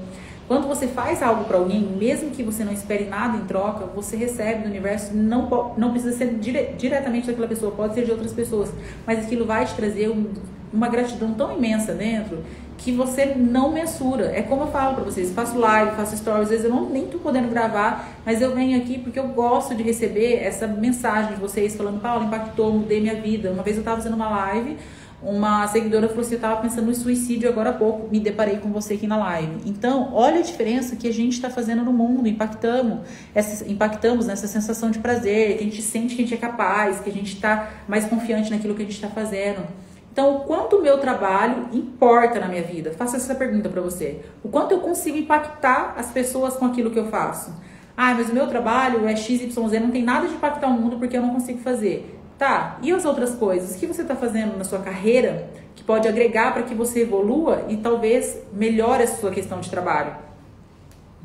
Quando 0.47 0.67
você 0.67 0.87
faz 0.87 1.23
algo 1.23 1.45
para 1.45 1.57
alguém, 1.57 1.81
mesmo 1.81 2.29
que 2.29 2.43
você 2.43 2.63
não 2.63 2.71
espere 2.71 3.05
nada 3.05 3.37
em 3.37 3.45
troca, 3.45 3.85
você 3.87 4.15
recebe 4.15 4.61
do 4.61 4.69
universo, 4.69 5.15
não, 5.15 5.73
não 5.75 5.91
precisa 5.91 6.15
ser 6.15 6.35
dire, 6.35 6.75
diretamente 6.77 7.25
daquela 7.25 7.47
pessoa, 7.47 7.71
pode 7.71 7.95
ser 7.95 8.05
de 8.05 8.11
outras 8.11 8.31
pessoas, 8.31 8.71
mas 9.07 9.25
aquilo 9.25 9.45
vai 9.45 9.65
te 9.65 9.73
trazer 9.73 10.09
um, 10.09 10.31
uma 10.71 10.87
gratidão 10.87 11.33
tão 11.33 11.51
imensa 11.51 11.93
dentro 11.93 12.43
que 12.77 12.91
você 12.91 13.33
não 13.35 13.71
mensura. 13.71 14.25
É 14.25 14.43
como 14.43 14.63
eu 14.63 14.67
falo 14.67 14.93
para 14.95 15.03
vocês, 15.03 15.31
faço 15.31 15.57
live, 15.57 15.95
faço 15.95 16.15
stories, 16.15 16.43
às 16.43 16.49
vezes 16.49 16.65
eu 16.65 16.71
não, 16.71 16.87
nem 16.87 17.07
tô 17.07 17.17
podendo 17.17 17.49
gravar, 17.49 18.15
mas 18.23 18.39
eu 18.39 18.53
venho 18.53 18.77
aqui 18.79 18.99
porque 18.99 19.17
eu 19.17 19.29
gosto 19.29 19.73
de 19.73 19.81
receber 19.81 20.35
essa 20.35 20.67
mensagem 20.67 21.33
de 21.33 21.41
vocês 21.41 21.75
falando, 21.75 21.99
Paulo, 21.99 22.25
impactou, 22.25 22.71
mudei 22.71 23.01
minha 23.01 23.15
vida. 23.15 23.49
Uma 23.49 23.63
vez 23.63 23.77
eu 23.77 23.81
estava 23.81 23.97
fazendo 23.97 24.13
uma 24.13 24.29
live 24.29 24.77
uma 25.25 25.67
seguidora 25.67 26.07
falou 26.07 26.21
assim: 26.21 26.33
eu 26.33 26.37
estava 26.37 26.61
pensando 26.61 26.85
no 26.85 26.95
suicídio 26.95 27.49
agora 27.49 27.71
há 27.71 27.73
pouco, 27.73 28.07
me 28.09 28.19
deparei 28.19 28.57
com 28.57 28.69
você 28.71 28.93
aqui 28.93 29.07
na 29.07 29.17
live. 29.17 29.57
Então, 29.65 30.13
olha 30.13 30.39
a 30.39 30.41
diferença 30.41 30.95
que 30.95 31.07
a 31.07 31.13
gente 31.13 31.33
está 31.33 31.49
fazendo 31.49 31.83
no 31.83 31.91
mundo, 31.91 32.27
impactamos, 32.27 32.99
essa, 33.33 33.69
impactamos 33.69 34.27
nessa 34.27 34.47
sensação 34.47 34.91
de 34.91 34.99
prazer, 34.99 35.57
que 35.57 35.63
a 35.63 35.65
gente 35.65 35.81
sente 35.81 36.15
que 36.15 36.21
a 36.21 36.25
gente 36.25 36.35
é 36.35 36.37
capaz, 36.37 36.99
que 36.99 37.09
a 37.09 37.13
gente 37.13 37.33
está 37.33 37.69
mais 37.87 38.05
confiante 38.05 38.51
naquilo 38.51 38.75
que 38.75 38.83
a 38.83 38.85
gente 38.85 38.95
está 38.95 39.09
fazendo. 39.09 39.65
Então, 40.11 40.37
o 40.37 40.39
quanto 40.41 40.77
o 40.77 40.81
meu 40.81 40.97
trabalho 40.99 41.67
importa 41.73 42.39
na 42.39 42.47
minha 42.47 42.63
vida? 42.63 42.91
Faça 42.91 43.17
essa 43.17 43.35
pergunta 43.35 43.67
para 43.67 43.81
você. 43.81 44.21
O 44.41 44.47
quanto 44.47 44.71
eu 44.71 44.79
consigo 44.79 45.17
impactar 45.17 45.95
as 45.97 46.09
pessoas 46.11 46.55
com 46.55 46.65
aquilo 46.65 46.89
que 46.89 46.99
eu 46.99 47.07
faço? 47.07 47.51
Ah, 47.97 48.13
mas 48.13 48.29
o 48.29 48.33
meu 48.33 48.47
trabalho 48.47 49.07
é 49.07 49.15
XYZ, 49.15 49.55
não 49.55 49.91
tem 49.91 50.03
nada 50.03 50.27
de 50.27 50.35
impactar 50.35 50.67
o 50.67 50.71
mundo 50.71 50.97
porque 50.97 51.17
eu 51.17 51.21
não 51.21 51.31
consigo 51.31 51.59
fazer. 51.59 52.14
Tá, 52.37 52.77
e 52.81 52.91
as 52.91 53.05
outras 53.05 53.33
coisas? 53.35 53.75
O 53.75 53.79
que 53.79 53.87
você 53.87 54.01
está 54.01 54.15
fazendo 54.15 54.57
na 54.57 54.65
sua 54.65 54.79
carreira 54.79 55.49
que 55.73 55.83
pode 55.83 56.07
agregar 56.07 56.53
para 56.53 56.63
que 56.63 56.75
você 56.75 57.01
evolua 57.01 57.65
e 57.69 57.77
talvez 57.77 58.37
melhore 58.51 59.03
a 59.03 59.07
sua 59.07 59.31
questão 59.31 59.61
de 59.61 59.69
trabalho? 59.69 60.15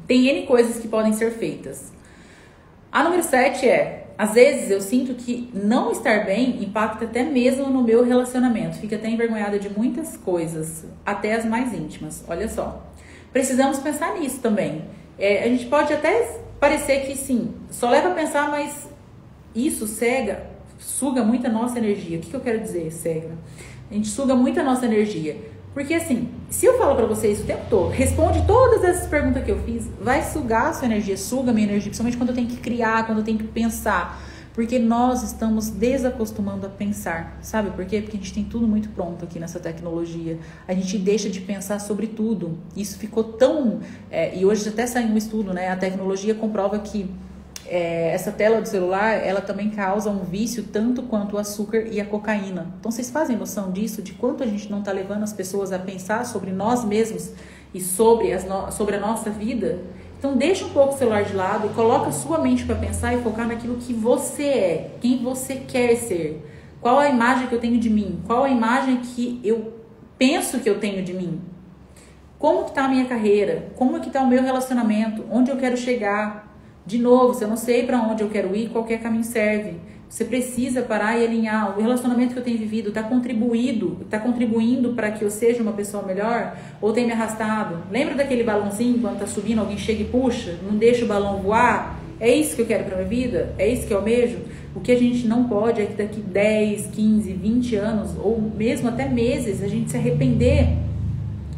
Tem 0.07 0.29
N 0.29 0.46
coisas 0.46 0.79
que 0.79 0.87
podem 0.87 1.12
ser 1.12 1.33
feitas. 1.33 1.92
A 2.92 3.03
número 3.03 3.25
7 3.25 3.68
é: 3.68 4.07
às 4.16 4.35
vezes 4.35 4.70
eu 4.70 4.81
sinto 4.81 5.14
que 5.14 5.51
não 5.53 5.90
estar 5.90 6.25
bem 6.25 6.62
impacta 6.62 7.07
até 7.07 7.25
mesmo 7.25 7.68
no 7.70 7.83
meu 7.83 8.05
relacionamento. 8.05 8.79
Fico 8.79 8.94
até 8.94 9.09
envergonhada 9.09 9.59
de 9.59 9.68
muitas 9.68 10.16
coisas, 10.16 10.85
até 11.05 11.35
as 11.35 11.44
mais 11.44 11.73
íntimas. 11.73 12.25
Olha 12.29 12.49
só. 12.49 12.87
Precisamos 13.33 13.79
pensar 13.79 14.18
nisso 14.18 14.40
também. 14.40 14.85
É, 15.18 15.44
a 15.44 15.49
gente 15.49 15.66
pode 15.66 15.92
até 15.92 16.38
parecer 16.61 17.07
que 17.07 17.16
sim, 17.16 17.55
só 17.70 17.88
leva 17.88 18.11
a 18.11 18.14
pensar, 18.14 18.51
mas 18.51 18.88
isso 19.55 19.87
cega 19.87 20.49
suga 20.81 21.23
muito 21.23 21.47
a 21.47 21.51
nossa 21.51 21.79
energia. 21.79 22.19
O 22.19 22.21
que, 22.21 22.31
que 22.31 22.37
eu 22.37 22.40
quero 22.40 22.61
dizer, 22.61 22.90
cega? 22.90 23.37
A 23.90 23.95
gente 23.95 24.09
suga 24.09 24.35
muito 24.35 24.59
a 24.59 24.62
nossa 24.64 24.87
energia. 24.87 25.37
Porque 25.73 25.95
assim, 25.95 26.29
se 26.49 26.66
eu 26.66 26.77
falo 26.79 26.97
para 26.97 27.07
vocês 27.07 27.40
o 27.40 27.45
tempo 27.45 27.62
todo, 27.71 27.90
responde 27.90 28.45
todas 28.45 28.83
essas 28.83 29.07
perguntas 29.07 29.45
que 29.45 29.51
eu 29.53 29.59
fiz, 29.61 29.88
vai 30.01 30.23
sugar 30.25 30.71
a 30.71 30.73
sua 30.73 30.87
energia, 30.87 31.16
suga 31.16 31.53
a 31.53 31.55
minha 31.55 31.66
energia, 31.69 31.90
principalmente 31.90 32.16
quando 32.16 32.31
eu 32.31 32.35
tenho 32.35 32.49
que 32.49 32.57
criar, 32.57 33.07
quando 33.07 33.19
eu 33.19 33.25
tenho 33.25 33.38
que 33.38 33.47
pensar. 33.47 34.21
Porque 34.53 34.81
nós 34.81 35.23
estamos 35.23 35.71
desacostumando 35.71 36.66
a 36.66 36.69
pensar. 36.69 37.38
Sabe 37.40 37.71
por 37.71 37.85
quê? 37.85 38.01
Porque 38.01 38.16
a 38.16 38.21
gente 38.21 38.35
tem 38.35 38.45
tudo 38.45 38.66
muito 38.66 38.88
pronto 38.88 39.25
aqui 39.25 39.38
nessa 39.38 39.61
tecnologia. 39.61 40.40
A 40.66 40.75
gente 40.75 40.99
deixa 40.99 41.31
de 41.31 41.40
pensar 41.40 41.79
sobre 41.79 42.09
tudo. 42.09 42.59
Isso 42.77 42.99
ficou 42.99 43.23
tão. 43.23 43.79
É, 44.11 44.37
e 44.37 44.45
hoje 44.45 44.69
até 44.69 44.87
saiu 44.88 45.09
um 45.09 45.16
estudo, 45.16 45.55
né? 45.55 45.71
A 45.71 45.77
tecnologia 45.77 46.35
comprova 46.35 46.81
que 46.81 47.09
é, 47.70 48.11
essa 48.12 48.33
tela 48.33 48.61
do 48.61 48.66
celular, 48.66 49.12
ela 49.12 49.40
também 49.40 49.70
causa 49.70 50.11
um 50.11 50.24
vício 50.24 50.64
tanto 50.64 51.04
quanto 51.04 51.37
o 51.37 51.38
açúcar 51.38 51.87
e 51.88 52.00
a 52.00 52.04
cocaína. 52.04 52.74
Então 52.80 52.90
vocês 52.90 53.09
fazem 53.09 53.37
noção 53.37 53.70
disso, 53.70 54.02
de 54.02 54.12
quanto 54.12 54.42
a 54.42 54.46
gente 54.46 54.68
não 54.68 54.80
está 54.80 54.90
levando 54.90 55.22
as 55.22 55.33
pessoas 55.33 55.72
a 55.72 55.78
pensar 55.78 56.26
sobre 56.26 56.50
nós 56.50 56.85
mesmos 56.85 57.30
e 57.72 57.80
sobre, 57.80 58.33
as 58.33 58.44
no... 58.44 58.72
sobre 58.72 58.96
a 58.96 59.00
nossa 59.00 59.30
vida? 59.30 59.78
Então 60.18 60.37
deixa 60.37 60.64
um 60.64 60.70
pouco 60.70 60.94
o 60.94 60.98
celular 60.98 61.22
de 61.22 61.33
lado 61.33 61.68
e 61.68 61.70
coloca 61.70 62.09
a 62.09 62.12
sua 62.12 62.40
mente 62.40 62.64
para 62.64 62.74
pensar 62.74 63.14
e 63.14 63.22
focar 63.22 63.46
naquilo 63.46 63.76
que 63.76 63.94
você 63.94 64.42
é, 64.42 64.90
quem 65.00 65.22
você 65.22 65.54
quer 65.56 65.94
ser. 65.94 66.44
Qual 66.80 66.98
a 66.98 67.09
imagem 67.09 67.46
que 67.46 67.54
eu 67.54 67.61
tenho 67.61 67.78
de 67.78 67.88
mim? 67.88 68.20
Qual 68.26 68.42
a 68.42 68.50
imagem 68.50 68.96
que 68.96 69.40
eu 69.44 69.72
penso 70.18 70.59
que 70.59 70.68
eu 70.68 70.80
tenho 70.80 71.04
de 71.04 71.14
mim? 71.14 71.40
Como 72.37 72.64
que 72.64 72.72
tá 72.72 72.87
a 72.87 72.88
minha 72.88 73.04
carreira? 73.04 73.68
Como 73.76 74.00
que 74.00 74.11
tá 74.11 74.22
o 74.22 74.26
meu 74.26 74.42
relacionamento? 74.42 75.24
Onde 75.30 75.50
eu 75.52 75.56
quero 75.56 75.76
chegar? 75.76 76.49
De 76.87 76.99
novo, 76.99 77.35
se 77.35 77.45
eu 77.45 77.49
não 77.49 77.57
sei 77.57 77.85
para 77.85 78.01
onde 78.01 78.23
eu 78.23 78.29
quero 78.29 78.55
ir, 78.57 78.71
qualquer 78.71 79.01
caminho 79.01 79.25
serve. 79.25 79.75
Você 80.09 80.25
precisa 80.25 80.83
parar 80.83 81.16
e 81.16 81.25
alinhar. 81.25 81.79
O 81.79 81.81
relacionamento 81.81 82.33
que 82.33 82.40
eu 82.40 82.43
tenho 82.43 82.59
vivido 82.59 82.88
está 82.88 83.01
contribuído, 83.01 83.99
está 84.03 84.19
contribuindo 84.19 84.93
para 84.95 85.12
que 85.12 85.25
eu 85.25 85.31
seja 85.31 85.62
uma 85.62 85.73
pessoa 85.73 86.03
melhor 86.03 86.57
ou 86.81 86.93
tem 86.93 87.07
me 87.07 87.12
arrastado? 87.12 87.77
Lembra 87.93 88.16
daquele 88.16 88.43
balãozinho 88.43 88.99
quando 88.99 89.14
está 89.14 89.27
subindo, 89.29 89.61
alguém 89.61 89.79
chega 89.79 90.03
e 90.03 90.07
puxa, 90.07 90.59
não 90.69 90.77
deixa 90.77 91.05
o 91.05 91.09
balão 91.09 91.38
voar? 91.38 91.97
É 92.19 92.29
isso 92.29 92.57
que 92.57 92.62
eu 92.62 92.66
quero 92.66 92.85
para 92.85 92.97
minha 92.97 93.09
vida? 93.09 93.55
É 93.57 93.69
isso 93.69 93.87
que 93.87 93.93
eu 93.93 93.99
almejo? 93.99 94.38
O 94.75 94.81
que 94.81 94.90
a 94.90 94.99
gente 94.99 95.29
não 95.29 95.45
pode 95.45 95.81
é 95.81 95.87
que 95.87 95.95
daqui 95.95 96.21
10, 96.21 96.88
15, 96.88 97.33
20 97.33 97.77
anos 97.77 98.11
ou 98.19 98.40
mesmo 98.40 98.88
até 98.88 99.09
meses 99.09 99.62
a 99.62 99.69
gente 99.69 99.93
se 99.93 99.97
arrepender 99.97 100.77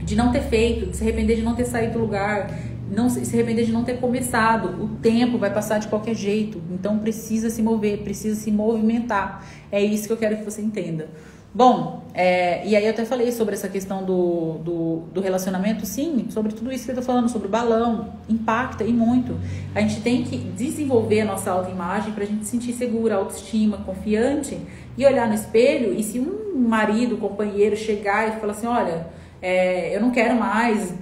de 0.05 0.15
não 0.15 0.31
ter 0.31 0.43
feito, 0.43 0.91
de 0.91 0.97
se 0.97 1.03
arrepender 1.03 1.37
de 1.37 1.43
não 1.43 1.55
ter 1.55 1.65
saído 1.65 1.95
do 1.95 2.01
lugar, 2.01 2.51
não 2.92 3.09
se 3.09 3.20
arrepender 3.35 3.64
de 3.64 3.72
não 3.72 3.85
ter 3.85 3.98
começado. 3.98 4.83
O 4.83 4.88
tempo 5.00 5.38
vai 5.38 5.52
passar 5.52 5.78
de 5.78 5.88
qualquer 5.88 6.14
jeito. 6.14 6.61
Então 6.70 6.98
precisa 6.98 7.50
se 7.50 7.62
mover, 7.62 7.98
precisa 8.02 8.38
se 8.38 8.50
movimentar. 8.50 9.44
É 9.70 9.83
isso 9.83 10.07
que 10.07 10.12
eu 10.12 10.16
quero 10.16 10.37
que 10.37 10.44
você 10.44 10.61
entenda. 10.61 11.09
Bom, 11.55 12.02
é, 12.14 12.66
e 12.66 12.74
aí 12.74 12.85
eu 12.85 12.90
até 12.90 13.05
falei 13.05 13.31
sobre 13.31 13.55
essa 13.55 13.68
questão 13.68 14.02
do, 14.02 14.55
do, 14.64 14.96
do, 15.12 15.20
relacionamento, 15.20 15.85
sim, 15.85 16.26
sobre 16.31 16.50
tudo 16.50 16.72
isso 16.72 16.87
que 16.87 16.92
eu 16.92 16.94
tô 16.94 17.02
falando, 17.02 17.28
sobre 17.28 17.46
o 17.46 17.50
balão, 17.50 18.14
impacta 18.26 18.85
e 18.85 18.92
muito. 18.92 19.38
A 19.74 19.83
gente 19.83 20.00
tem 20.00 20.22
que 20.22 20.38
desenvolver 20.38 21.20
a 21.20 21.24
nossa 21.26 21.50
autoimagem 21.50 22.14
para 22.14 22.24
a 22.24 22.26
gente 22.26 22.46
se 22.46 22.52
sentir 22.52 22.72
segura, 22.72 23.16
autoestima, 23.16 23.76
confiante 23.78 24.59
e 24.96 25.05
olhar 25.05 25.28
no 25.28 25.35
espelho. 25.35 25.92
E 25.92 26.02
se 26.02 26.18
um 26.18 26.59
marido, 26.59 27.18
companheiro 27.18 27.76
chegar 27.76 28.28
e 28.28 28.40
falar 28.40 28.52
assim: 28.52 28.66
olha, 28.66 29.09
é, 29.42 29.94
eu 29.94 30.00
não 30.00 30.11
quero 30.11 30.35
mais 30.35 30.94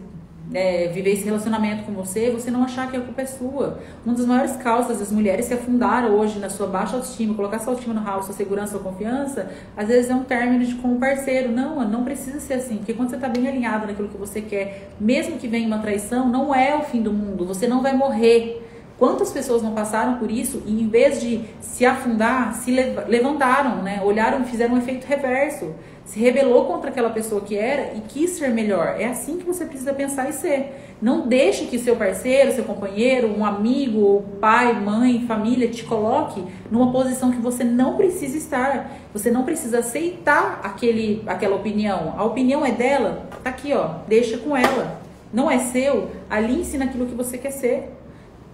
é, 0.52 0.88
viver 0.88 1.12
esse 1.12 1.24
relacionamento 1.24 1.84
com 1.84 1.92
você, 1.92 2.30
você 2.30 2.50
não 2.50 2.64
achar 2.64 2.90
que 2.90 2.96
a 2.96 3.00
culpa 3.00 3.22
é 3.22 3.26
sua. 3.26 3.78
Uma 4.04 4.14
das 4.14 4.26
maiores 4.26 4.56
causas 4.56 4.98
das 4.98 5.12
mulheres 5.12 5.46
se 5.46 5.54
afundaram 5.54 6.18
hoje 6.18 6.38
na 6.38 6.50
sua 6.50 6.66
baixa 6.66 6.96
autoestima, 6.96 7.34
colocar 7.34 7.58
sua 7.58 7.72
autoestima 7.72 7.94
no 7.94 8.04
ralo, 8.04 8.22
sua 8.22 8.34
segurança, 8.34 8.72
sua 8.72 8.80
confiança, 8.80 9.50
às 9.76 9.88
vezes 9.88 10.10
é 10.10 10.14
um 10.14 10.24
término 10.24 10.64
de 10.64 10.74
com 10.76 10.88
um 10.88 10.98
parceiro. 10.98 11.52
Não, 11.52 11.88
não 11.88 12.04
precisa 12.04 12.40
ser 12.40 12.54
assim, 12.54 12.78
porque 12.78 12.94
quando 12.94 13.10
você 13.10 13.16
está 13.16 13.28
bem 13.28 13.46
alinhado 13.46 13.86
naquilo 13.86 14.08
que 14.08 14.16
você 14.16 14.40
quer, 14.40 14.90
mesmo 15.00 15.36
que 15.38 15.46
venha 15.46 15.66
uma 15.66 15.78
traição, 15.78 16.28
não 16.28 16.54
é 16.54 16.76
o 16.76 16.82
fim 16.82 17.00
do 17.00 17.12
mundo, 17.12 17.44
você 17.44 17.68
não 17.68 17.80
vai 17.82 17.94
morrer. 17.94 18.66
Quantas 18.98 19.32
pessoas 19.32 19.62
não 19.62 19.72
passaram 19.72 20.18
por 20.18 20.30
isso 20.30 20.62
e 20.66 20.82
em 20.82 20.86
vez 20.86 21.22
de 21.22 21.40
se 21.58 21.86
afundar, 21.86 22.54
se 22.54 22.70
levantaram, 23.08 23.82
né? 23.82 24.02
Olharam, 24.04 24.44
fizeram 24.44 24.74
um 24.74 24.78
efeito 24.78 25.06
reverso, 25.06 25.74
se 26.10 26.18
rebelou 26.18 26.64
contra 26.64 26.90
aquela 26.90 27.10
pessoa 27.10 27.40
que 27.40 27.56
era 27.56 27.94
e 27.94 28.00
quis 28.00 28.30
ser 28.30 28.48
melhor. 28.48 28.96
É 28.98 29.06
assim 29.06 29.38
que 29.38 29.44
você 29.44 29.64
precisa 29.64 29.94
pensar 29.94 30.28
e 30.28 30.32
ser. 30.32 30.96
Não 31.00 31.28
deixe 31.28 31.66
que 31.66 31.78
seu 31.78 31.94
parceiro, 31.94 32.50
seu 32.50 32.64
companheiro, 32.64 33.28
um 33.28 33.46
amigo, 33.46 34.24
pai, 34.40 34.72
mãe, 34.72 35.24
família 35.28 35.68
te 35.68 35.84
coloque 35.84 36.44
numa 36.68 36.90
posição 36.90 37.30
que 37.30 37.38
você 37.38 37.62
não 37.62 37.96
precisa 37.96 38.36
estar. 38.36 38.90
Você 39.12 39.30
não 39.30 39.44
precisa 39.44 39.78
aceitar 39.78 40.60
aquele, 40.64 41.22
aquela 41.28 41.54
opinião. 41.54 42.12
A 42.18 42.24
opinião 42.24 42.66
é 42.66 42.72
dela, 42.72 43.28
tá 43.44 43.50
aqui, 43.50 43.72
ó. 43.72 43.98
Deixa 44.08 44.36
com 44.36 44.56
ela. 44.56 45.00
Não 45.32 45.48
é 45.48 45.60
seu, 45.60 46.10
alinhe-se 46.28 46.76
naquilo 46.76 47.06
que 47.06 47.14
você 47.14 47.38
quer 47.38 47.52
ser 47.52 47.88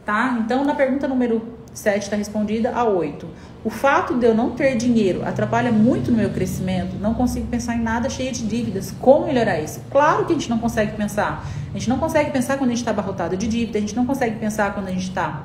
tá? 0.07 0.39
Então, 0.41 0.65
na 0.65 0.75
pergunta 0.75 1.07
número 1.07 1.43
7 1.75 2.05
está 2.05 2.17
respondida 2.17 2.73
a 2.73 2.85
8. 2.85 3.27
O 3.65 3.69
fato 3.69 4.15
de 4.15 4.25
eu 4.25 4.35
não 4.35 4.53
ter 4.53 4.77
dinheiro 4.77 5.27
atrapalha 5.27 5.73
muito 5.73 6.11
no 6.13 6.17
meu 6.17 6.31
crescimento, 6.31 6.97
não 7.01 7.13
consigo 7.13 7.47
pensar 7.49 7.75
em 7.75 7.83
nada 7.83 8.09
cheio 8.09 8.33
de 8.33 8.47
dívidas. 8.47 8.95
Como 9.01 9.27
melhorar 9.27 9.61
isso? 9.61 9.81
Claro 9.91 10.25
que 10.25 10.33
a 10.33 10.37
gente 10.37 10.49
não 10.49 10.59
consegue 10.59 10.97
pensar. 10.97 11.45
A 11.69 11.73
gente 11.73 11.89
não 11.89 11.99
consegue 11.99 12.31
pensar 12.31 12.57
quando 12.57 12.71
a 12.71 12.73
gente 12.73 12.83
está 12.83 12.93
abarrotado 12.93 13.37
de 13.37 13.49
dívida, 13.49 13.77
a 13.77 13.81
gente 13.81 13.97
não 13.97 14.07
consegue 14.07 14.39
pensar 14.39 14.73
quando 14.73 14.87
a 14.87 14.93
gente 14.93 15.09
está 15.09 15.43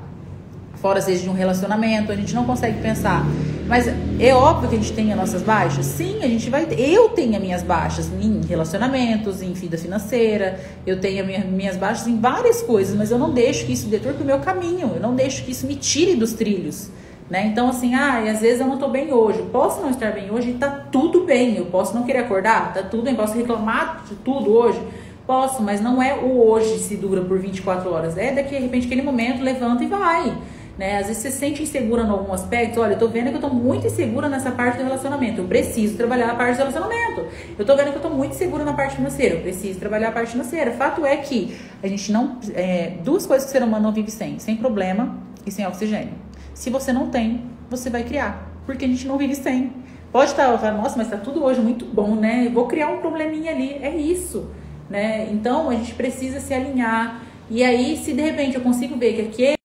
fora, 0.75 0.99
vezes, 0.99 1.21
de 1.21 1.29
um 1.29 1.33
relacionamento, 1.33 2.11
a 2.11 2.15
gente 2.15 2.33
não 2.33 2.45
consegue 2.45 2.81
pensar. 2.81 3.25
Mas 3.71 3.87
é 4.19 4.35
óbvio 4.35 4.67
que 4.67 4.75
a 4.75 4.77
gente 4.77 4.91
tem 4.91 5.13
as 5.13 5.17
nossas 5.17 5.41
baixas? 5.41 5.85
Sim, 5.85 6.17
a 6.21 6.27
gente 6.27 6.49
vai 6.49 6.65
ter. 6.65 6.77
Eu 6.77 7.07
tenho 7.07 7.37
as 7.37 7.41
minhas 7.41 7.63
baixas 7.63 8.11
em 8.21 8.41
relacionamentos, 8.45 9.41
em 9.41 9.53
vida 9.53 9.77
financeira, 9.77 10.59
eu 10.85 10.99
tenho 10.99 11.23
as 11.23 11.45
minhas 11.45 11.77
baixas 11.77 12.05
em 12.05 12.19
várias 12.19 12.61
coisas, 12.61 12.93
mas 12.97 13.11
eu 13.11 13.17
não 13.17 13.31
deixo 13.31 13.65
que 13.65 13.71
isso 13.71 13.87
deturpe 13.87 14.23
o 14.23 14.25
meu 14.25 14.39
caminho, 14.39 14.91
eu 14.93 14.99
não 14.99 15.15
deixo 15.15 15.45
que 15.45 15.53
isso 15.53 15.65
me 15.65 15.77
tire 15.77 16.15
dos 16.15 16.33
trilhos. 16.33 16.89
Né? 17.29 17.45
Então, 17.45 17.69
assim, 17.69 17.95
ah, 17.95 18.29
às 18.29 18.41
vezes 18.41 18.59
eu 18.59 18.67
não 18.67 18.77
tô 18.77 18.89
bem 18.89 19.13
hoje. 19.13 19.41
Posso 19.53 19.79
não 19.79 19.89
estar 19.89 20.11
bem 20.11 20.29
hoje 20.29 20.49
e 20.49 20.53
tá 20.55 20.69
tudo 20.91 21.23
bem. 21.23 21.55
Eu 21.55 21.67
posso 21.67 21.95
não 21.95 22.03
querer 22.03 22.19
acordar, 22.19 22.73
tá 22.73 22.83
tudo 22.83 23.03
bem. 23.03 23.15
Posso 23.15 23.37
reclamar 23.37 24.03
de 24.05 24.15
tudo 24.15 24.51
hoje. 24.51 24.81
Posso, 25.25 25.63
mas 25.63 25.79
não 25.79 26.03
é 26.03 26.13
o 26.13 26.45
hoje 26.45 26.77
se 26.79 26.97
dura 26.97 27.21
por 27.21 27.39
24 27.39 27.89
horas. 27.89 28.17
É 28.17 28.33
daqui, 28.33 28.53
de 28.53 28.63
repente, 28.63 28.87
aquele 28.87 29.01
momento, 29.01 29.41
levanta 29.41 29.81
e 29.81 29.87
vai. 29.87 30.37
Né? 30.81 30.97
Às 30.97 31.05
vezes 31.05 31.21
você 31.21 31.29
se 31.29 31.37
sente 31.37 31.61
insegura 31.61 32.01
em 32.01 32.09
algum 32.09 32.33
aspecto. 32.33 32.81
Olha, 32.81 32.93
eu 32.93 32.97
tô 32.97 33.07
vendo 33.07 33.29
que 33.29 33.35
eu 33.35 33.39
tô 33.39 33.49
muito 33.51 33.85
insegura 33.85 34.27
nessa 34.27 34.49
parte 34.49 34.79
do 34.79 34.83
relacionamento. 34.83 35.39
Eu 35.39 35.45
preciso 35.45 35.95
trabalhar 35.95 36.31
a 36.31 36.33
parte 36.33 36.55
do 36.55 36.57
relacionamento. 36.57 37.27
Eu 37.55 37.63
tô 37.63 37.75
vendo 37.75 37.91
que 37.91 37.97
eu 37.99 38.01
tô 38.01 38.09
muito 38.09 38.31
insegura 38.33 38.65
na 38.65 38.73
parte 38.73 38.95
financeira. 38.95 39.35
Eu 39.35 39.41
preciso 39.41 39.77
trabalhar 39.77 40.07
a 40.07 40.11
parte 40.11 40.31
financeira. 40.31 40.71
Fato 40.71 41.05
é 41.05 41.17
que 41.17 41.55
a 41.83 41.87
gente 41.87 42.11
não. 42.11 42.39
É, 42.55 42.95
duas 43.03 43.27
coisas 43.27 43.47
que 43.47 43.55
o 43.55 43.59
ser 43.59 43.63
humano 43.63 43.83
não 43.83 43.93
vive 43.93 44.09
sem: 44.09 44.39
sem 44.39 44.55
problema 44.55 45.19
e 45.45 45.51
sem 45.51 45.67
oxigênio. 45.67 46.15
Se 46.55 46.71
você 46.71 46.91
não 46.91 47.11
tem, 47.11 47.43
você 47.69 47.91
vai 47.91 48.03
criar. 48.03 48.51
Porque 48.65 48.83
a 48.83 48.87
gente 48.87 49.07
não 49.07 49.19
vive 49.19 49.35
sem. 49.35 49.71
Pode 50.11 50.31
estar, 50.31 50.57
tá, 50.57 50.71
nossa, 50.71 50.97
mas 50.97 51.11
tá 51.11 51.17
tudo 51.17 51.43
hoje 51.43 51.61
muito 51.61 51.85
bom, 51.85 52.15
né? 52.15 52.49
vou 52.51 52.65
criar 52.65 52.87
um 52.87 52.97
probleminha 52.97 53.51
ali. 53.51 53.73
É 53.83 53.95
isso. 53.95 54.49
Né? 54.89 55.29
Então 55.31 55.69
a 55.69 55.75
gente 55.75 55.93
precisa 55.93 56.39
se 56.39 56.55
alinhar. 56.55 57.21
E 57.51 57.63
aí, 57.63 57.97
se 57.97 58.13
de 58.13 58.21
repente 58.23 58.55
eu 58.55 58.61
consigo 58.61 58.97
ver 58.97 59.13
que 59.13 59.21
aquele 59.21 59.60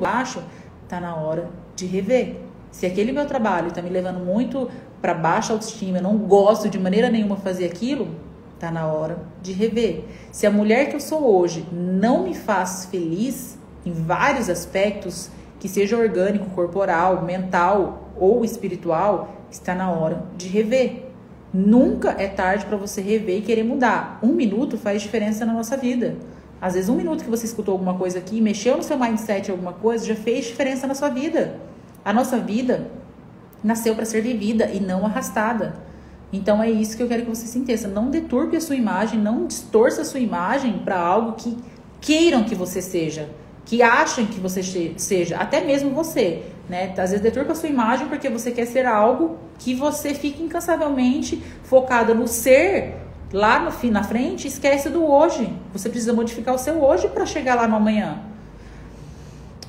baixo, 0.00 0.42
tá 0.88 0.98
na 0.98 1.14
hora 1.14 1.48
de 1.76 1.86
rever. 1.86 2.36
Se 2.70 2.86
aquele 2.86 3.12
meu 3.12 3.26
trabalho 3.26 3.68
está 3.68 3.82
me 3.82 3.90
levando 3.90 4.18
muito 4.18 4.68
para 5.00 5.14
baixa 5.14 5.52
autoestima, 5.52 5.98
eu 5.98 6.02
não 6.02 6.16
gosto 6.16 6.68
de 6.68 6.78
maneira 6.78 7.10
nenhuma 7.10 7.36
fazer 7.36 7.66
aquilo, 7.66 8.08
tá 8.58 8.70
na 8.70 8.86
hora 8.86 9.18
de 9.42 9.52
rever. 9.52 10.04
Se 10.32 10.46
a 10.46 10.50
mulher 10.50 10.88
que 10.88 10.96
eu 10.96 11.00
sou 11.00 11.36
hoje 11.36 11.66
não 11.72 12.24
me 12.24 12.34
faz 12.34 12.86
feliz 12.90 13.58
em 13.84 13.92
vários 13.92 14.48
aspectos, 14.50 15.30
que 15.58 15.68
seja 15.68 15.96
orgânico, 15.96 16.50
corporal, 16.50 17.22
mental 17.22 18.10
ou 18.16 18.44
espiritual, 18.44 19.34
está 19.50 19.74
na 19.74 19.90
hora 19.90 20.24
de 20.36 20.48
rever. 20.48 21.06
Nunca 21.52 22.14
é 22.16 22.28
tarde 22.28 22.64
para 22.64 22.76
você 22.76 23.00
rever 23.00 23.38
e 23.38 23.42
querer 23.42 23.64
mudar. 23.64 24.18
Um 24.22 24.32
minuto 24.32 24.78
faz 24.78 25.02
diferença 25.02 25.44
na 25.44 25.52
nossa 25.52 25.76
vida. 25.76 26.16
Às 26.60 26.74
vezes, 26.74 26.90
um 26.90 26.96
minuto 26.96 27.24
que 27.24 27.30
você 27.30 27.46
escutou 27.46 27.72
alguma 27.72 27.94
coisa 27.94 28.18
aqui, 28.18 28.40
mexeu 28.40 28.76
no 28.76 28.82
seu 28.82 28.98
mindset 28.98 29.50
alguma 29.50 29.72
coisa, 29.72 30.04
já 30.04 30.14
fez 30.14 30.46
diferença 30.46 30.86
na 30.86 30.94
sua 30.94 31.08
vida. 31.08 31.58
A 32.04 32.12
nossa 32.12 32.38
vida 32.38 32.90
nasceu 33.64 33.94
para 33.94 34.04
ser 34.04 34.20
vivida 34.20 34.66
e 34.66 34.78
não 34.78 35.06
arrastada. 35.06 35.74
Então 36.32 36.62
é 36.62 36.70
isso 36.70 36.96
que 36.96 37.02
eu 37.02 37.08
quero 37.08 37.24
que 37.24 37.28
você 37.28 37.46
se 37.46 37.58
entenda. 37.58 37.88
Não 37.88 38.10
deturpe 38.10 38.56
a 38.56 38.60
sua 38.60 38.76
imagem, 38.76 39.18
não 39.18 39.46
distorça 39.46 40.02
a 40.02 40.04
sua 40.04 40.20
imagem 40.20 40.78
para 40.84 40.98
algo 40.98 41.32
que 41.32 41.56
queiram 42.00 42.44
que 42.44 42.54
você 42.54 42.80
seja, 42.80 43.28
que 43.64 43.82
achem 43.82 44.26
que 44.26 44.40
você 44.40 44.62
seja, 44.96 45.36
até 45.36 45.60
mesmo 45.62 45.90
você, 45.90 46.42
né? 46.68 46.94
Às 46.96 47.10
vezes 47.10 47.20
deturpa 47.20 47.52
a 47.52 47.54
sua 47.54 47.68
imagem 47.68 48.06
porque 48.08 48.28
você 48.28 48.50
quer 48.50 48.66
ser 48.66 48.86
algo 48.86 49.38
que 49.58 49.74
você 49.74 50.14
fica 50.14 50.42
incansavelmente 50.42 51.42
focada 51.64 52.14
no 52.14 52.26
ser 52.26 52.94
lá 53.32 53.60
no 53.60 53.70
fim, 53.70 53.90
na 53.90 54.02
frente, 54.02 54.48
esquece 54.48 54.88
do 54.88 55.04
hoje. 55.04 55.52
Você 55.72 55.88
precisa 55.88 56.12
modificar 56.12 56.54
o 56.54 56.58
seu 56.58 56.82
hoje 56.82 57.08
para 57.08 57.24
chegar 57.26 57.54
lá 57.54 57.66
no 57.66 57.76
amanhã. 57.76 58.18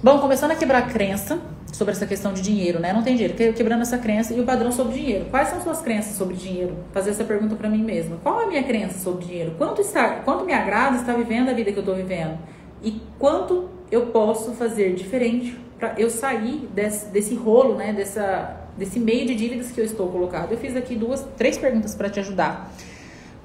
Bom, 0.04 0.20
começando 0.20 0.52
a 0.52 0.56
quebrar 0.56 0.80
a 0.80 0.82
crença 0.84 1.40
sobre 1.72 1.94
essa 1.94 2.06
questão 2.06 2.34
de 2.34 2.42
dinheiro, 2.42 2.80
né? 2.80 2.92
Não 2.92 3.02
tem 3.02 3.16
dinheiro, 3.16 3.36
quebrando 3.54 3.82
essa 3.82 3.98
crença 3.98 4.34
e 4.34 4.40
o 4.40 4.44
padrão 4.44 4.72
sobre 4.72 4.94
dinheiro. 4.94 5.26
Quais 5.30 5.48
são 5.50 5.62
suas 5.62 5.80
crenças 5.82 6.16
sobre 6.18 6.36
dinheiro? 6.36 6.76
Fazer 6.92 7.12
essa 7.12 7.24
pergunta 7.24 7.56
para 7.56 7.70
mim 7.70 7.84
mesma. 7.84 8.18
Qual 8.22 8.42
é 8.42 8.46
a 8.46 8.48
minha 8.48 8.64
crença 8.64 9.00
sobre 9.00 9.26
dinheiro? 9.26 9.56
Quanto 9.58 9.82
está, 9.82 10.22
quanto 10.26 10.44
me 10.44 10.54
agrada 10.54 10.98
estar 10.98 11.14
vivendo 11.14 11.50
a 11.50 11.54
vida 11.54 11.72
que 11.72 11.78
eu 11.78 11.82
estou 11.82 11.96
vivendo? 11.96 12.38
E 12.84 13.00
quanto 13.18 13.70
eu 13.92 14.08
posso 14.08 14.52
fazer 14.52 14.96
diferente 14.96 15.58
para 15.80 15.94
eu 15.98 16.10
sair 16.10 16.68
desse, 16.74 17.08
desse 17.08 17.36
rolo, 17.36 17.76
né? 17.76 17.94
Dessa, 17.94 18.58
desse 18.78 19.00
meio 19.00 19.26
de 19.26 19.36
dívidas 19.36 19.72
que 19.72 19.80
eu 19.80 19.86
estou 19.86 20.08
colocado. 20.10 20.52
Eu 20.52 20.58
fiz 20.58 20.76
aqui 20.76 20.96
duas, 20.96 21.26
três 21.38 21.58
perguntas 21.58 21.96
para 21.96 22.10
te 22.10 22.20
ajudar. 22.20 22.72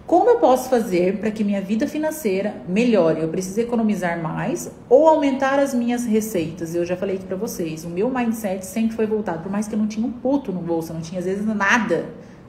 Como 0.07 0.31
eu 0.31 0.39
posso 0.39 0.71
fazer 0.71 1.19
para 1.19 1.33
que 1.33 1.43
minha 1.43 1.61
vida 1.61 1.89
financeira 1.89 2.63
melhore? 2.69 3.23
Eu 3.23 3.29
preciso 3.29 3.61
economizar 3.61 4.23
mais 4.23 4.71
ou 4.89 5.09
aumentar 5.09 5.59
as 5.59 5.75
minhas 5.75 6.07
receitas? 6.07 6.77
Eu 6.77 6.85
já 6.85 6.97
falei 6.97 7.17
aqui 7.17 7.25
para 7.25 7.37
vocês, 7.37 7.85
o 7.85 7.89
meu 7.89 8.09
mindset 8.09 8.65
sempre 8.65 8.95
foi 8.95 9.05
voltado, 9.05 9.43
por 9.43 9.51
mais 9.51 9.67
que 9.67 9.75
eu 9.75 9.79
não 9.81 9.89
tinha 9.89 10.07
um 10.07 10.13
puto 10.13 10.53
no 10.53 10.61
bolso, 10.61 10.95
não 10.95 11.01
tinha 11.01 11.19
às 11.19 11.25
vezes 11.25 11.45
nada. 11.45 12.07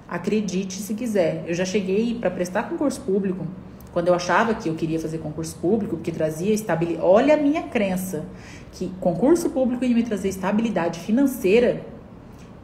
Acredite 0.08 0.76
se 0.76 0.94
quiser. 0.94 1.46
Eu 1.48 1.56
já 1.56 1.66
cheguei 1.66 2.14
para 2.20 2.30
prestar 2.30 2.70
concurso 2.70 3.02
público, 3.02 3.48
quando 3.92 4.10
eu 4.10 4.14
achava 4.14 4.54
que 4.54 4.70
eu 4.70 4.76
queria 4.76 5.00
fazer 5.00 5.18
concurso 5.18 5.58
público, 5.58 5.96
porque 5.96 6.12
trazia 6.12 6.54
estabilidade. 6.54 7.04
Olha 7.04 7.34
a 7.34 7.38
minha 7.38 7.64
crença, 7.64 8.24
que 8.72 8.92
concurso 9.02 9.50
público 9.50 9.84
ia 9.84 9.96
me 9.96 10.04
trazer 10.04 10.30
estabilidade 10.30 11.00
financeira. 11.00 11.82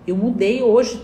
Eu 0.05 0.15
mudei 0.15 0.61
hoje 0.61 1.01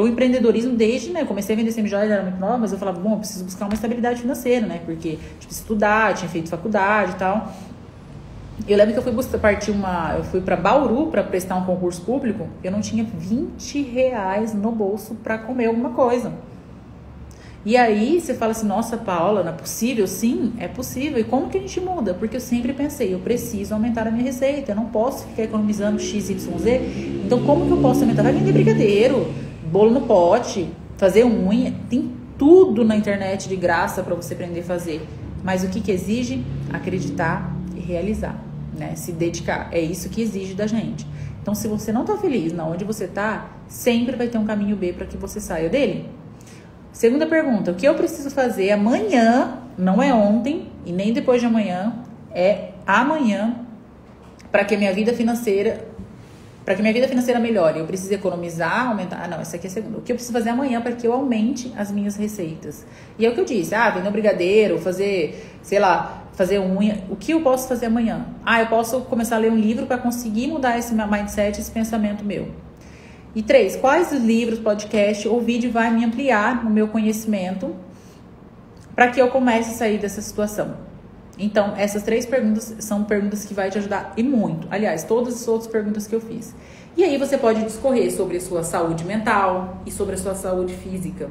para 0.00 0.04
o 0.04 0.08
empreendedorismo 0.08 0.74
desde, 0.74 1.10
né? 1.10 1.24
Comecei 1.24 1.54
a 1.54 1.58
vender 1.58 1.72
semijoias, 1.72 2.10
era 2.10 2.22
muito 2.22 2.40
nova, 2.40 2.58
mas 2.58 2.72
eu 2.72 2.78
falava, 2.78 2.98
bom, 2.98 3.12
eu 3.12 3.18
preciso 3.18 3.44
buscar 3.44 3.66
uma 3.66 3.74
estabilidade 3.74 4.22
financeira, 4.22 4.66
né? 4.66 4.80
Porque 4.84 5.18
tipo, 5.38 5.52
estudar, 5.52 6.14
tinha 6.14 6.28
feito 6.28 6.48
faculdade 6.48 7.12
e 7.12 7.16
tal. 7.16 7.52
Eu 8.66 8.76
lembro 8.76 8.92
que 8.92 8.98
eu 8.98 9.02
fui 9.02 9.12
buscar, 9.12 9.38
partir 9.38 9.70
uma. 9.70 10.14
Eu 10.16 10.24
fui 10.24 10.40
para 10.40 10.56
Bauru 10.56 11.08
para 11.08 11.22
prestar 11.22 11.56
um 11.56 11.64
concurso 11.64 12.02
público, 12.02 12.48
eu 12.62 12.70
não 12.70 12.80
tinha 12.80 13.04
20 13.04 13.82
reais 13.82 14.54
no 14.54 14.70
bolso 14.70 15.14
para 15.16 15.38
comer 15.38 15.66
alguma 15.66 15.90
coisa. 15.90 16.32
E 17.62 17.76
aí 17.76 18.18
você 18.18 18.32
fala 18.32 18.52
assim, 18.52 18.66
nossa, 18.66 18.96
Paula, 18.96 19.42
não 19.42 19.50
é 19.50 19.54
possível? 19.54 20.06
Sim, 20.06 20.54
é 20.58 20.66
possível. 20.66 21.18
E 21.18 21.24
como 21.24 21.50
que 21.50 21.58
a 21.58 21.60
gente 21.60 21.78
muda? 21.78 22.14
Porque 22.14 22.36
eu 22.36 22.40
sempre 22.40 22.72
pensei, 22.72 23.12
eu 23.12 23.18
preciso 23.18 23.74
aumentar 23.74 24.06
a 24.06 24.10
minha 24.10 24.24
receita, 24.24 24.72
eu 24.72 24.76
não 24.76 24.86
posso 24.86 25.26
ficar 25.26 25.42
economizando 25.42 26.00
X, 26.00 26.30
Y, 26.30 26.58
Z. 26.58 26.80
Então, 27.26 27.44
como 27.44 27.66
que 27.66 27.72
eu 27.72 27.76
posso 27.76 28.00
aumentar? 28.00 28.22
Vai 28.22 28.32
vender 28.32 28.52
brigadeiro 28.52 29.49
bolo 29.70 29.90
no 29.90 30.02
pote, 30.02 30.70
fazer 30.96 31.24
unha, 31.24 31.72
tem 31.88 32.12
tudo 32.36 32.84
na 32.84 32.96
internet 32.96 33.48
de 33.48 33.56
graça 33.56 34.02
para 34.02 34.14
você 34.14 34.34
aprender 34.34 34.60
a 34.60 34.64
fazer. 34.64 35.06
Mas 35.42 35.62
o 35.62 35.68
que, 35.68 35.80
que 35.80 35.92
exige? 35.92 36.44
Acreditar 36.72 37.54
e 37.74 37.80
realizar, 37.80 38.42
né? 38.76 38.94
Se 38.96 39.12
dedicar. 39.12 39.68
É 39.72 39.80
isso 39.80 40.08
que 40.08 40.20
exige 40.20 40.54
da 40.54 40.66
gente. 40.66 41.06
Então, 41.40 41.54
se 41.54 41.68
você 41.68 41.92
não 41.92 42.02
está 42.02 42.16
feliz 42.18 42.52
na 42.52 42.66
onde 42.66 42.84
você 42.84 43.04
está, 43.04 43.50
sempre 43.66 44.16
vai 44.16 44.28
ter 44.28 44.38
um 44.38 44.44
caminho 44.44 44.76
B 44.76 44.92
para 44.92 45.06
que 45.06 45.16
você 45.16 45.40
saia 45.40 45.68
dele. 45.68 46.08
Segunda 46.92 47.26
pergunta: 47.26 47.70
o 47.70 47.74
que 47.74 47.86
eu 47.86 47.94
preciso 47.94 48.30
fazer 48.30 48.72
amanhã, 48.72 49.58
não 49.78 50.02
é 50.02 50.12
ontem 50.12 50.68
e 50.84 50.92
nem 50.92 51.12
depois 51.12 51.40
de 51.40 51.46
amanhã, 51.46 51.94
é 52.32 52.72
amanhã, 52.86 53.56
para 54.50 54.64
que 54.64 54.74
a 54.74 54.78
minha 54.78 54.92
vida 54.92 55.14
financeira 55.14 55.88
para 56.70 56.76
que 56.76 56.82
minha 56.82 56.94
vida 56.94 57.08
financeira 57.08 57.40
melhore, 57.40 57.80
eu 57.80 57.84
preciso 57.84 58.14
economizar, 58.14 58.90
aumentar. 58.90 59.20
Ah, 59.24 59.26
não, 59.26 59.42
isso 59.42 59.56
aqui 59.56 59.66
é 59.66 59.70
segundo. 59.70 59.98
O 59.98 60.02
que 60.02 60.12
eu 60.12 60.14
preciso 60.14 60.32
fazer 60.32 60.50
amanhã 60.50 60.80
para 60.80 60.92
que 60.92 61.04
eu 61.04 61.12
aumente 61.12 61.72
as 61.76 61.90
minhas 61.90 62.14
receitas? 62.14 62.86
E 63.18 63.26
é 63.26 63.28
o 63.28 63.34
que 63.34 63.40
eu 63.40 63.44
disse: 63.44 63.74
ah, 63.74 63.90
vender 63.90 64.08
um 64.08 64.12
brigadeiro, 64.12 64.78
fazer, 64.78 65.58
sei 65.64 65.80
lá, 65.80 66.22
fazer 66.34 66.60
unha. 66.60 67.02
O 67.10 67.16
que 67.16 67.32
eu 67.32 67.40
posso 67.40 67.66
fazer 67.66 67.86
amanhã? 67.86 68.24
Ah, 68.46 68.60
eu 68.60 68.68
posso 68.68 69.00
começar 69.00 69.34
a 69.34 69.38
ler 69.40 69.50
um 69.50 69.56
livro 69.56 69.84
para 69.84 69.98
conseguir 69.98 70.46
mudar 70.46 70.78
esse 70.78 70.94
mindset, 70.94 71.60
esse 71.60 71.72
pensamento 71.72 72.24
meu. 72.24 72.46
E 73.34 73.42
três, 73.42 73.74
quais 73.74 74.12
livros, 74.12 74.60
podcast 74.60 75.26
ou 75.26 75.40
vídeo 75.40 75.72
vai 75.72 75.90
me 75.90 76.04
ampliar 76.04 76.62
no 76.62 76.70
meu 76.70 76.86
conhecimento 76.86 77.74
para 78.94 79.08
que 79.08 79.20
eu 79.20 79.26
comece 79.26 79.70
a 79.70 79.74
sair 79.74 79.98
dessa 79.98 80.22
situação? 80.22 80.89
Então, 81.42 81.74
essas 81.74 82.02
três 82.02 82.26
perguntas 82.26 82.76
são 82.80 83.02
perguntas 83.02 83.46
que 83.46 83.54
vai 83.54 83.70
te 83.70 83.78
ajudar 83.78 84.12
e 84.14 84.22
muito. 84.22 84.68
Aliás, 84.70 85.04
todas 85.04 85.34
as 85.34 85.48
outras 85.48 85.70
perguntas 85.70 86.06
que 86.06 86.14
eu 86.14 86.20
fiz. 86.20 86.54
E 86.94 87.02
aí 87.02 87.16
você 87.16 87.38
pode 87.38 87.64
discorrer 87.64 88.14
sobre 88.14 88.36
a 88.36 88.40
sua 88.40 88.62
saúde 88.62 89.04
mental 89.04 89.78
e 89.86 89.90
sobre 89.90 90.16
a 90.16 90.18
sua 90.18 90.34
saúde 90.34 90.74
física. 90.74 91.30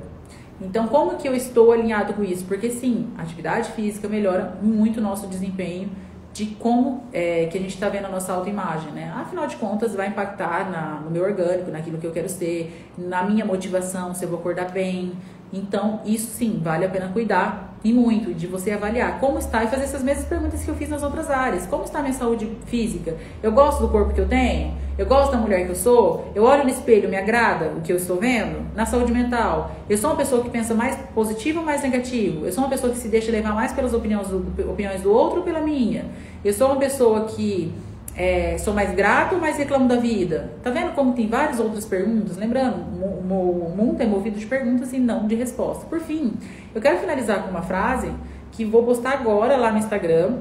Então, 0.60 0.88
como 0.88 1.16
que 1.16 1.28
eu 1.28 1.36
estou 1.36 1.72
alinhado 1.72 2.16
com 2.16 2.24
isso? 2.24 2.44
Porque 2.46 2.72
sim, 2.72 3.10
atividade 3.20 3.72
física 3.74 4.10
melhora 4.10 4.58
muito 4.64 4.98
o 4.98 5.02
nosso 5.02 5.28
desempenho 5.28 5.92
de 6.34 6.48
como 6.48 7.04
é, 7.14 7.46
que 7.46 7.58
a 7.58 7.62
gente 7.62 7.76
está 7.76 7.88
vendo 7.88 8.06
a 8.06 8.10
nossa 8.10 8.34
autoimagem, 8.34 8.92
né? 8.92 9.14
Afinal 9.16 9.46
de 9.46 9.58
contas, 9.58 9.94
vai 9.94 10.08
impactar 10.08 10.72
na, 10.72 11.02
no 11.02 11.12
meu 11.12 11.24
orgânico, 11.24 11.70
naquilo 11.70 12.00
que 12.00 12.08
eu 12.08 12.12
quero 12.12 12.30
ser, 12.30 12.92
na 12.98 13.24
minha 13.24 13.46
motivação, 13.46 14.14
se 14.16 14.26
eu 14.26 14.30
vou 14.30 14.40
acordar 14.40 14.72
bem. 14.72 15.14
Então, 15.54 16.02
isso 16.04 16.32
sim, 16.32 16.60
vale 16.64 16.84
a 16.86 16.90
pena 16.90 17.10
cuidar 17.10 17.69
e 17.84 17.94
muito 17.94 18.34
de 18.34 18.46
você 18.46 18.72
avaliar 18.72 19.20
como 19.20 19.38
está 19.38 19.64
e 19.64 19.68
fazer 19.68 19.84
essas 19.84 20.04
mesmas 20.04 20.26
perguntas 20.26 20.64
que 20.64 20.70
eu 20.70 20.76
fiz 20.76 20.90
nas 20.90 21.02
outras 21.02 21.30
áreas. 21.30 21.66
Como 21.66 21.84
está 21.84 22.00
a 22.00 22.02
minha 22.02 22.14
saúde 22.14 22.50
física? 22.66 23.16
Eu 23.42 23.52
gosto 23.52 23.82
do 23.82 23.90
corpo 23.90 24.14
que 24.14 24.20
eu 24.20 24.28
tenho? 24.28 24.74
Eu 24.98 25.06
gosto 25.06 25.32
da 25.32 25.38
mulher 25.38 25.66
que 25.66 25.72
eu 25.72 25.76
sou? 25.76 26.30
Eu 26.36 26.44
olho 26.44 26.66
no 26.66 26.70
espelho, 26.70 27.08
me 27.08 27.16
agrada 27.16 27.72
o 27.78 27.82
que 27.82 27.92
eu 27.94 27.96
estou 27.96 28.18
vendo? 28.18 28.66
Na 28.76 28.86
saúde 28.86 29.14
mental, 29.14 29.72
eu 29.90 29.98
sou 29.98 30.10
uma 30.10 30.18
pessoa 30.18 30.44
que 30.44 30.50
pensa 30.50 30.74
mais 30.74 30.98
positivo 31.16 31.60
ou 31.60 31.66
mais 31.66 31.82
negativo? 31.82 32.46
Eu 32.46 32.52
sou 32.52 32.66
uma 32.66 32.70
pessoa 32.70 32.92
que 32.92 33.00
se 33.00 33.08
deixa 33.08 33.32
levar 33.32 33.54
mais 33.54 33.72
pelas 33.72 33.94
opiniões 33.94 34.28
do, 34.28 34.46
opiniões 34.70 35.02
do 35.02 35.10
outro 35.14 35.40
ou 35.40 35.46
pela 35.46 35.62
minha? 35.62 36.06
Eu 36.44 36.52
sou 36.52 36.68
uma 36.68 36.76
pessoa 36.76 37.26
que 37.28 37.74
é, 38.20 38.58
sou 38.58 38.74
mais 38.74 38.94
grato 38.94 39.36
ou 39.36 39.42
mais 39.42 39.56
reclamo 39.56 39.88
da 39.88 39.96
vida? 39.96 40.52
Tá 40.62 40.70
vendo 40.70 40.92
como 40.92 41.14
tem 41.14 41.26
várias 41.30 41.58
outras 41.58 41.86
perguntas? 41.86 42.36
Lembrando, 42.36 42.82
o 43.02 43.74
mundo 43.74 44.02
é 44.02 44.06
movido 44.06 44.38
de 44.38 44.46
perguntas 44.46 44.92
e 44.92 45.00
não 45.00 45.26
de 45.26 45.36
respostas. 45.36 45.88
Por 45.88 46.02
fim, 46.02 46.34
eu 46.76 46.82
quero 46.82 47.00
finalizar 47.00 47.44
com 47.44 47.50
uma 47.50 47.62
frase 47.62 48.12
que 48.52 48.66
vou 48.66 48.84
postar 48.84 49.14
agora 49.14 49.56
lá 49.56 49.72
no 49.72 49.78
Instagram. 49.78 50.40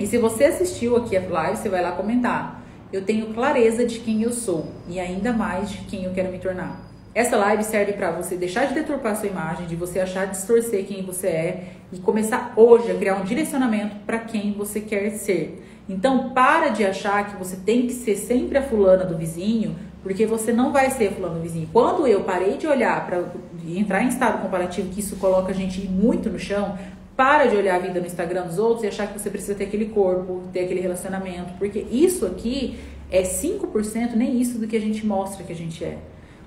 E 0.00 0.06
se 0.06 0.16
você 0.16 0.44
assistiu 0.44 0.96
aqui 0.96 1.14
a 1.14 1.20
live, 1.28 1.58
você 1.58 1.68
vai 1.68 1.82
lá 1.82 1.92
comentar. 1.92 2.62
Eu 2.90 3.04
tenho 3.04 3.34
clareza 3.34 3.84
de 3.84 3.98
quem 3.98 4.22
eu 4.22 4.32
sou 4.32 4.68
e 4.88 4.98
ainda 4.98 5.30
mais 5.30 5.68
de 5.68 5.78
quem 5.82 6.04
eu 6.04 6.12
quero 6.12 6.32
me 6.32 6.38
tornar. 6.38 6.88
Essa 7.14 7.36
live 7.36 7.64
serve 7.64 7.92
para 7.92 8.12
você 8.12 8.34
deixar 8.34 8.64
de 8.64 8.72
deturpar 8.72 9.14
sua 9.14 9.28
imagem, 9.28 9.66
de 9.66 9.76
você 9.76 10.00
achar 10.00 10.26
distorcer 10.26 10.86
quem 10.86 11.04
você 11.04 11.26
é 11.26 11.64
e 11.92 11.98
começar 11.98 12.54
hoje 12.56 12.90
a 12.90 12.94
criar 12.94 13.16
um 13.16 13.24
direcionamento 13.24 13.96
para 14.06 14.20
quem 14.20 14.54
você 14.54 14.80
quer 14.80 15.10
ser. 15.10 15.67
Então, 15.88 16.30
para 16.30 16.68
de 16.68 16.84
achar 16.84 17.30
que 17.30 17.36
você 17.36 17.56
tem 17.56 17.86
que 17.86 17.94
ser 17.94 18.16
sempre 18.16 18.58
a 18.58 18.62
fulana 18.62 19.04
do 19.04 19.16
vizinho, 19.16 19.74
porque 20.02 20.26
você 20.26 20.52
não 20.52 20.70
vai 20.70 20.90
ser 20.90 21.12
fulana 21.12 21.36
do 21.36 21.40
vizinho. 21.40 21.68
Quando 21.72 22.06
eu 22.06 22.22
parei 22.24 22.58
de 22.58 22.66
olhar 22.66 23.06
para 23.06 23.24
entrar 23.66 24.02
em 24.02 24.08
estado 24.08 24.42
comparativo, 24.42 24.90
que 24.90 25.00
isso 25.00 25.16
coloca 25.16 25.50
a 25.50 25.54
gente 25.54 25.80
muito 25.88 26.28
no 26.28 26.38
chão, 26.38 26.78
para 27.16 27.46
de 27.46 27.56
olhar 27.56 27.76
a 27.76 27.78
vida 27.78 27.98
no 27.98 28.06
Instagram 28.06 28.46
dos 28.46 28.58
outros 28.58 28.84
e 28.84 28.86
achar 28.86 29.08
que 29.08 29.18
você 29.18 29.30
precisa 29.30 29.54
ter 29.54 29.64
aquele 29.64 29.86
corpo, 29.86 30.42
ter 30.52 30.60
aquele 30.60 30.80
relacionamento, 30.80 31.52
porque 31.58 31.80
isso 31.90 32.26
aqui 32.26 32.78
é 33.10 33.22
5%, 33.22 34.14
nem 34.14 34.40
isso 34.40 34.58
do 34.58 34.68
que 34.68 34.76
a 34.76 34.80
gente 34.80 35.04
mostra 35.06 35.42
que 35.42 35.52
a 35.52 35.56
gente 35.56 35.82
é. 35.82 35.98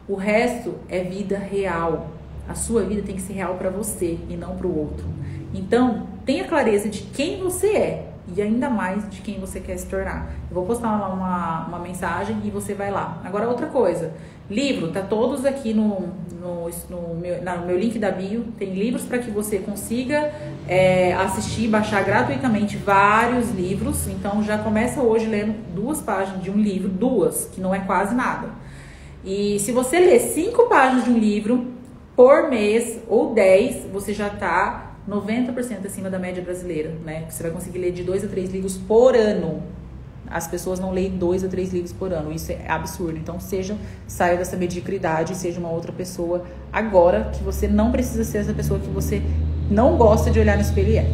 O 0.08 0.16
resto 0.16 0.76
é 0.88 1.04
vida 1.04 1.38
real. 1.38 2.12
A 2.48 2.54
sua 2.54 2.84
vida 2.84 3.02
tem 3.02 3.16
que 3.16 3.22
ser 3.22 3.34
real 3.34 3.56
para 3.56 3.70
você 3.70 4.18
e 4.30 4.36
não 4.36 4.56
para 4.56 4.68
o 4.68 4.78
outro. 4.78 5.06
Então, 5.54 6.08
tenha 6.26 6.46
clareza 6.46 6.88
de 6.88 7.02
quem 7.02 7.42
você 7.42 7.68
é 7.68 8.11
e 8.36 8.42
ainda 8.42 8.70
mais 8.70 9.10
de 9.10 9.22
quem 9.22 9.40
você 9.40 9.60
quer 9.60 9.78
se 9.78 9.88
tornar. 9.88 10.32
Eu 10.50 10.56
vou 10.56 10.66
postar 10.66 11.00
lá 11.00 11.10
uma, 11.10 11.68
uma 11.68 11.80
mensagem 11.80 12.38
e 12.44 12.50
você 12.50 12.74
vai 12.74 12.92
lá. 12.92 13.20
Agora, 13.24 13.48
outra 13.48 13.68
coisa: 13.68 14.14
livro, 14.50 14.90
tá 14.90 15.02
todos 15.02 15.46
aqui 15.46 15.74
no, 15.74 16.10
no, 16.40 16.70
no, 16.90 17.16
meu, 17.16 17.42
no 17.42 17.66
meu 17.66 17.78
link 17.78 17.98
da 17.98 18.12
bio. 18.12 18.46
Tem 18.58 18.74
livros 18.74 19.04
para 19.04 19.20
que 19.20 19.32
você 19.32 19.60
consiga 19.60 20.32
é, 20.68 21.14
assistir, 21.14 21.68
baixar 21.68 22.04
gratuitamente 22.04 22.78
vários 22.78 23.52
livros. 23.52 24.08
Então, 24.08 24.44
já 24.44 24.58
começa 24.58 25.02
hoje 25.02 25.26
lendo 25.26 25.56
duas 25.74 26.02
páginas 26.02 26.44
de 26.44 26.52
um 26.52 26.58
livro, 26.58 26.90
duas, 26.90 27.50
que 27.54 27.60
não 27.60 27.74
é 27.74 27.80
quase 27.80 28.14
nada. 28.14 28.50
E 29.24 29.60
se 29.60 29.72
você 29.72 30.00
ler 30.00 30.20
cinco 30.20 30.68
páginas 30.68 31.06
de 31.06 31.12
um 31.12 31.18
livro 31.18 31.68
por 32.16 32.50
mês 32.50 33.00
ou 33.08 33.34
dez, 33.34 33.86
você 33.92 34.14
já 34.14 34.28
está 34.28 34.91
90% 35.12 35.86
acima 35.86 36.10
da 36.10 36.18
média 36.18 36.42
brasileira, 36.42 36.94
né? 37.04 37.26
Você 37.30 37.44
vai 37.44 37.52
conseguir 37.52 37.80
ler 37.80 37.92
de 37.92 38.02
dois 38.02 38.24
a 38.24 38.28
três 38.28 38.50
livros 38.50 38.78
por 38.78 39.14
ano. 39.14 39.62
As 40.26 40.48
pessoas 40.48 40.80
não 40.80 40.92
leem 40.94 41.18
dois 41.18 41.44
a 41.44 41.50
três 41.50 41.74
livros 41.74 41.92
por 41.92 42.14
ano. 42.14 42.32
Isso 42.32 42.54
é 42.54 42.66
absurdo. 42.66 43.18
Então, 43.18 43.38
seja, 43.38 43.76
saia 44.08 44.38
dessa 44.38 44.56
mediocridade 44.56 45.36
seja 45.36 45.60
uma 45.60 45.70
outra 45.70 45.92
pessoa 45.92 46.46
agora 46.72 47.30
que 47.34 47.44
você 47.44 47.68
não 47.68 47.92
precisa 47.92 48.24
ser 48.24 48.38
essa 48.38 48.54
pessoa 48.54 48.80
que 48.80 48.88
você 48.88 49.22
não 49.70 49.98
gosta 49.98 50.32
de 50.32 50.40
olhar 50.40 50.56
no 50.56 50.62
espelho 50.62 50.90
e 50.90 50.98
é. 50.98 51.10